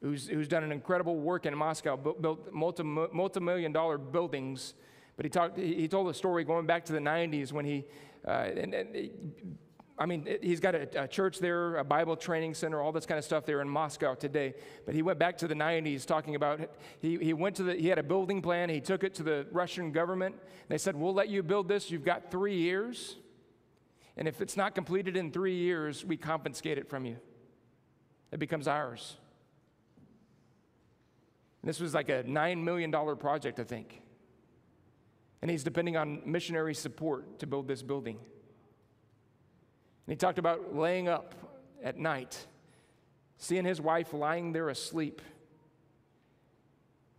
who's, 0.00 0.28
who's 0.28 0.48
done 0.48 0.64
an 0.64 0.72
incredible 0.72 1.16
work 1.16 1.44
in 1.44 1.54
Moscow, 1.54 1.94
built, 1.94 2.54
multi, 2.54 2.82
multi-million 2.82 3.72
dollar 3.72 3.98
buildings. 3.98 4.72
But 5.16 5.24
he, 5.24 5.30
talked, 5.30 5.58
he 5.58 5.88
told 5.88 6.08
a 6.08 6.14
story 6.14 6.44
going 6.44 6.66
back 6.66 6.84
to 6.86 6.92
the 6.92 6.98
90s 6.98 7.52
when 7.52 7.64
he, 7.64 7.84
uh, 8.26 8.30
and, 8.30 8.74
and 8.74 9.10
I 9.98 10.04
mean, 10.04 10.28
he's 10.42 10.60
got 10.60 10.74
a, 10.74 11.04
a, 11.04 11.08
church 11.08 11.38
there, 11.38 11.76
a 11.76 11.84
Bible 11.84 12.16
training 12.16 12.52
center, 12.52 12.82
all 12.82 12.92
this 12.92 13.06
kind 13.06 13.18
of 13.18 13.24
stuff 13.24 13.46
there 13.46 13.62
in 13.62 13.68
Moscow 13.68 14.14
today. 14.14 14.54
But 14.84 14.94
he 14.94 15.00
went 15.00 15.18
back 15.18 15.38
to 15.38 15.48
the 15.48 15.54
90s 15.54 16.04
talking 16.04 16.34
about, 16.34 16.60
he, 17.00 17.16
he 17.16 17.32
went 17.32 17.56
to 17.56 17.62
the, 17.62 17.74
he 17.74 17.88
had 17.88 17.98
a 17.98 18.02
building 18.02 18.42
plan, 18.42 18.68
he 18.68 18.80
took 18.80 19.04
it 19.04 19.14
to 19.14 19.22
the 19.22 19.46
Russian 19.52 19.92
government. 19.92 20.34
They 20.68 20.76
said, 20.76 20.96
We'll 20.96 21.14
let 21.14 21.30
you 21.30 21.42
build 21.42 21.66
this, 21.66 21.90
you've 21.90 22.04
got 22.04 22.30
three 22.30 22.56
years. 22.56 23.16
And 24.18 24.28
if 24.28 24.42
it's 24.42 24.56
not 24.56 24.74
completed 24.74 25.16
in 25.16 25.30
three 25.30 25.56
years, 25.56 26.04
we 26.04 26.16
confiscate 26.16 26.78
it 26.78 26.88
from 26.88 27.06
you. 27.06 27.16
It 28.32 28.38
becomes 28.38 28.68
ours. 28.68 29.16
And 31.62 31.68
this 31.68 31.80
was 31.80 31.94
like 31.94 32.08
a 32.08 32.22
$9 32.22 32.62
million 32.62 32.92
project, 33.16 33.60
I 33.60 33.64
think. 33.64 34.02
And 35.42 35.50
he's 35.50 35.64
depending 35.64 35.96
on 35.96 36.22
missionary 36.24 36.74
support 36.74 37.38
to 37.40 37.46
build 37.46 37.68
this 37.68 37.82
building. 37.82 38.16
And 40.06 40.12
he 40.12 40.16
talked 40.16 40.38
about 40.38 40.74
laying 40.74 41.08
up 41.08 41.34
at 41.82 41.98
night, 41.98 42.46
seeing 43.38 43.64
his 43.64 43.80
wife 43.80 44.12
lying 44.12 44.52
there 44.52 44.68
asleep. 44.68 45.20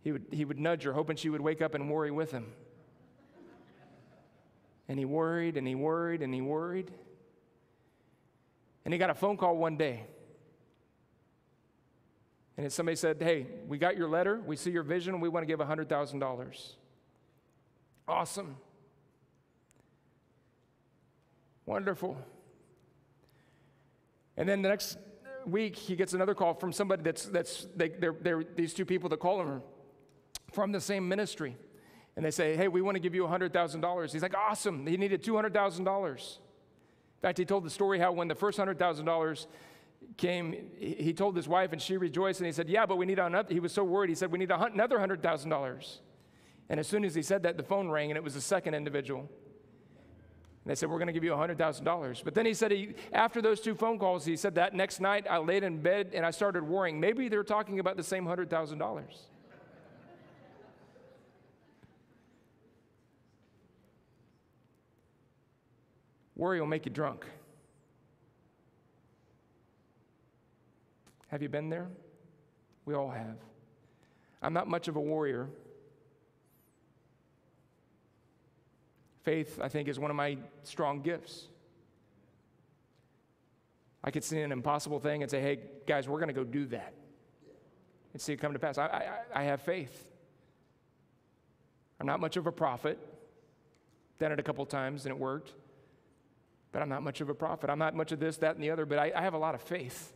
He 0.02 0.12
would, 0.12 0.26
he 0.30 0.44
would 0.44 0.58
nudge 0.58 0.84
her, 0.84 0.92
hoping 0.92 1.16
she 1.16 1.28
would 1.28 1.40
wake 1.40 1.60
up 1.60 1.74
and 1.74 1.90
worry 1.90 2.10
with 2.10 2.30
him. 2.30 2.46
And 4.88 4.98
he 4.98 5.04
worried 5.04 5.56
and 5.56 5.66
he 5.66 5.74
worried 5.74 6.22
and 6.22 6.32
he 6.32 6.40
worried. 6.40 6.90
And 8.84 8.94
he 8.94 8.98
got 8.98 9.10
a 9.10 9.14
phone 9.14 9.36
call 9.36 9.56
one 9.56 9.76
day. 9.76 10.04
And 12.56 12.72
somebody 12.72 12.96
said, 12.96 13.18
Hey, 13.20 13.46
we 13.68 13.76
got 13.78 13.96
your 13.96 14.08
letter, 14.08 14.40
we 14.44 14.56
see 14.56 14.70
your 14.70 14.82
vision, 14.82 15.20
we 15.20 15.28
want 15.28 15.46
to 15.46 15.46
give 15.46 15.60
$100,000. 15.60 16.72
Awesome. 18.08 18.56
Wonderful. 21.66 22.16
And 24.38 24.48
then 24.48 24.62
the 24.62 24.70
next 24.70 24.96
week, 25.44 25.76
he 25.76 25.94
gets 25.94 26.14
another 26.14 26.34
call 26.34 26.54
from 26.54 26.72
somebody 26.72 27.02
that's, 27.02 27.26
that's 27.26 27.66
they, 27.76 27.90
they're, 27.90 28.16
they're 28.18 28.44
these 28.56 28.72
two 28.72 28.86
people 28.86 29.10
that 29.10 29.20
call 29.20 29.42
him 29.42 29.62
from 30.50 30.72
the 30.72 30.80
same 30.80 31.06
ministry. 31.06 31.56
And 32.16 32.24
they 32.24 32.30
say, 32.30 32.56
hey, 32.56 32.68
we 32.68 32.80
want 32.80 32.94
to 32.96 33.00
give 33.00 33.14
you 33.14 33.24
$100,000. 33.24 34.12
He's 34.12 34.22
like, 34.22 34.34
awesome. 34.34 34.86
He 34.86 34.96
needed 34.96 35.22
$200,000. 35.22 35.78
In 36.16 37.22
fact, 37.22 37.38
he 37.38 37.44
told 37.44 37.64
the 37.64 37.70
story 37.70 37.98
how 37.98 38.12
when 38.12 38.28
the 38.28 38.34
first 38.34 38.58
$100,000 38.58 39.46
came, 40.16 40.70
he 40.78 41.12
told 41.12 41.36
his 41.36 41.46
wife 41.46 41.72
and 41.72 41.82
she 41.82 41.96
rejoiced 41.96 42.40
and 42.40 42.46
he 42.46 42.52
said, 42.52 42.68
yeah, 42.68 42.86
but 42.86 42.96
we 42.96 43.06
need 43.06 43.18
another. 43.18 43.52
He 43.52 43.60
was 43.60 43.72
so 43.72 43.84
worried. 43.84 44.08
He 44.08 44.14
said, 44.14 44.32
we 44.32 44.38
need 44.38 44.50
another 44.50 44.98
$100,000. 44.98 45.98
And 46.68 46.78
as 46.78 46.86
soon 46.86 47.04
as 47.04 47.14
he 47.14 47.22
said 47.22 47.42
that, 47.44 47.56
the 47.56 47.62
phone 47.62 47.88
rang 47.88 48.10
and 48.10 48.16
it 48.16 48.22
was 48.22 48.34
the 48.34 48.40
second 48.40 48.74
individual. 48.74 49.28
They 50.66 50.74
said, 50.74 50.90
We're 50.90 50.98
going 50.98 51.06
to 51.06 51.14
give 51.14 51.24
you 51.24 51.30
$100,000. 51.30 52.24
But 52.24 52.34
then 52.34 52.44
he 52.44 52.52
said, 52.52 52.70
he, 52.72 52.94
after 53.12 53.40
those 53.40 53.60
two 53.60 53.74
phone 53.74 53.98
calls, 53.98 54.26
he 54.26 54.36
said, 54.36 54.56
That 54.56 54.74
next 54.74 55.00
night 55.00 55.26
I 55.28 55.38
laid 55.38 55.62
in 55.62 55.80
bed 55.80 56.10
and 56.12 56.26
I 56.26 56.30
started 56.30 56.62
worrying. 56.62 57.00
Maybe 57.00 57.28
they're 57.28 57.42
talking 57.42 57.80
about 57.80 57.96
the 57.96 58.02
same 58.02 58.26
$100,000. 58.26 59.02
Worry 66.36 66.60
will 66.60 66.68
make 66.68 66.84
you 66.84 66.92
drunk. 66.92 67.26
Have 71.28 71.42
you 71.42 71.48
been 71.48 71.68
there? 71.68 71.88
We 72.84 72.94
all 72.94 73.10
have. 73.10 73.36
I'm 74.40 74.52
not 74.52 74.68
much 74.68 74.86
of 74.86 74.96
a 74.96 75.00
warrior. 75.00 75.48
Faith, 79.28 79.58
I 79.60 79.68
think, 79.68 79.88
is 79.88 79.98
one 79.98 80.10
of 80.10 80.16
my 80.16 80.38
strong 80.62 81.02
gifts. 81.02 81.48
I 84.02 84.10
could 84.10 84.24
see 84.24 84.40
an 84.40 84.52
impossible 84.52 85.00
thing 85.00 85.20
and 85.20 85.30
say, 85.30 85.42
hey, 85.42 85.58
guys, 85.86 86.08
we're 86.08 86.18
going 86.18 86.28
to 86.28 86.32
go 86.32 86.44
do 86.44 86.64
that 86.68 86.94
and 88.14 88.22
see 88.22 88.32
it 88.32 88.38
come 88.38 88.54
to 88.54 88.58
pass. 88.58 88.78
I, 88.78 88.86
I, 88.86 89.40
I 89.40 89.42
have 89.42 89.60
faith. 89.60 90.08
I'm 92.00 92.06
not 92.06 92.20
much 92.20 92.38
of 92.38 92.46
a 92.46 92.52
prophet. 92.52 92.98
Done 94.18 94.32
it 94.32 94.40
a 94.40 94.42
couple 94.42 94.64
times 94.64 95.04
and 95.04 95.14
it 95.14 95.18
worked. 95.18 95.52
But 96.72 96.80
I'm 96.80 96.88
not 96.88 97.02
much 97.02 97.20
of 97.20 97.28
a 97.28 97.34
prophet. 97.34 97.68
I'm 97.68 97.78
not 97.78 97.94
much 97.94 98.12
of 98.12 98.20
this, 98.20 98.38
that, 98.38 98.54
and 98.54 98.64
the 98.64 98.70
other, 98.70 98.86
but 98.86 98.98
I, 98.98 99.12
I 99.14 99.20
have 99.20 99.34
a 99.34 99.38
lot 99.38 99.54
of 99.54 99.60
faith. 99.60 100.10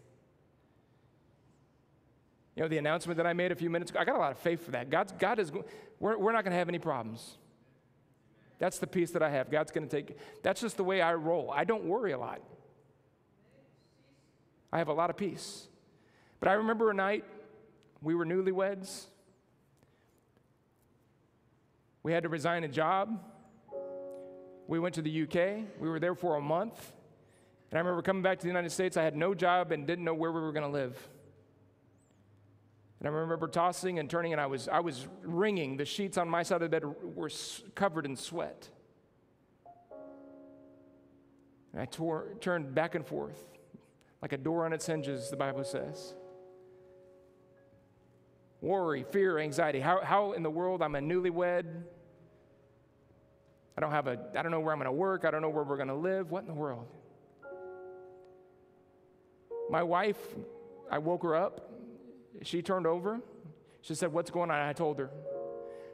You 2.57 2.63
know, 2.63 2.69
the 2.71 2.79
announcement 2.79 3.19
that 3.19 3.27
I 3.27 3.35
made 3.35 3.53
a 3.53 3.57
few 3.57 3.69
minutes 3.69 3.91
ago, 3.91 4.01
I 4.01 4.07
got 4.07 4.17
a 4.17 4.19
lot 4.19 4.33
of 4.33 4.39
faith 4.39 4.65
for 4.65 4.71
that. 4.71 4.89
God's, 4.89 5.13
God 5.13 5.39
is, 5.39 5.53
we're, 6.01 6.17
we're 6.17 6.33
not 6.33 6.45
going 6.45 6.53
to 6.53 6.59
have 6.59 6.71
any 6.71 6.79
problems. 6.79 7.37
That's 8.63 8.79
the 8.79 8.87
peace 8.87 9.11
that 9.11 9.25
I 9.25 9.31
have. 9.31 9.51
God's 9.51 9.73
going 9.73 9.89
to 9.89 9.97
take. 9.97 10.17
That's 10.45 10.61
just 10.61 10.77
the 10.77 10.85
way 10.85 11.01
I 11.03 11.15
roll. 11.15 11.51
I 11.53 11.65
don't 11.65 11.85
worry 11.85 12.13
a 12.13 12.19
lot. 12.19 12.41
I 14.73 14.79
have 14.79 14.87
a 14.87 14.93
lot 14.93 15.11
of 15.11 15.17
peace. 15.17 15.67
But 16.39 16.49
I 16.49 16.53
remember 16.53 16.89
a 16.89 16.95
night 16.95 17.25
we 18.01 18.15
were 18.15 18.25
newlyweds. 18.25 19.07
We 22.05 22.13
had 22.13 22.23
to 22.23 22.29
resign 22.29 22.63
a 22.63 22.69
job. 22.69 23.21
We 24.69 24.79
went 24.79 24.95
to 24.95 25.03
the 25.03 25.23
UK. 25.23 25.67
We 25.81 25.89
were 25.89 25.99
there 25.99 26.15
for 26.15 26.37
a 26.37 26.41
month. 26.41 26.93
And 27.73 27.79
I 27.79 27.81
remember 27.81 28.01
coming 28.01 28.23
back 28.23 28.39
to 28.39 28.43
the 28.43 28.49
United 28.49 28.71
States. 28.71 28.97
I 28.97 29.03
had 29.03 29.17
no 29.17 29.35
job 29.35 29.73
and 29.73 29.89
didn't 29.89 30.05
know 30.05 30.15
where 30.15 30.31
we 30.31 30.41
were 30.41 30.53
going 30.53 30.63
to 30.63 30.73
live. 30.73 30.97
And 33.03 33.09
I 33.09 33.19
remember 33.19 33.49
tossing 33.49 33.99
and 33.99 34.09
turning, 34.09 34.31
and 34.31 34.41
I 34.41 34.47
was, 34.47 34.69
I 34.69 34.79
was 34.79 35.09
wringing. 35.25 35.77
The 35.77 35.85
sheets 35.85 36.17
on 36.17 36.29
my 36.29 36.45
side 36.45 36.63
of 36.63 36.71
the 36.71 36.81
bed 36.81 36.85
were 37.17 37.31
covered 37.75 38.07
in 38.07 38.15
sweat. 38.15 38.69
And 41.73 41.83
I 41.83 41.87
tore, 41.87 42.29
turned 42.41 42.77
back 42.77 42.95
and 42.95 43.05
forth 43.05 43.45
like 44.21 44.33
a 44.33 44.37
door 44.37 44.65
on 44.65 44.73
its 44.73 44.87
hinges, 44.87 45.31
the 45.31 45.37
Bible 45.37 45.65
says. 45.65 46.15
Worry, 48.61 49.05
fear, 49.11 49.41
anxiety. 49.41 49.81
How, 49.81 50.01
how 50.05 50.31
in 50.31 50.45
the 50.45 50.51
world 50.51 50.81
I'm 50.81 50.95
a 50.95 51.01
newlywed? 51.01 51.65
I 53.77 53.81
don't 53.81 53.91
have 53.91 54.07
a, 54.07 54.17
I 54.39 54.43
don't 54.43 54.53
know 54.53 54.61
where 54.61 54.73
I'm 54.73 54.79
going 54.79 54.87
to 54.87 54.93
work. 54.93 55.25
I 55.25 55.33
don't 55.33 55.43
know 55.43 55.49
where 55.49 55.65
we're 55.65 55.75
going 55.75 55.89
to 55.89 55.95
live. 55.95 56.31
What 56.31 56.43
in 56.43 56.47
the 56.47 56.55
world? 56.55 56.87
My 59.69 59.83
wife, 59.83 60.21
I 60.89 60.99
woke 60.99 61.25
her 61.25 61.35
up. 61.35 61.72
She 62.43 62.63
turned 62.63 62.87
over. 62.87 63.21
She 63.83 63.95
said, 63.95 64.13
What's 64.13 64.31
going 64.31 64.51
on? 64.51 64.59
I 64.59 64.73
told 64.73 64.99
her. 64.99 65.11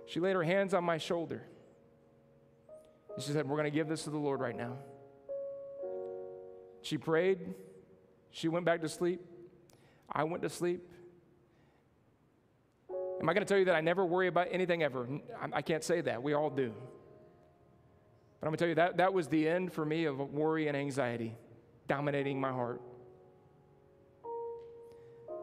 She 0.07 0.20
laid 0.20 0.34
her 0.34 0.42
hands 0.42 0.74
on 0.74 0.84
my 0.84 0.99
shoulder. 0.99 1.42
And 3.14 3.22
she 3.22 3.32
said, 3.32 3.49
We're 3.49 3.57
going 3.57 3.70
to 3.70 3.76
give 3.76 3.88
this 3.88 4.05
to 4.05 4.11
the 4.11 4.18
Lord 4.18 4.40
right 4.40 4.57
now. 4.57 4.76
She 6.82 6.99
prayed. 6.99 7.55
She 8.30 8.49
went 8.49 8.64
back 8.64 8.82
to 8.82 8.88
sleep. 8.88 9.20
I 10.11 10.24
went 10.24 10.42
to 10.42 10.49
sleep. 10.49 10.82
Am 13.20 13.28
I 13.28 13.34
going 13.34 13.44
to 13.44 13.49
tell 13.49 13.59
you 13.59 13.64
that 13.64 13.74
I 13.74 13.80
never 13.80 14.07
worry 14.07 14.28
about 14.28 14.49
anything 14.51 14.82
ever? 14.82 15.09
I 15.53 15.61
can't 15.62 15.82
say 15.82 16.01
that. 16.03 16.22
We 16.22 16.34
all 16.34 16.51
do. 16.51 16.72
But 18.40 18.46
I'm 18.46 18.51
going 18.51 18.59
to 18.59 18.59
tell 18.59 18.68
you 18.68 18.74
that 18.76 18.99
that 18.99 19.12
was 19.12 19.26
the 19.26 19.49
end 19.49 19.72
for 19.72 19.84
me 19.84 20.05
of 20.05 20.18
worry 20.32 20.68
and 20.68 20.76
anxiety 20.76 21.36
dominating 21.88 22.40
my 22.40 22.53
heart. 22.53 22.80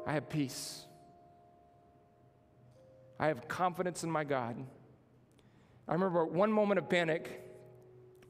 I 0.07 0.13
have 0.13 0.29
peace. 0.29 0.85
I 3.19 3.27
have 3.27 3.47
confidence 3.47 4.03
in 4.03 4.11
my 4.11 4.23
God. 4.23 4.55
I 5.87 5.93
remember 5.93 6.25
one 6.25 6.51
moment 6.51 6.79
of 6.79 6.89
panic. 6.89 7.41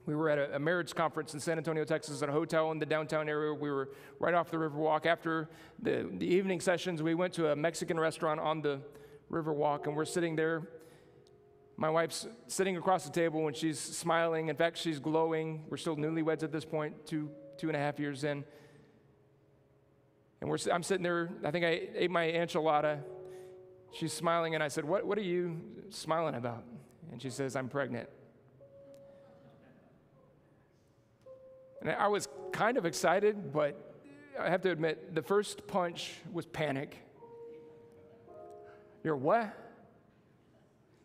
We 0.05 0.15
were 0.15 0.29
at 0.29 0.53
a, 0.53 0.59
marriage 0.59 0.93
conference 0.93 1.33
in 1.33 1.39
San 1.39 1.57
Antonio, 1.57 1.83
Texas, 1.83 2.21
at 2.21 2.29
a 2.29 2.31
hotel 2.31 2.71
in 2.71 2.77
the 2.77 2.86
downtown 2.86 3.27
area. 3.27 3.53
We 3.53 3.71
were 3.71 3.89
right 4.19 4.33
off 4.33 4.51
the 4.51 4.57
Riverwalk. 4.57 5.05
After 5.05 5.49
the, 5.81 6.07
the 6.17 6.27
evening 6.27 6.59
sessions, 6.59 7.01
we 7.01 7.15
went 7.15 7.33
to 7.33 7.51
a 7.51 7.55
Mexican 7.55 7.99
restaurant 7.99 8.39
on 8.39 8.61
the 8.61 8.81
Riverwalk, 9.31 9.88
and 9.88 9.95
we're 9.95 10.05
sitting 10.05 10.36
there. 10.36 10.67
My 11.77 11.89
wife's 11.89 12.27
sitting 12.47 12.77
across 12.77 13.03
the 13.03 13.11
table 13.11 13.47
and 13.47 13.55
she's 13.55 13.79
smiling. 13.79 14.47
In 14.47 14.55
fact, 14.55 14.77
she's 14.77 14.99
glowing. 14.99 15.65
We're 15.69 15.77
still 15.77 15.97
newlyweds 15.97 16.41
at 16.43 16.51
this 16.51 16.63
point, 16.63 17.05
two, 17.05 17.29
two 17.57 17.67
and 17.67 17.75
a 17.75 17.79
half 17.79 17.99
years 17.99 18.23
in. 18.23 18.45
And 20.39 20.49
we're, 20.49 20.57
I'm 20.71 20.83
sitting 20.83 21.03
there, 21.03 21.31
I 21.43 21.51
think 21.51 21.65
I 21.65 21.89
ate 21.95 22.11
my 22.11 22.27
enchilada. 22.27 22.99
She's 23.96 24.12
smiling, 24.12 24.56
and 24.56 24.64
I 24.64 24.68
said, 24.68 24.84
what, 24.84 25.06
what 25.06 25.18
are 25.18 25.22
you 25.22 25.62
smiling 25.89 26.36
about? 26.36 26.66
And 27.14 27.22
she 27.22 27.30
says, 27.30 27.56
I'm 27.56 27.70
pregnant. 27.70 28.10
And 31.80 31.89
I 31.89 32.10
was 32.10 32.28
kind 32.52 32.78
of 32.78 32.86
excited, 32.86 33.54
but 33.54 33.93
I 34.38 34.50
have 34.50 34.62
to 34.64 34.72
admit, 34.72 35.16
the 35.16 35.22
first 35.22 35.66
punch 35.66 36.16
was 36.34 36.46
panic. 36.46 36.98
You're 39.02 39.16
what? 39.16 39.56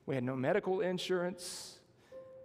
We 0.06 0.16
had 0.16 0.24
no 0.24 0.34
medical 0.34 0.80
insurance. 0.80 1.78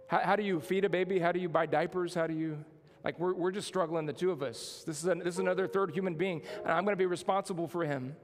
How, 0.06 0.20
how 0.20 0.36
do 0.36 0.44
you 0.44 0.60
feed 0.60 0.84
a 0.84 0.88
baby? 0.88 1.18
How 1.18 1.32
do 1.32 1.40
you 1.40 1.48
buy 1.48 1.66
diapers? 1.66 2.14
How 2.14 2.28
do 2.28 2.34
you. 2.34 2.64
Like, 3.02 3.18
we're, 3.18 3.34
we're 3.34 3.50
just 3.50 3.66
struggling, 3.66 4.06
the 4.06 4.12
two 4.12 4.30
of 4.30 4.44
us. 4.44 4.84
This 4.86 5.02
is, 5.02 5.04
this 5.24 5.34
is 5.34 5.38
another 5.40 5.66
third 5.66 5.90
human 5.90 6.14
being, 6.14 6.42
and 6.62 6.72
I'm 6.72 6.84
going 6.84 6.92
to 6.92 6.98
be 6.98 7.06
responsible 7.06 7.66
for 7.66 7.84
him. 7.84 8.14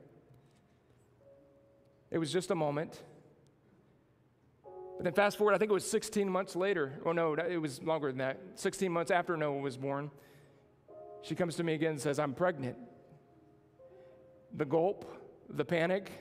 It 2.12 2.18
was 2.18 2.30
just 2.30 2.50
a 2.50 2.54
moment. 2.54 3.02
But 4.64 5.04
then, 5.04 5.14
fast 5.14 5.38
forward, 5.38 5.54
I 5.54 5.58
think 5.58 5.70
it 5.70 5.74
was 5.74 5.90
16 5.90 6.28
months 6.28 6.54
later. 6.54 7.00
Oh, 7.06 7.12
no, 7.12 7.34
it 7.34 7.56
was 7.56 7.82
longer 7.82 8.08
than 8.08 8.18
that. 8.18 8.38
16 8.56 8.92
months 8.92 9.10
after 9.10 9.36
Noah 9.36 9.58
was 9.58 9.78
born, 9.78 10.10
she 11.22 11.34
comes 11.34 11.56
to 11.56 11.64
me 11.64 11.72
again 11.72 11.92
and 11.92 12.00
says, 12.00 12.18
I'm 12.18 12.34
pregnant. 12.34 12.76
The 14.54 14.66
gulp, 14.66 15.10
the 15.48 15.64
panic. 15.64 16.12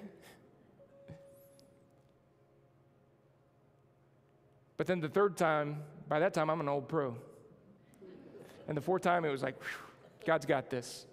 But 4.78 4.88
then 4.88 5.02
the 5.02 5.10
third 5.10 5.36
time, 5.36 5.84
by 6.08 6.20
that 6.20 6.34
time, 6.34 6.50
I'm 6.50 6.62
an 6.62 6.70
old 6.70 6.88
pro. 6.88 7.18
And 8.68 8.78
the 8.78 8.82
fourth 8.82 9.02
time, 9.02 9.26
it 9.26 9.30
was 9.30 9.44
like, 9.44 9.56
God's 10.26 10.46
got 10.46 10.70
this. 10.70 11.06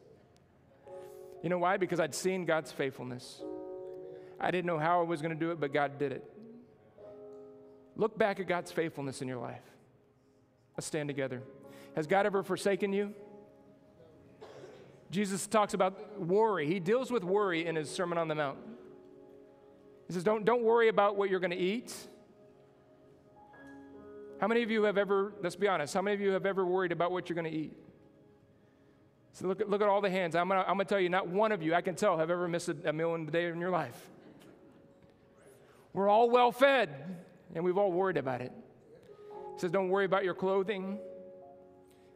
You 1.42 1.48
know 1.48 1.58
why? 1.58 1.76
Because 1.76 1.98
I'd 1.98 2.14
seen 2.14 2.44
God's 2.44 2.70
faithfulness. 2.70 3.42
I 4.40 4.50
didn't 4.50 4.66
know 4.66 4.78
how 4.78 5.00
I 5.00 5.04
was 5.04 5.20
going 5.20 5.34
to 5.34 5.38
do 5.38 5.50
it, 5.50 5.60
but 5.60 5.72
God 5.72 5.98
did 5.98 6.12
it. 6.12 6.24
Look 7.96 8.16
back 8.16 8.38
at 8.38 8.46
God's 8.46 8.70
faithfulness 8.70 9.22
in 9.22 9.28
your 9.28 9.38
life. 9.38 9.62
Let's 10.76 10.86
stand 10.86 11.08
together. 11.08 11.42
Has 11.96 12.06
God 12.06 12.26
ever 12.26 12.42
forsaken 12.42 12.92
you? 12.92 13.12
Jesus 15.10 15.46
talks 15.46 15.74
about 15.74 16.20
worry. 16.20 16.66
He 16.66 16.78
deals 16.78 17.10
with 17.10 17.24
worry 17.24 17.66
in 17.66 17.74
his 17.74 17.90
Sermon 17.90 18.18
on 18.18 18.28
the 18.28 18.34
Mount. 18.34 18.58
He 20.06 20.12
says, 20.12 20.22
Don't, 20.22 20.44
don't 20.44 20.62
worry 20.62 20.88
about 20.88 21.16
what 21.16 21.30
you're 21.30 21.40
going 21.40 21.50
to 21.50 21.56
eat. 21.56 21.94
How 24.40 24.46
many 24.46 24.62
of 24.62 24.70
you 24.70 24.84
have 24.84 24.96
ever, 24.96 25.32
let's 25.42 25.56
be 25.56 25.66
honest, 25.66 25.92
how 25.92 26.02
many 26.02 26.14
of 26.14 26.20
you 26.20 26.30
have 26.30 26.46
ever 26.46 26.64
worried 26.64 26.92
about 26.92 27.10
what 27.10 27.28
you're 27.28 27.34
going 27.34 27.50
to 27.50 27.58
eat? 27.58 27.76
So 29.32 29.48
look 29.48 29.62
look 29.66 29.82
at 29.82 29.88
all 29.88 30.00
the 30.00 30.10
hands. 30.10 30.34
I'm 30.34 30.48
going 30.48 30.62
to 30.62 30.68
I'm 30.68 30.78
to 30.78 30.84
tell 30.84 31.00
you, 31.00 31.08
not 31.08 31.28
one 31.28 31.52
of 31.52 31.62
you, 31.62 31.74
I 31.74 31.80
can 31.80 31.94
tell, 31.94 32.18
have 32.18 32.30
ever 32.30 32.48
missed 32.48 32.68
a, 32.68 32.76
a 32.84 32.92
meal 32.92 33.14
in 33.14 33.26
a 33.26 33.30
day 33.30 33.46
in 33.46 33.60
your 33.60 33.70
life. 33.70 34.08
We're 35.92 36.08
all 36.08 36.30
well 36.30 36.52
fed, 36.52 36.90
and 37.54 37.64
we've 37.64 37.78
all 37.78 37.90
worried 37.90 38.16
about 38.16 38.40
it. 38.40 38.52
He 39.54 39.60
says, 39.60 39.70
Don't 39.70 39.88
worry 39.88 40.04
about 40.04 40.24
your 40.24 40.34
clothing. 40.34 40.98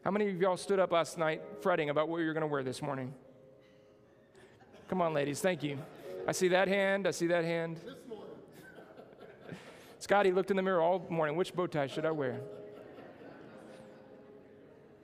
How 0.05 0.11
many 0.11 0.29
of 0.29 0.41
y'all 0.41 0.57
stood 0.57 0.79
up 0.79 0.93
last 0.93 1.17
night 1.17 1.43
fretting 1.61 1.91
about 1.91 2.09
what 2.09 2.19
you're 2.19 2.35
going 2.35 2.43
to 2.43 2.49
wear 2.49 2.63
this 2.63 2.83
morning? 2.83 3.15
Come 4.89 5.01
on, 5.01 5.15
ladies. 5.15 5.41
Thank 5.41 5.63
you. 5.63 5.79
I 6.27 6.33
see 6.33 6.49
that 6.49 6.69
hand. 6.69 7.07
I 7.07 7.13
see 7.13 7.29
that 7.29 7.45
hand. 7.45 7.81
Scotty 10.01 10.33
looked 10.33 10.51
in 10.51 10.57
the 10.57 10.63
mirror 10.63 10.83
all 10.83 11.07
morning. 11.09 11.37
Which 11.37 11.55
bow 11.55 11.67
tie 11.67 11.87
should 11.87 12.05
I 12.05 12.11
wear? 12.11 12.41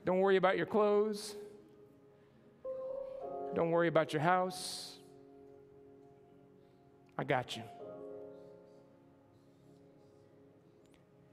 Don't 0.05 0.21
worry 0.21 0.37
about 0.37 0.57
your 0.57 0.67
clothes. 0.67 1.37
Don't 3.55 3.71
worry 3.71 3.89
about 3.89 4.13
your 4.13 4.23
house. 4.23 4.97
I 7.17 7.25
got 7.25 7.57
you. 7.57 7.63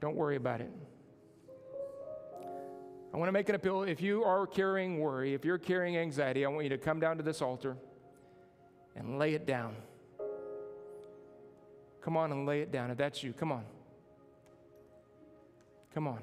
Don't 0.00 0.16
worry 0.16 0.36
about 0.36 0.60
it. 0.60 0.70
I 3.12 3.16
want 3.16 3.28
to 3.28 3.32
make 3.32 3.48
an 3.48 3.54
appeal. 3.54 3.82
If 3.82 4.02
you 4.02 4.24
are 4.24 4.46
carrying 4.46 5.00
worry, 5.00 5.32
if 5.32 5.44
you're 5.44 5.58
carrying 5.58 5.96
anxiety, 5.96 6.44
I 6.44 6.48
want 6.48 6.64
you 6.64 6.70
to 6.70 6.78
come 6.78 7.00
down 7.00 7.16
to 7.16 7.22
this 7.22 7.40
altar 7.40 7.76
and 8.94 9.18
lay 9.18 9.34
it 9.34 9.46
down. 9.46 9.74
Come 12.02 12.16
on 12.16 12.30
and 12.30 12.46
lay 12.46 12.60
it 12.60 12.70
down. 12.70 12.90
If 12.90 12.98
that's 12.98 13.22
you, 13.22 13.32
come 13.32 13.50
on. 13.50 13.64
Come 15.94 16.06
on. 16.06 16.20